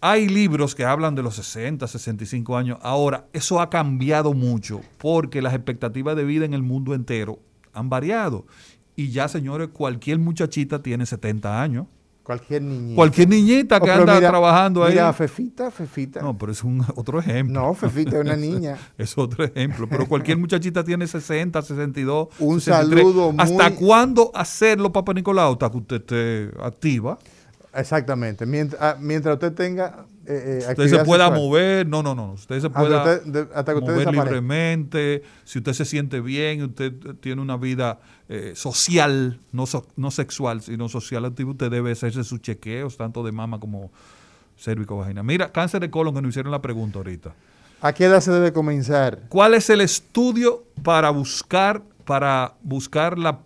Hay 0.02 0.28
libros 0.28 0.74
que 0.74 0.84
hablan 0.84 1.14
de 1.14 1.22
los 1.22 1.34
60, 1.36 1.86
65 1.86 2.56
años. 2.56 2.78
Ahora, 2.82 3.26
eso 3.34 3.60
ha 3.60 3.68
cambiado 3.68 4.32
mucho 4.32 4.80
porque 4.98 5.42
las 5.42 5.52
expectativas 5.54 6.16
de 6.16 6.24
vida 6.24 6.44
en 6.46 6.54
el 6.54 6.62
mundo 6.62 6.94
entero 6.94 7.38
han 7.74 7.90
variado. 7.90 8.46
Y 8.96 9.10
ya, 9.10 9.28
señores, 9.28 9.68
cualquier 9.72 10.18
muchachita 10.18 10.82
tiene 10.82 11.04
70 11.04 11.60
años. 11.62 11.86
Cualquier 12.22 12.62
niñita. 12.62 12.96
Cualquier 12.96 13.28
niñita 13.28 13.76
Oh, 13.76 13.80
que 13.80 13.86
pero 13.86 14.00
anda 14.02 14.14
mira- 14.16 14.28
trabajando 14.30 14.84
ahí. 14.84 14.92
Mira, 14.92 15.12
Fefita, 15.12 15.70
Fefita. 15.70 16.20
No, 16.22 16.36
pero 16.38 16.52
es 16.52 16.62
un 16.62 16.84
otro 16.94 17.18
ejemplo. 17.18 17.60
No, 17.60 17.74
Fefita 17.74 18.16
es 18.16 18.24
una 18.24 18.36
niña. 18.36 18.78
Es 18.96 19.18
otro 19.18 19.44
ejemplo. 19.44 19.86
Pero 19.88 20.06
cualquier 20.06 20.38
muchachita 20.38 20.84
tiene 20.84 21.06
60, 21.06 21.60
62. 21.60 22.28
Un 22.38 22.60
63. 22.60 23.04
saludo 23.04 23.34
¿Hasta 23.36 23.70
muy- 23.70 23.78
cuándo 23.78 24.30
hacerlo, 24.34 24.92
Papa 24.92 25.12
Nicolau? 25.12 25.52
Hasta 25.52 25.70
que 25.70 25.76
usted 25.78 25.96
esté 25.96 26.50
activa. 26.62 27.18
Exactamente. 27.72 28.46
Mientras, 28.46 28.80
ah, 28.82 28.96
mientras 29.00 29.34
usted 29.34 29.52
tenga. 29.52 30.06
eh, 30.26 30.60
eh, 30.62 30.70
Usted 30.70 30.88
se 30.88 31.04
pueda 31.04 31.26
sexual. 31.26 31.32
mover. 31.40 31.86
No, 31.86 32.02
no, 32.02 32.14
no. 32.14 32.32
Usted 32.32 32.60
se 32.60 32.66
Hasta 32.66 32.78
pueda 32.78 33.04
usted- 33.04 33.22
de- 33.32 33.48
hasta 33.54 33.72
que 33.72 33.78
usted 33.78 33.92
mover 33.92 34.12
libremente. 34.12 35.22
Si 35.44 35.58
usted 35.58 35.72
se 35.72 35.84
siente 35.84 36.20
bien, 36.20 36.62
usted 36.64 36.92
tiene 37.20 37.40
una 37.42 37.56
vida 37.56 37.98
eh, 38.28 38.52
social, 38.54 39.40
no, 39.52 39.66
so- 39.66 39.86
no 39.96 40.10
sexual, 40.10 40.62
sino 40.62 40.88
social 40.88 41.24
activa, 41.24 41.50
usted 41.50 41.70
debe 41.70 41.92
hacerse 41.92 42.22
sus 42.24 42.40
chequeos, 42.40 42.96
tanto 42.96 43.24
de 43.24 43.32
mama 43.32 43.58
como 43.58 43.90
cérvico 44.56 44.96
vagina. 44.96 45.22
Mira, 45.22 45.50
cáncer 45.50 45.80
de 45.80 45.90
colon, 45.90 46.14
que 46.14 46.22
nos 46.22 46.28
hicieron 46.30 46.52
la 46.52 46.62
pregunta 46.62 46.98
ahorita. 46.98 47.32
¿A 47.80 47.92
qué 47.92 48.04
edad 48.04 48.20
se 48.20 48.30
debe 48.30 48.52
comenzar? 48.52 49.20
¿Cuál 49.30 49.54
es 49.54 49.68
el 49.70 49.80
estudio 49.80 50.64
para 50.82 51.10
buscar, 51.10 51.82
para 52.04 52.54
buscar 52.62 53.18
la, 53.18 53.40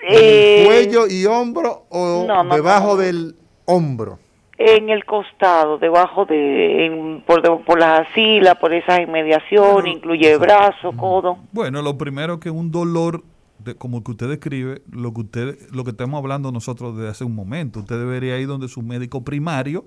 ¿En 0.00 0.14
Eh, 0.16 0.60
el 0.60 0.66
cuello 0.66 1.06
y 1.08 1.26
hombro 1.26 1.86
o 1.88 2.24
no, 2.26 2.44
no, 2.44 2.54
debajo 2.54 2.88
no. 2.94 2.96
del 2.96 3.34
hombro? 3.64 4.18
En 4.56 4.88
el 4.88 5.04
costado, 5.04 5.78
debajo 5.78 6.26
de, 6.26 6.86
en- 6.86 7.24
por, 7.26 7.42
de- 7.42 7.64
por 7.64 7.78
las 7.80 8.00
axilas, 8.00 8.56
por 8.56 8.72
esas 8.72 9.00
inmediaciones, 9.00 9.96
incluye 9.96 10.36
brazo, 10.38 10.92
codo. 10.96 11.38
Bueno, 11.52 11.82
lo 11.82 11.98
primero 11.98 12.38
que 12.38 12.50
un 12.50 12.70
dolor, 12.70 13.24
de, 13.58 13.74
como 13.74 13.98
el 13.98 14.04
que 14.04 14.12
usted 14.12 14.28
describe, 14.28 14.82
lo 14.92 15.12
que 15.12 15.20
usted, 15.22 15.58
lo 15.72 15.82
que 15.82 15.90
estamos 15.90 16.18
hablando 16.18 16.52
nosotros 16.52 16.96
desde 16.96 17.10
hace 17.10 17.24
un 17.24 17.34
momento, 17.34 17.80
usted 17.80 17.98
debería 17.98 18.38
ir 18.38 18.46
donde 18.46 18.68
su 18.68 18.80
médico 18.82 19.24
primario, 19.24 19.86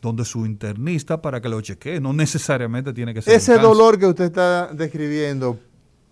donde 0.00 0.24
su 0.24 0.46
internista 0.46 1.22
para 1.22 1.40
que 1.40 1.48
lo 1.48 1.60
chequee. 1.60 2.00
No 2.00 2.12
necesariamente 2.12 2.92
tiene 2.92 3.14
que 3.14 3.22
ser. 3.22 3.34
Ese 3.34 3.56
dolor 3.58 4.00
que 4.00 4.06
usted 4.06 4.24
está 4.24 4.66
describiendo, 4.72 5.58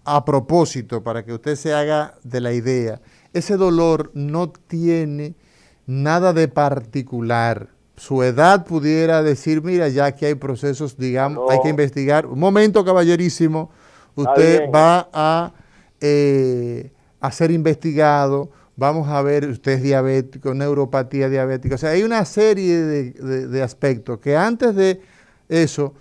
a 0.04 0.24
propósito, 0.24 1.02
para 1.02 1.24
que 1.24 1.32
usted 1.32 1.56
se 1.56 1.74
haga 1.74 2.14
de 2.22 2.40
la 2.40 2.52
idea, 2.52 3.00
ese 3.32 3.56
dolor 3.56 4.12
no 4.14 4.48
tiene 4.68 5.34
nada 5.86 6.32
de 6.32 6.46
particular. 6.46 7.68
Su 8.01 8.22
edad 8.22 8.64
pudiera 8.64 9.22
decir, 9.22 9.62
mira, 9.62 9.86
ya 9.89 10.12
que 10.14 10.24
hay 10.24 10.35
procesos, 10.35 10.97
digamos, 10.97 11.51
hay 11.51 11.59
que 11.62 11.68
investigar. 11.68 12.24
Un 12.24 12.39
momento, 12.39 12.82
caballerísimo, 12.82 13.70
usted 14.14 14.70
va 14.74 15.10
a, 15.12 15.52
eh, 16.01 16.93
a 17.20 17.31
ser 17.31 17.51
investigado, 17.51 18.51
vamos 18.74 19.06
a 19.09 19.20
ver, 19.20 19.47
usted 19.47 19.72
es 19.72 19.82
diabético, 19.82 20.55
neuropatía 20.55 21.28
diabética, 21.28 21.74
o 21.74 21.78
sea, 21.78 21.90
hay 21.90 22.02
una 22.02 22.24
serie 22.24 22.77
de, 22.78 23.10
de- 23.10 23.47
de 23.48 23.62
aspectos 23.62 24.18
que 24.18 24.35
antes 24.35 24.74
de 24.74 25.02
eso, 25.51 25.93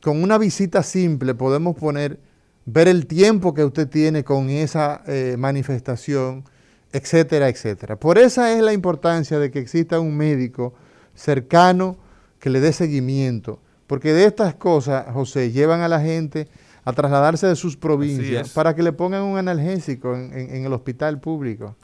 con 0.00 0.22
una 0.22 0.38
visita 0.38 0.84
simple 0.84 1.34
podemos 1.34 1.74
poner, 1.74 2.20
ver 2.66 2.86
el 2.86 3.06
tiempo 3.08 3.52
que 3.52 3.64
usted 3.64 3.88
tiene 3.88 4.22
con 4.22 4.48
esa 4.48 5.02
eh, 5.08 5.34
manifestación 5.36 6.44
etcétera, 6.92 7.48
etcétera. 7.48 7.96
Por 7.96 8.16
esa 8.16 8.52
es 8.52 8.62
la 8.62 8.72
importancia 8.72 9.38
de 9.40 9.50
que 9.50 9.58
exista 9.58 9.98
un 10.00 10.16
médico 10.16 10.72
cercano 11.16 11.96
que 12.38 12.50
le 12.50 12.60
dé 12.60 12.72
seguimiento, 12.72 13.58
porque 13.88 14.12
de 14.12 14.24
estas 14.26 14.54
cosas, 14.54 15.06
José, 15.12 15.50
llevan 15.50 15.80
a 15.80 15.88
la 15.88 16.00
gente 16.00 16.46
a 16.84 16.92
trasladarse 16.92 17.48
de 17.48 17.56
sus 17.56 17.76
provincias 17.76 18.50
para 18.54 18.74
que 18.76 18.82
le 18.84 18.92
pongan 18.92 19.22
un 19.22 19.38
analgésico 19.38 20.14
en, 20.14 20.32
en- 20.32 20.54
en 20.54 20.64
el 20.66 20.72
hospital 20.72 21.18
público. 21.18 21.74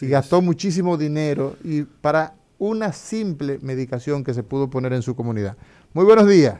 Y 0.00 0.08
gastó 0.10 0.42
muchísimo 0.42 0.96
dinero 0.96 1.54
y 1.62 1.82
para 1.82 2.34
una 2.58 2.92
simple 2.92 3.58
medicación 3.62 4.24
que 4.24 4.34
se 4.34 4.42
pudo 4.42 4.68
poner 4.68 4.92
en 4.92 5.02
su 5.02 5.14
comunidad. 5.14 5.56
Muy 5.92 6.04
buenos 6.04 6.26
días. 6.28 6.58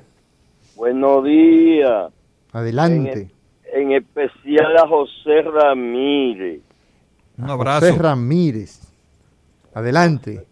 Buenos 0.76 1.24
días. 1.24 2.12
Adelante. 2.52 3.30
En 3.72 3.90
especial 3.92 4.76
a 4.76 4.86
José 4.86 5.42
Ramírez. 5.42 6.60
Un 7.38 7.50
abrazo. 7.50 7.86
José 7.88 7.98
Ramírez. 8.00 8.80
Adelante. 9.72 10.46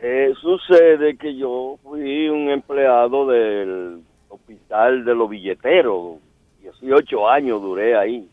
Eh, 0.00 0.32
sucede 0.40 1.16
que 1.16 1.34
yo 1.36 1.76
fui 1.82 2.28
un 2.28 2.50
empleado 2.50 3.26
del 3.26 4.00
hospital 4.28 5.04
de 5.04 5.14
los 5.14 5.28
billeteros. 5.28 6.16
18 6.60 7.28
años 7.28 7.60
duré 7.62 7.96
ahí. 7.96 8.28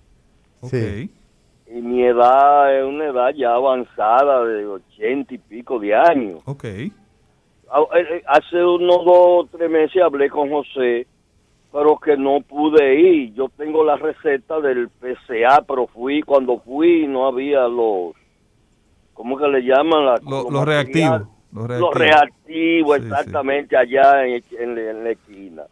Ok. 0.61 0.69
Sí. 0.71 1.09
Y 1.67 1.81
mi 1.81 2.03
edad 2.03 2.77
es 2.77 2.83
una 2.85 3.05
edad 3.05 3.33
ya 3.35 3.53
avanzada 3.55 4.45
de 4.45 4.65
80 4.67 5.33
y 5.33 5.37
pico 5.39 5.79
de 5.79 5.95
años. 5.95 6.41
Ok. 6.45 6.65
Ah, 7.71 7.81
eh, 7.95 8.05
eh, 8.17 8.23
Hace 8.27 8.63
unos 8.63 9.03
dos 9.03 9.07
o 9.17 9.47
tres 9.51 9.69
meses 9.69 9.99
hablé 10.03 10.29
con 10.29 10.49
José, 10.51 11.07
pero 11.73 11.97
que 11.97 12.15
no 12.15 12.41
pude 12.41 12.99
ir. 12.99 13.33
Yo 13.33 13.49
tengo 13.57 13.83
la 13.83 13.95
receta 13.97 14.59
del 14.61 14.89
PCA, 14.89 15.63
pero 15.67 15.87
fui, 15.87 16.21
cuando 16.21 16.59
fui 16.59 17.07
no 17.07 17.25
había 17.25 17.67
los, 17.67 18.13
¿cómo 19.15 19.35
que 19.37 19.47
le 19.47 19.61
llaman? 19.61 20.05
La- 20.05 20.15
Lo- 20.29 20.51
los 20.51 20.65
los 21.55 21.93
reactivos. 21.93 22.99
Los 22.99 23.07
sí. 23.07 23.13
exactamente, 23.13 23.77
allá 23.77 24.25
en, 24.25 24.43
en 24.59 24.75
la- 24.75 24.91
en 24.91 25.03
la 25.03 25.09
esquina. 25.11 25.63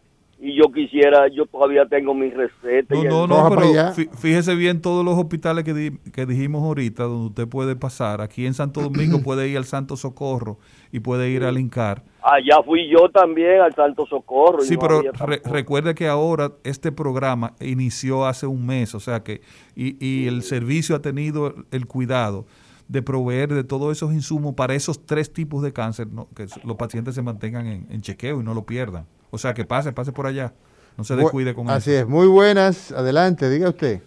Y 0.45 0.57
yo 0.57 0.65
quisiera, 0.73 1.29
yo 1.29 1.45
todavía 1.45 1.85
tengo 1.85 2.13
mi 2.13 2.29
receta. 2.29 2.93
No, 2.95 3.01
y 3.01 3.07
no, 3.07 3.27
no, 3.27 3.49
pero 3.55 3.93
fíjese 4.17 4.55
bien 4.55 4.81
todos 4.81 5.05
los 5.05 5.17
hospitales 5.17 5.63
que, 5.63 5.73
di- 5.73 5.97
que 6.11 6.25
dijimos 6.25 6.63
ahorita, 6.63 7.03
donde 7.03 7.27
usted 7.27 7.47
puede 7.47 7.77
pasar. 7.77 8.19
Aquí 8.19 8.45
en 8.45 8.53
Santo 8.53 8.81
Domingo 8.81 9.21
puede 9.23 9.47
ir 9.47 9.55
al 9.55 9.63
Santo 9.63 9.95
Socorro 9.95 10.57
y 10.91 10.99
puede 10.99 11.29
ir 11.29 11.45
al 11.45 11.57
INCAR. 11.57 12.03
Allá 12.21 12.61
fui 12.65 12.89
yo 12.89 13.07
también 13.07 13.61
al 13.61 13.73
Santo 13.73 14.05
Socorro. 14.05 14.59
Sí, 14.63 14.73
no 14.73 14.81
pero 14.81 15.01
re- 15.25 15.41
recuerde 15.45 15.95
que 15.95 16.09
ahora 16.09 16.51
este 16.65 16.91
programa 16.91 17.53
inició 17.61 18.25
hace 18.25 18.45
un 18.45 18.65
mes, 18.65 18.93
o 18.95 18.99
sea 18.99 19.23
que, 19.23 19.39
y, 19.77 19.95
y 20.05 20.27
el 20.27 20.41
servicio 20.43 20.97
ha 20.97 21.01
tenido 21.01 21.53
el 21.71 21.85
cuidado 21.87 22.45
de 22.93 23.01
proveer 23.01 23.51
de 23.51 23.63
todos 23.63 23.91
esos 23.91 24.13
insumos 24.13 24.53
para 24.53 24.75
esos 24.75 25.03
tres 25.03 25.33
tipos 25.33 25.63
de 25.63 25.73
cáncer, 25.73 26.07
¿no? 26.07 26.27
que 26.35 26.45
los 26.63 26.77
pacientes 26.77 27.15
se 27.15 27.23
mantengan 27.23 27.65
en, 27.65 27.87
en 27.89 28.01
chequeo 28.01 28.39
y 28.39 28.43
no 28.43 28.53
lo 28.53 28.67
pierdan. 28.67 29.07
O 29.31 29.39
sea 29.39 29.55
que 29.55 29.65
pase, 29.65 29.91
pase 29.93 30.11
por 30.11 30.27
allá. 30.27 30.53
No 30.95 31.03
se 31.03 31.15
descuide 31.15 31.55
con 31.55 31.67
Así 31.71 31.89
eso. 31.89 32.01
es. 32.01 32.07
Muy 32.07 32.27
buenas. 32.27 32.91
Adelante, 32.91 33.49
diga 33.49 33.69
usted. 33.69 34.01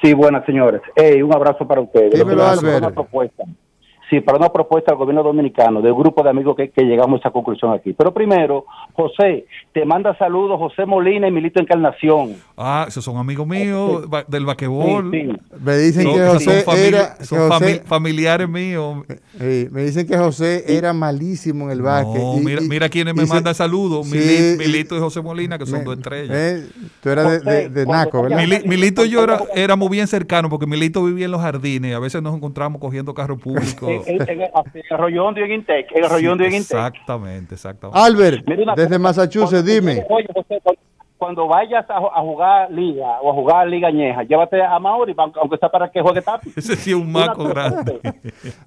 Sí, 0.00 0.14
buenas 0.14 0.46
señores. 0.46 0.80
Ey, 0.94 1.20
un 1.20 1.34
abrazo 1.34 1.66
para 1.66 1.80
ustedes. 1.80 2.12
Dímelo, 2.12 2.36
Lo 2.36 3.06
Sí, 4.10 4.20
para 4.20 4.38
una 4.38 4.48
propuesta 4.48 4.90
al 4.90 4.98
gobierno 4.98 5.22
dominicano, 5.22 5.80
del 5.80 5.94
grupo 5.94 6.24
de 6.24 6.30
amigos 6.30 6.56
que, 6.56 6.68
que 6.70 6.82
llegamos 6.82 7.18
a 7.18 7.20
esa 7.20 7.30
conclusión 7.30 7.72
aquí. 7.72 7.92
Pero 7.92 8.12
primero, 8.12 8.64
José, 8.94 9.46
te 9.72 9.84
manda 9.84 10.18
saludos 10.18 10.58
José 10.58 10.84
Molina 10.84 11.28
y 11.28 11.30
Milito 11.30 11.60
Encarnación. 11.60 12.34
Ah, 12.56 12.86
esos 12.88 13.04
son 13.04 13.16
amigos 13.18 13.46
míos 13.46 14.02
del 14.26 14.44
vaquebol. 14.46 15.10
Sí, 15.12 15.20
sí. 15.30 15.38
Me 15.64 15.76
dicen 15.78 16.02
Son- 16.02 16.12
que 16.14 16.18
son 16.18 16.34
José 16.34 16.64
famili- 16.66 16.86
era. 16.88 17.14
que 17.16 17.24
son 17.24 17.48
José- 17.48 17.82
fami- 17.82 17.84
familiares 17.84 18.48
míos. 18.48 19.04
Sí, 19.38 19.68
me 19.70 19.82
dicen 19.84 20.06
que 20.08 20.18
José 20.18 20.64
era 20.66 20.92
malísimo 20.92 21.66
en 21.66 21.70
el 21.70 21.82
básquet. 21.82 22.20
No, 22.20 22.36
y- 22.36 22.44
mira, 22.44 22.62
y- 22.62 22.68
mira 22.68 22.88
quienes 22.88 23.14
me 23.14 23.26
mandan 23.26 23.54
saludos. 23.54 24.06
Milito 24.10 24.96
y 24.96 24.98
José 24.98 25.20
Molina, 25.22 25.56
que 25.56 25.66
son 25.66 25.78
me- 25.80 25.84
dos 25.84 25.96
estrellas. 25.98 26.36
eh, 26.36 26.66
tú 27.00 27.08
eras 27.10 27.44
de, 27.44 27.52
de- 27.52 27.68
de 27.68 27.84
José, 27.84 27.96
Naco, 27.96 28.22
¿verdad? 28.22 28.38
Milito 28.66 29.04
y 29.04 29.10
yo 29.10 29.22
era- 29.22 29.40
éramos 29.54 29.88
bien 29.88 30.08
cercanos 30.08 30.50
porque 30.50 30.66
Milito 30.66 31.04
vivía 31.04 31.26
en 31.26 31.30
los 31.30 31.40
jardines. 31.40 31.94
A 31.94 32.00
veces 32.00 32.20
nos 32.22 32.34
encontramos 32.34 32.80
cogiendo 32.80 33.14
carro 33.14 33.36
público. 33.38 33.99
En, 34.06 34.22
en- 34.22 34.28
en- 34.28 34.40
en 34.40 34.50
el 34.74 34.94
Arroyo 34.94 35.24
Hondo 35.24 35.40
y 35.40 35.44
en 35.44 35.52
Intec. 35.52 35.92
El 35.94 36.04
Arroyo 36.04 36.32
Hondo 36.32 36.44
y 36.44 36.46
en 36.48 36.52
Intec. 36.54 36.70
Exactamente, 36.78 37.54
exactamente. 37.54 38.00
Albert, 38.00 38.44
Mira 38.46 38.74
desde 38.74 38.88
cosa, 38.88 38.98
Massachusetts, 38.98 39.50
cuando- 39.62 39.70
dime. 39.72 40.06
Oye, 40.08 40.26
José, 40.34 40.60
cuando- 41.18 41.46
vayas 41.48 41.84
a, 41.90 41.96
a 41.96 42.20
jugar 42.22 42.70
liga 42.70 43.20
o 43.20 43.30
a 43.30 43.34
jugar 43.34 43.66
liga 43.68 43.88
añeja, 43.88 44.22
llévate 44.22 44.62
a 44.62 44.78
Mauri, 44.78 45.14
aunque 45.16 45.58
sea 45.58 45.68
para 45.68 45.90
que 45.90 46.00
juegue 46.00 46.22
tapi. 46.22 46.50
Ese 46.56 46.76
sí 46.76 46.90
es 46.90 46.96
un 46.96 47.12
maco 47.12 47.42
Una 47.44 47.52
grande. 47.52 48.00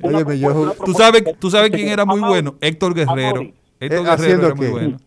Una 0.01 0.18
Óyeme, 0.19 0.39
yo- 0.39 0.73
¿Tú 0.85 0.93
sabes, 0.93 1.23
¿Tú 1.39 1.49
sabes 1.49 1.72
quién 1.72 1.88
era 1.89 2.05
muy 2.05 2.19
bueno? 2.22 2.55
Héctor 2.61 2.93
Guerrero. 2.93 3.41
Héctor 3.41 3.53
Eh, 3.80 3.88
Guerrero 3.89 4.11
¿Haciendo 4.11 4.45
era 4.47 4.55
muy 4.55 4.68
bueno. 4.68 4.97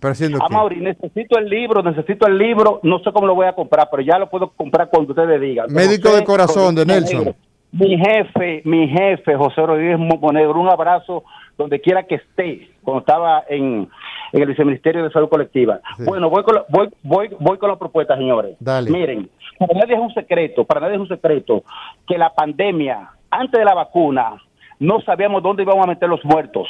¿Pero 0.00 0.10
haciendo 0.12 0.38
A? 0.42 0.48
Mauri, 0.48 0.80
necesito 0.80 1.38
el 1.38 1.48
libro, 1.48 1.80
necesito 1.80 2.26
el 2.26 2.36
libro, 2.36 2.80
no 2.82 2.98
sé 3.00 3.12
cómo 3.12 3.24
lo 3.28 3.36
voy 3.36 3.46
a 3.46 3.52
comprar, 3.52 3.86
pero 3.88 4.02
ya 4.02 4.18
lo 4.18 4.28
puedo 4.28 4.50
comprar 4.50 4.88
cuando 4.90 5.12
ustedes 5.12 5.40
digan. 5.40 5.66
Médico 5.72 6.10
de 6.10 6.24
corazón, 6.24 6.74
de 6.74 6.84
Nelson. 6.86 7.36
Mi 7.72 7.96
jefe, 7.98 8.62
mi 8.64 8.88
jefe, 8.88 9.34
José 9.36 9.60
Rodríguez 9.66 9.98
Monegro, 9.98 10.60
un 10.60 10.68
abrazo 10.68 11.24
donde 11.58 11.80
quiera 11.80 12.04
que 12.04 12.16
esté, 12.16 12.68
cuando 12.82 13.00
estaba 13.00 13.44
en, 13.48 13.88
en 14.32 14.42
el 14.42 14.48
Viceministerio 14.48 15.02
de 15.04 15.10
Salud 15.10 15.28
Colectiva. 15.28 15.80
Sí. 15.96 16.04
Bueno, 16.06 16.30
voy 16.30 16.42
con, 16.42 16.54
la, 16.54 16.64
voy, 16.68 16.88
voy, 17.02 17.30
voy 17.38 17.58
con 17.58 17.68
la 17.70 17.76
propuesta, 17.76 18.16
señores. 18.16 18.56
Dale. 18.60 18.90
Miren, 18.90 19.28
para 19.58 19.74
nadie 19.74 19.94
es 19.94 20.00
un 20.00 20.12
secreto, 20.14 20.64
para 20.64 20.80
nadie 20.80 20.94
es 20.94 21.00
un 21.00 21.08
secreto 21.08 21.64
que 22.06 22.16
la 22.16 22.30
pandemia, 22.32 23.10
antes 23.30 23.58
de 23.58 23.64
la 23.64 23.74
vacuna, 23.74 24.36
no 24.78 25.00
sabíamos 25.00 25.42
dónde 25.42 25.62
íbamos 25.62 25.84
a 25.84 25.88
meter 25.88 26.08
los 26.08 26.24
muertos 26.24 26.68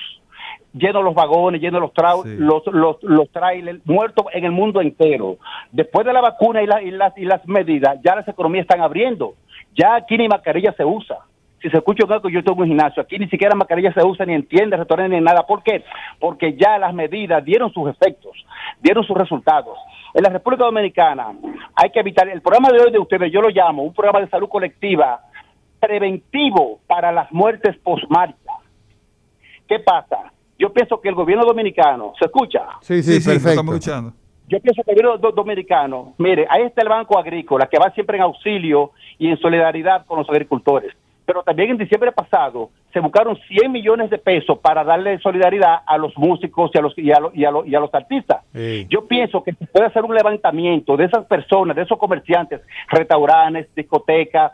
llenos 0.73 1.02
los 1.02 1.14
vagones, 1.14 1.59
llenos 1.62 1.81
los, 1.81 1.90
trau- 1.94 2.23
Sí. 2.24 2.36
los, 2.39 2.62
los, 2.66 3.02
los 3.02 3.31
trailers, 3.31 3.81
muertos 3.86 4.27
en 4.35 4.44
el 4.44 4.52
mundo 4.52 4.82
entero. 4.82 5.39
Después 5.73 6.05
de 6.05 6.12
la 6.12 6.20
vacuna 6.20 6.62
y, 6.62 6.66
la- 6.66 6.82
y 6.82 6.90
las, 6.90 7.16
y 7.16 7.24
las 7.24 7.47
medidas, 7.48 7.98
ya 8.05 8.14
las 8.14 8.28
economías 8.28 8.64
están 8.64 8.82
abriendo. 8.82 9.36
Ya 9.77 9.94
aquí 9.94 10.16
ni 10.16 10.28
mascarilla 10.28 10.73
se 10.73 10.85
usa. 10.85 11.19
Si 11.61 11.70
se 11.70 11.77
escucha 11.78 12.05
un 12.05 12.12
eco, 12.12 12.28
yo 12.28 12.43
tengo 12.44 12.61
un 12.62 12.69
gimnasio. 12.69 13.03
Aquí 13.03 13.19
ni 13.19 13.28
siquiera 13.28 13.55
mascarilla 13.55 13.93
se 13.93 14.05
usa 14.05 14.24
ni 14.27 14.35
en 14.35 14.47
tiendas, 14.47 14.78
restaurantes, 14.78 15.11
ni 15.11 15.19
en 15.19 15.24
nada. 15.24 15.47
¿Por 15.47 15.62
qué? 15.62 15.85
Porque 16.20 16.55
ya 16.55 16.78
las 16.78 16.94
medidas 16.94 17.44
dieron 17.44 17.73
sus 17.73 17.89
efectos, 17.89 18.32
dieron 18.81 19.05
sus 19.05 19.16
resultados. 19.16 19.77
En 20.15 20.23
la 20.23 20.31
República 20.31 20.65
Dominicana 20.65 21.32
hay 21.74 21.90
que 21.90 22.01
evitar, 22.01 22.28
el 22.28 22.40
programa 22.40 22.70
de 22.70 22.81
hoy 22.81 22.93
de 22.93 22.98
ustedes, 22.98 23.32
yo 23.32 23.40
lo 23.40 23.48
llamo 23.48 23.82
un 23.82 23.93
programa 23.94 24.20
de 24.20 24.28
salud 24.28 24.48
colectiva 24.48 25.20
preventivo 25.81 26.81
para 26.86 27.12
las 27.12 27.31
muertes 27.32 27.77
postmarcha. 27.78 28.53
¿Qué 29.69 29.78
pasa? 29.81 30.32
Yo 30.59 30.73
pienso 30.73 31.01
que 31.01 31.09
el 31.09 31.15
gobierno 31.15 31.44
dominicano, 31.44 32.12
¿se 32.19 32.27
escucha? 32.27 32.61
Sí, 32.81 33.03
sí, 33.03 33.20
Sí, 33.20 33.28
perfecto. 33.28 33.51
estamos 33.51 33.74
escuchando. 33.74 34.12
Yo 34.48 34.60
pienso 34.60 34.82
que 34.85 34.93
el 34.93 34.97
gobierno 34.97 35.18
do- 35.18 35.32
dominicano, 35.32 36.14
mire, 36.18 36.47
ahí 36.48 36.62
está 36.62 36.82
el 36.82 36.89
Banco 36.89 37.18
Agrícola, 37.18 37.66
que 37.66 37.78
va 37.78 37.90
siempre 37.90 38.16
en 38.16 38.23
auxilio 38.23 38.93
y 39.18 39.28
en 39.28 39.39
solidaridad 39.39 40.06
con 40.06 40.18
los 40.18 40.28
agricultores. 40.31 40.93
Pero 41.24 41.43
también 41.43 41.70
en 41.70 41.78
diciembre 41.78 42.12
pasado 42.12 42.70
se 42.93 43.01
buscaron 43.01 43.36
100 43.48 43.73
millones 43.73 44.09
de 44.10 44.18
pesos 44.18 44.59
para 44.60 44.85
darle 44.85 45.18
solidaridad 45.18 45.81
a 45.85 45.98
los 45.98 46.16
músicos 46.16 46.70
y 46.73 46.78
a 46.78 46.81
los, 46.82 46.97
y 46.97 47.10
a 47.10 47.18
los, 47.18 47.35
y 47.36 47.44
a 47.44 47.51
los, 47.51 47.66
y 47.66 47.74
a 47.74 47.81
los 47.81 47.93
artistas. 47.93 48.43
Sí. 48.55 48.86
Yo 48.89 49.06
pienso 49.09 49.43
que 49.43 49.52
se 49.55 49.66
puede 49.66 49.86
hacer 49.86 50.05
un 50.05 50.14
levantamiento 50.14 50.97
de 50.97 51.06
esas 51.06 51.24
personas, 51.27 51.74
de 51.74 51.82
esos 51.82 51.98
comerciantes, 51.98 52.60
restaurantes, 52.89 53.74
discotecas, 53.74 54.52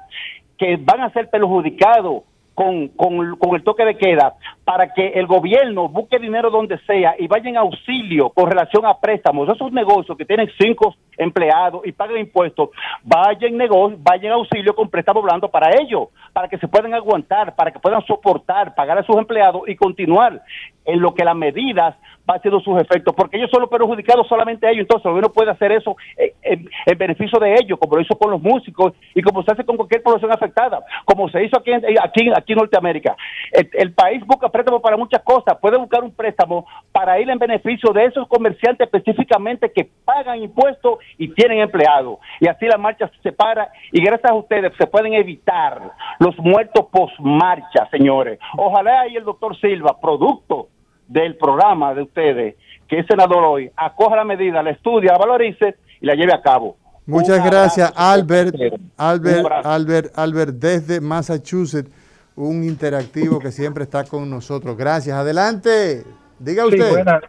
que 0.57 0.77
van 0.79 1.03
a 1.03 1.11
ser 1.13 1.29
perjudicados 1.29 2.23
con, 2.55 2.89
con, 2.89 3.37
con 3.37 3.55
el 3.55 3.63
toque 3.63 3.85
de 3.85 3.97
queda 3.97 4.35
para 4.65 4.93
que 4.93 5.09
el 5.09 5.27
gobierno 5.27 5.89
busque 5.89 6.19
dinero 6.19 6.51
donde 6.51 6.79
sea 6.87 7.15
y 7.19 7.27
vaya 7.27 7.49
en 7.49 7.57
auxilio 7.57 8.31
con 8.31 8.51
relación 8.51 8.85
a 8.87 8.99
préstamos. 8.99 9.49
Esos 9.49 9.73
negocios 9.73 10.17
que 10.17 10.25
tienen 10.25 10.51
cinco 10.59 10.95
empleados 11.19 11.83
y 11.85 11.93
pagan 11.93 12.19
impuestos, 12.19 12.71
vayan 13.03 13.57
negocio, 13.57 13.99
vayan 14.01 14.33
auxilio 14.33 14.75
con 14.75 14.89
préstamos 14.89 15.23
blando 15.23 15.49
para 15.49 15.71
ellos, 15.81 16.09
para 16.33 16.49
que 16.49 16.59
se 16.59 16.69
puedan 16.69 16.95
aguantar, 16.95 17.55
para 17.55 17.71
que 17.71 17.79
puedan 17.79 18.05
soportar, 18.07 18.75
pagar 18.75 18.99
a 18.99 19.03
sus 19.03 19.17
empleados 19.17 19.63
y 19.69 19.77
continuar 19.77 20.43
en 20.85 21.01
lo 21.01 21.15
que 21.15 21.25
las 21.25 21.37
medidas 21.37 21.95
va 22.29 22.37
haciendo 22.37 22.61
sus 22.61 22.81
efectos, 22.81 23.15
porque 23.17 23.37
ellos 23.37 23.51
son 23.51 23.61
los 23.63 23.71
perjudicados 23.71 24.27
solamente 24.29 24.69
ellos, 24.69 24.83
entonces 24.83 25.05
el 25.07 25.11
gobierno 25.13 25.33
puede 25.33 25.51
hacer 25.51 25.73
eso 25.73 25.97
en, 26.17 26.69
en 26.87 26.99
beneficio 26.99 27.39
de 27.39 27.55
ellos, 27.55 27.79
como 27.79 27.97
lo 27.97 28.03
hizo 28.03 28.17
con 28.17 28.31
los 28.31 28.41
músicos 28.41 28.93
y 29.15 29.23
como 29.23 29.43
se 29.43 29.53
hace 29.53 29.65
con 29.65 29.77
cualquier 29.77 30.03
población 30.03 30.33
afectada, 30.33 30.81
como 31.05 31.29
se 31.29 31.45
hizo 31.45 31.59
aquí 31.59 31.73
en, 31.73 31.85
eh, 31.85 31.97
aquí, 32.01 32.31
aquí 32.35 32.53
en 32.53 32.59
Norteamérica. 32.59 33.17
El, 33.51 33.69
el 33.73 33.93
país 33.93 34.25
busca 34.25 34.49
préstamos 34.49 34.83
para 34.83 34.97
muchas 34.97 35.23
cosas, 35.23 35.59
puede 35.61 35.77
buscar 35.77 36.05
un 36.05 36.13
préstamo 36.13 36.67
para 36.93 37.19
ir 37.21 37.29
en 37.29 37.39
beneficio 37.39 37.93
de 37.93 38.05
esos 38.05 38.29
comerciantes 38.29 38.89
específicamente 38.93 39.73
que 39.73 39.89
pagan 40.05 40.43
impuestos 40.43 40.99
y 41.19 41.29
tienen 41.35 41.61
empleados. 41.61 42.19
Y 42.41 42.49
así 42.49 42.67
la 42.67 42.79
marcha 42.79 43.09
se 43.09 43.23
separa 43.23 43.71
y 43.91 44.03
gracias 44.05 44.31
a 44.31 44.35
ustedes 44.35 44.73
se 44.79 44.87
pueden 44.87 45.15
evitar 45.15 45.93
los 46.19 46.37
muertos 46.39 46.87
post-marcha, 46.91 47.89
señores. 47.91 48.39
Ojalá 48.57 49.03
ahí 49.03 49.17
el 49.17 49.25
doctor 49.25 49.59
Silva, 49.61 49.99
producto 50.01 50.69
del 51.09 51.37
programa 51.37 51.95
de 51.95 52.03
ustedes, 52.03 52.57
que 52.89 52.99
es 53.01 53.07
senador 53.07 53.45
hoy, 53.45 53.71
acoja 53.77 54.17
la 54.17 54.25
medida, 54.25 54.63
la 54.63 54.71
estudie, 54.71 55.09
la 55.11 55.19
valorice 55.19 55.77
y 56.01 56.07
la 56.07 56.15
lleve 56.15 56.33
a 56.35 56.41
cabo. 56.43 56.77
Muchas 57.05 57.39
Un 57.41 57.47
gracias, 57.47 57.89
abrazo, 57.91 58.13
Albert. 58.13 58.55
Albert. 58.97 59.47
Albert, 59.67 60.19
Albert, 60.19 60.51
desde 60.55 61.01
Massachusetts. 61.01 61.91
un 62.35 62.65
interactivo 62.65 63.39
que 63.41 63.51
siempre 63.53 63.83
está 63.85 64.05
con 64.05 64.31
nosotros. 64.31 64.75
Gracias. 64.77 65.15
Adelante. 65.17 66.03
Diga 66.39 66.63
Sí, 66.65 66.69
usted. 66.77 66.91
buenas. 66.91 67.23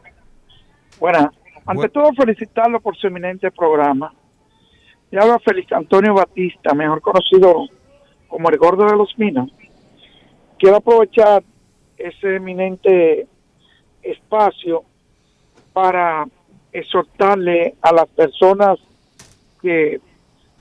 Buenas. 0.99 1.27
Ante 1.65 1.89
todo, 1.89 2.11
felicitarlo 2.13 2.81
por 2.81 2.95
su 2.97 3.07
eminente 3.07 3.51
programa. 3.51 4.13
Y 5.11 5.17
habla 5.17 5.39
Félix 5.39 5.71
Antonio 5.71 6.13
Batista, 6.13 6.73
mejor 6.73 7.01
conocido 7.01 7.67
como 8.27 8.49
el 8.49 8.57
Gordo 8.57 8.85
de 8.85 8.97
los 8.97 9.17
Minas. 9.17 9.49
Quiero 10.57 10.77
aprovechar 10.77 11.43
ese 11.97 12.35
eminente 12.35 13.27
espacio 14.01 14.83
para 15.71 16.25
exhortarle 16.71 17.75
a 17.81 17.93
las 17.93 18.07
personas 18.07 18.79
que 19.61 20.01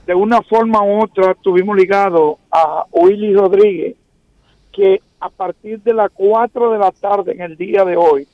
de 0.05 0.15
una 0.15 0.41
forma 0.41 0.83
u 0.83 1.03
otra 1.03 1.33
tuvimos 1.35 1.75
ligado 1.75 2.37
a 2.51 2.85
Willy 2.91 3.33
Rodríguez, 3.33 3.95
que 4.71 5.01
a 5.19 5.29
partir 5.29 5.81
de 5.81 5.93
las 5.93 6.11
4 6.11 6.71
de 6.71 6.77
la 6.77 6.91
tarde 6.91 7.31
en 7.33 7.41
el 7.41 7.57
día 7.57 7.83
de 7.85 7.97
hoy 7.97 8.27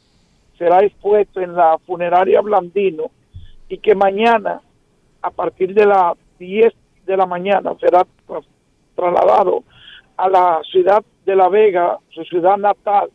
será 0.60 0.82
expuesto 0.86 1.42
en 1.42 1.56
la 1.56 1.80
funeraria 1.88 2.42
Blandino 2.42 3.10
y 3.68 3.80
que 3.80 3.96
mañana 3.96 4.62
a 5.24 5.32
partir 5.32 5.74
de 5.74 5.86
las 5.88 6.16
10 6.38 6.72
de 7.08 7.18
la 7.18 7.26
mañana 7.26 7.74
será 7.80 8.06
tra- 8.28 8.46
trasladado 8.96 9.64
a 10.18 10.30
la 10.30 10.62
ciudad 10.70 11.04
de 11.26 11.36
La 11.36 11.50
Vega, 11.50 11.98
su 12.10 12.24
ciudad 12.26 12.58
natal, 12.58 13.10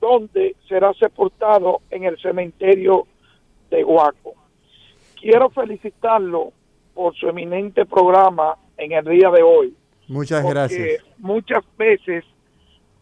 donde 0.00 0.56
será 0.68 0.92
sepultado 0.94 1.80
en 1.90 2.02
el 2.04 2.18
cementerio 2.20 3.06
de 3.70 3.84
Huaco. 3.84 4.34
Quiero 5.20 5.48
felicitarlo 5.50 6.52
por 6.94 7.14
su 7.14 7.28
eminente 7.28 7.86
programa 7.86 8.56
en 8.76 8.92
el 8.92 9.04
día 9.04 9.30
de 9.30 9.42
hoy. 9.42 9.74
Muchas 10.08 10.44
gracias. 10.44 11.00
muchas 11.18 11.62
veces 11.78 12.24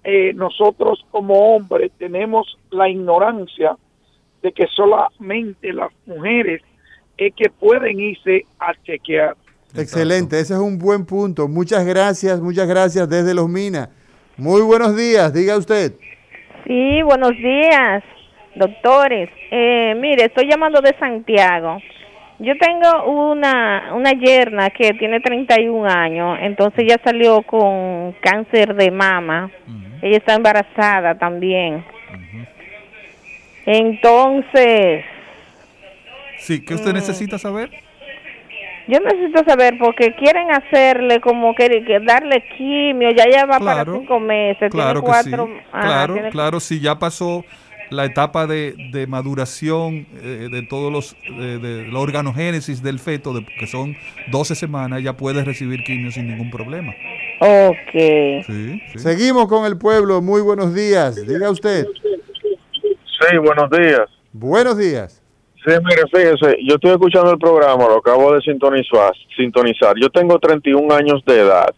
eh, 0.05 0.33
nosotros 0.35 1.05
como 1.11 1.55
hombres 1.55 1.93
tenemos 1.99 2.59
la 2.71 2.89
ignorancia 2.89 3.77
de 4.43 4.53
que 4.53 4.67
solamente 4.75 5.73
las 5.73 5.91
mujeres 6.07 6.63
es 7.17 7.35
que 7.35 7.51
pueden 7.51 8.01
irse 8.01 8.47
a 8.59 8.73
chequear. 8.83 9.37
Excelente, 9.77 10.41
ese 10.41 10.55
es 10.55 10.61
un 10.61 10.79
buen 10.79 11.05
punto. 11.05 11.47
Muchas 11.47 11.85
gracias, 11.85 12.41
muchas 12.41 12.67
gracias 12.67 13.09
desde 13.09 13.35
Los 13.35 13.49
Minas. 13.49 13.89
Muy 14.37 14.63
buenos 14.63 14.97
días, 14.97 15.33
diga 15.33 15.57
usted. 15.59 15.93
Sí, 16.67 17.03
buenos 17.03 17.33
días, 17.33 18.03
doctores. 18.57 19.29
Eh, 19.51 19.95
mire, 19.97 20.25
estoy 20.25 20.49
llamando 20.49 20.81
de 20.81 20.97
Santiago. 20.99 21.79
Yo 22.43 22.55
tengo 22.59 23.05
una, 23.05 23.93
una 23.95 24.13
yerna 24.13 24.71
que 24.71 24.95
tiene 24.95 25.21
31 25.21 25.87
años, 25.87 26.39
entonces 26.41 26.85
ella 26.85 26.97
salió 27.05 27.43
con 27.43 28.13
cáncer 28.23 28.75
de 28.75 28.91
mama. 28.91 29.51
Ella 30.03 30.17
está 30.17 30.35
embarazada 30.35 31.17
también. 31.19 31.85
Entonces, 33.67 35.05
Sí, 36.39 36.65
¿qué 36.65 36.75
usted 36.75 36.93
Mm. 36.93 36.95
necesita 36.95 37.39
saber? 37.39 37.71
yo 38.89 38.99
necesito 38.99 39.45
saber 39.45 39.77
porque 39.79 40.15
quieren 40.17 40.51
hacerle 40.51 41.21
como 41.21 41.55
que, 41.55 41.85
que 41.85 42.01
darle 42.01 42.43
quimio, 42.57 43.11
ya 43.11 43.25
ya 43.31 43.45
va 43.47 43.61
para 43.61 43.85
cinco 43.85 44.19
meses, 44.19 44.69
Claro 44.73 45.01
tiene 45.03 45.15
que 45.15 45.23
sí. 45.23 45.31
cuatro, 45.31 45.49
ajá, 45.71 45.83
Claro, 45.87 46.15
tiene- 46.15 46.31
claro, 46.31 46.59
si 46.59 46.81
ya 46.81 46.99
pasó 46.99 47.45
la 47.91 48.05
etapa 48.05 48.47
de, 48.47 48.75
de 48.93 49.07
maduración 49.07 50.07
eh, 50.23 50.49
de 50.51 50.63
todos 50.63 50.93
los, 50.93 51.17
de, 51.39 51.59
de 51.59 51.87
la 51.89 51.99
organogénesis 51.99 52.83
del 52.83 52.99
feto, 52.99 53.33
de- 53.35 53.45
que 53.59 53.67
son 53.67 53.97
12 54.31 54.55
semanas, 54.55 55.03
ya 55.03 55.17
puede 55.17 55.45
recibir 55.45 55.83
quimio 55.85 56.11
sin 56.13 56.29
ningún 56.29 56.51
problema. 56.51 56.93
Ok. 57.41 57.93
Sí, 58.47 58.81
sí. 58.93 58.99
Seguimos 58.99 59.49
con 59.49 59.65
el 59.67 59.77
pueblo. 59.79 60.21
Muy 60.23 60.41
buenos 60.43 60.75
días, 60.75 61.17
diga 61.27 61.51
usted. 61.51 61.87
Sí, 63.21 63.37
buenos 63.39 63.71
días. 63.71 64.09
Buenos 64.33 64.79
días. 64.79 65.23
Sí, 65.65 65.73
mire, 65.85 66.03
fíjese, 66.11 66.57
yo 66.67 66.77
estoy 66.77 66.93
escuchando 66.93 67.33
el 67.33 67.39
programa, 67.39 67.85
lo 67.85 67.99
acabo 67.99 68.33
de 68.33 68.41
sintonizar. 68.41 69.13
sintonizar. 69.37 69.95
Yo 70.01 70.09
tengo 70.09 70.39
31 70.39 70.95
años 70.95 71.23
de 71.27 71.41
edad. 71.41 71.75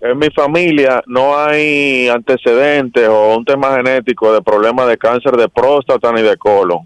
En 0.00 0.18
mi 0.18 0.30
familia 0.30 1.02
no 1.06 1.36
hay 1.36 2.08
antecedentes 2.08 3.06
o 3.06 3.36
un 3.36 3.44
tema 3.44 3.76
genético 3.76 4.32
de 4.32 4.40
problemas 4.40 4.88
de 4.88 4.96
cáncer 4.96 5.36
de 5.36 5.46
próstata 5.48 6.10
ni 6.12 6.22
de 6.22 6.38
colon. 6.38 6.78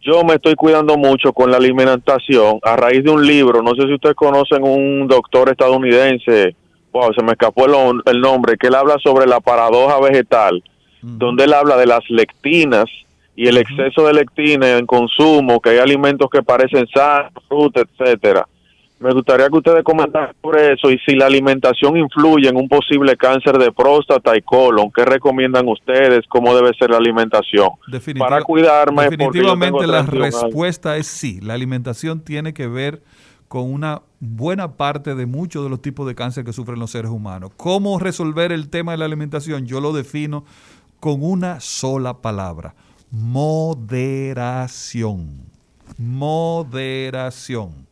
Yo 0.00 0.24
me 0.24 0.34
estoy 0.34 0.54
cuidando 0.54 0.96
mucho 0.96 1.34
con 1.34 1.50
la 1.50 1.58
alimentación 1.58 2.60
a 2.62 2.74
raíz 2.76 3.04
de 3.04 3.10
un 3.10 3.26
libro, 3.26 3.62
no 3.62 3.74
sé 3.74 3.82
si 3.82 3.92
ustedes 3.92 4.16
conocen 4.16 4.62
un 4.62 5.06
doctor 5.06 5.50
estadounidense, 5.50 6.56
wow, 6.90 7.12
se 7.12 7.22
me 7.22 7.32
escapó 7.32 7.66
el, 7.66 8.00
el 8.06 8.20
nombre, 8.22 8.56
que 8.56 8.68
él 8.68 8.74
habla 8.74 8.96
sobre 9.04 9.26
la 9.26 9.40
paradoja 9.40 10.00
vegetal, 10.00 10.62
donde 11.02 11.44
él 11.44 11.52
habla 11.52 11.76
de 11.76 11.86
las 11.86 12.08
lectinas 12.08 12.86
y 13.36 13.46
el 13.46 13.58
exceso 13.58 14.06
de 14.06 14.14
lectina 14.14 14.78
en 14.78 14.86
consumo, 14.86 15.60
que 15.60 15.70
hay 15.70 15.78
alimentos 15.78 16.30
que 16.30 16.42
parecen 16.42 16.86
sanos, 16.94 17.32
fruta, 17.46 17.82
etcétera. 17.82 18.46
Me 19.04 19.12
gustaría 19.12 19.48
que 19.50 19.56
ustedes 19.58 19.84
comentaran 19.84 20.34
sobre 20.42 20.72
eso 20.72 20.90
y 20.90 20.98
si 21.06 21.14
la 21.14 21.26
alimentación 21.26 21.96
influye 21.98 22.48
en 22.48 22.56
un 22.56 22.68
posible 22.68 23.16
cáncer 23.16 23.58
de 23.58 23.70
próstata 23.70 24.34
y 24.34 24.40
colon. 24.40 24.90
¿Qué 24.90 25.04
recomiendan 25.04 25.68
ustedes? 25.68 26.20
¿Cómo 26.28 26.54
debe 26.56 26.70
ser 26.78 26.88
la 26.90 26.96
alimentación? 26.96 27.68
Definitiva- 27.86 28.28
Para 28.30 28.42
cuidarme, 28.42 29.04
porque 29.04 29.10
yo 29.10 29.16
tengo 29.18 29.30
Definitivamente 29.32 29.86
la 29.86 29.98
31 30.06 30.24
años. 30.24 30.42
respuesta 30.42 30.96
es 30.96 31.06
sí. 31.06 31.38
La 31.42 31.52
alimentación 31.52 32.20
tiene 32.20 32.54
que 32.54 32.66
ver 32.66 33.02
con 33.46 33.70
una 33.70 34.00
buena 34.20 34.72
parte 34.78 35.14
de 35.14 35.26
muchos 35.26 35.62
de 35.64 35.68
los 35.70 35.82
tipos 35.82 36.06
de 36.06 36.14
cáncer 36.14 36.44
que 36.44 36.54
sufren 36.54 36.78
los 36.80 36.90
seres 36.90 37.10
humanos. 37.10 37.50
¿Cómo 37.58 37.98
resolver 37.98 38.52
el 38.52 38.70
tema 38.70 38.92
de 38.92 38.98
la 38.98 39.04
alimentación? 39.04 39.66
Yo 39.66 39.80
lo 39.82 39.92
defino 39.92 40.44
con 40.98 41.22
una 41.22 41.60
sola 41.60 42.22
palabra. 42.22 42.74
Moderación. 44.14 45.42
Moderación. 45.98 47.86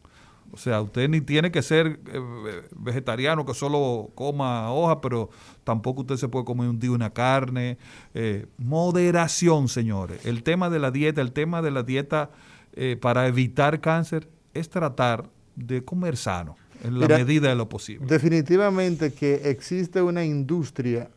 O 0.52 0.58
sea, 0.58 0.82
usted 0.82 1.08
ni 1.08 1.22
tiene 1.22 1.50
que 1.50 1.62
ser 1.62 1.98
eh, 2.12 2.62
vegetariano 2.76 3.46
que 3.46 3.54
solo 3.54 4.10
coma 4.14 4.70
hoja, 4.70 5.00
pero 5.00 5.30
tampoco 5.64 6.02
usted 6.02 6.16
se 6.16 6.28
puede 6.28 6.44
comer 6.44 6.68
un 6.68 6.78
día 6.78 6.90
una 6.90 7.10
carne. 7.10 7.78
Eh, 8.12 8.46
moderación, 8.58 9.68
señores. 9.68 10.24
El 10.26 10.42
tema 10.42 10.68
de 10.68 10.78
la 10.78 10.90
dieta, 10.90 11.22
el 11.22 11.32
tema 11.32 11.62
de 11.62 11.70
la 11.70 11.82
dieta 11.82 12.30
eh, 12.74 12.98
para 13.00 13.26
evitar 13.26 13.80
cáncer 13.80 14.28
es 14.52 14.68
tratar 14.68 15.30
de 15.56 15.82
comer 15.82 16.18
sano 16.18 16.56
en 16.84 17.00
la 17.00 17.06
Mira, 17.06 17.18
medida 17.18 17.48
de 17.48 17.54
lo 17.54 17.70
posible. 17.70 18.06
Definitivamente 18.06 19.14
que 19.14 19.48
existe 19.48 20.02
una 20.02 20.22
industria 20.22 21.08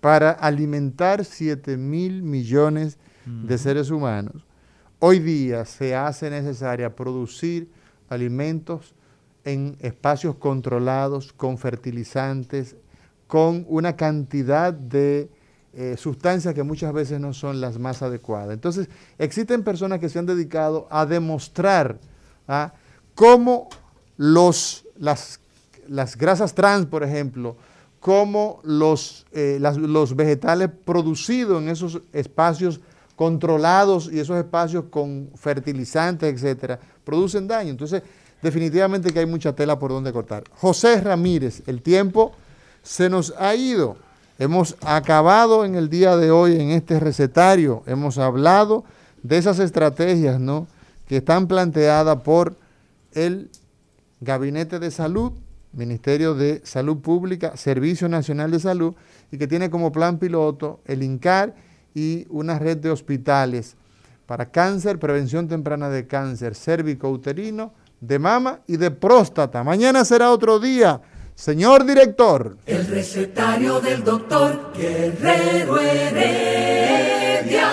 para 0.00 0.30
alimentar 0.30 1.24
7 1.24 1.76
mil 1.76 2.22
millones 2.22 2.98
de 3.24 3.58
seres 3.58 3.90
humanos. 3.90 4.46
Hoy 5.00 5.18
día 5.18 5.64
se 5.64 5.96
hace 5.96 6.30
necesaria 6.30 6.94
producir 6.94 7.68
alimentos 8.08 8.94
en 9.44 9.76
espacios 9.80 10.36
controlados, 10.36 11.32
con 11.32 11.56
fertilizantes, 11.56 12.76
con 13.26 13.64
una 13.68 13.96
cantidad 13.96 14.72
de 14.72 15.28
eh, 15.72 15.96
sustancias 15.96 16.54
que 16.54 16.62
muchas 16.62 16.92
veces 16.92 17.20
no 17.20 17.32
son 17.32 17.60
las 17.60 17.78
más 17.78 18.02
adecuadas. 18.02 18.54
Entonces, 18.54 18.88
existen 19.18 19.62
personas 19.62 20.00
que 20.00 20.08
se 20.08 20.18
han 20.18 20.26
dedicado 20.26 20.88
a 20.90 21.06
demostrar 21.06 21.98
¿ah? 22.48 22.72
cómo 23.14 23.68
los, 24.16 24.84
las, 24.96 25.40
las 25.86 26.16
grasas 26.16 26.54
trans, 26.54 26.86
por 26.86 27.04
ejemplo, 27.04 27.56
cómo 28.00 28.60
los, 28.62 29.26
eh, 29.32 29.58
los 29.60 30.16
vegetales 30.16 30.70
producidos 30.84 31.62
en 31.62 31.68
esos 31.68 32.00
espacios 32.12 32.80
controlados 33.16 34.10
y 34.12 34.20
esos 34.20 34.36
espacios 34.36 34.84
con 34.90 35.30
fertilizantes, 35.34 36.32
etcétera, 36.32 36.78
producen 37.04 37.48
daño. 37.48 37.70
Entonces, 37.70 38.02
definitivamente 38.42 39.12
que 39.12 39.20
hay 39.20 39.26
mucha 39.26 39.54
tela 39.54 39.78
por 39.78 39.90
donde 39.90 40.12
cortar. 40.12 40.44
José 40.54 41.00
Ramírez, 41.00 41.62
el 41.66 41.82
tiempo 41.82 42.32
se 42.82 43.08
nos 43.08 43.34
ha 43.38 43.54
ido. 43.54 43.96
Hemos 44.38 44.76
acabado 44.82 45.64
en 45.64 45.74
el 45.74 45.88
día 45.88 46.16
de 46.16 46.30
hoy 46.30 46.60
en 46.60 46.70
este 46.70 47.00
recetario, 47.00 47.82
hemos 47.86 48.18
hablado 48.18 48.84
de 49.22 49.38
esas 49.38 49.58
estrategias, 49.58 50.38
¿no? 50.38 50.66
que 51.08 51.18
están 51.18 51.48
planteadas 51.48 52.20
por 52.22 52.54
el 53.12 53.50
Gabinete 54.20 54.78
de 54.78 54.90
Salud, 54.90 55.32
Ministerio 55.72 56.34
de 56.34 56.60
Salud 56.64 56.98
Pública, 56.98 57.56
Servicio 57.56 58.08
Nacional 58.08 58.50
de 58.50 58.60
Salud, 58.60 58.94
y 59.30 59.38
que 59.38 59.46
tiene 59.46 59.70
como 59.70 59.92
plan 59.92 60.18
piloto 60.18 60.80
el 60.84 61.02
INCAR 61.02 61.54
y 61.96 62.26
una 62.28 62.58
red 62.58 62.76
de 62.76 62.90
hospitales 62.90 63.74
para 64.26 64.50
cáncer, 64.50 64.98
prevención 64.98 65.48
temprana 65.48 65.88
de 65.88 66.06
cáncer 66.06 66.54
cérvico-uterino, 66.54 67.72
de 68.00 68.18
mama 68.18 68.60
y 68.66 68.76
de 68.76 68.90
próstata. 68.90 69.64
Mañana 69.64 70.04
será 70.04 70.30
otro 70.30 70.60
día. 70.60 71.00
Señor 71.34 71.86
director. 71.86 72.58
El 72.66 72.86
recetario 72.86 73.80
del 73.80 74.04
doctor 74.04 74.72
Guerrero 74.76 75.80
Heredia. 75.80 77.70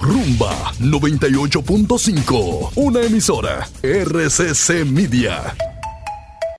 Rumba 0.00 0.72
98.5, 0.80 2.72
una 2.76 3.00
emisora 3.00 3.66
RCC 3.82 4.84
Media. 4.84 5.54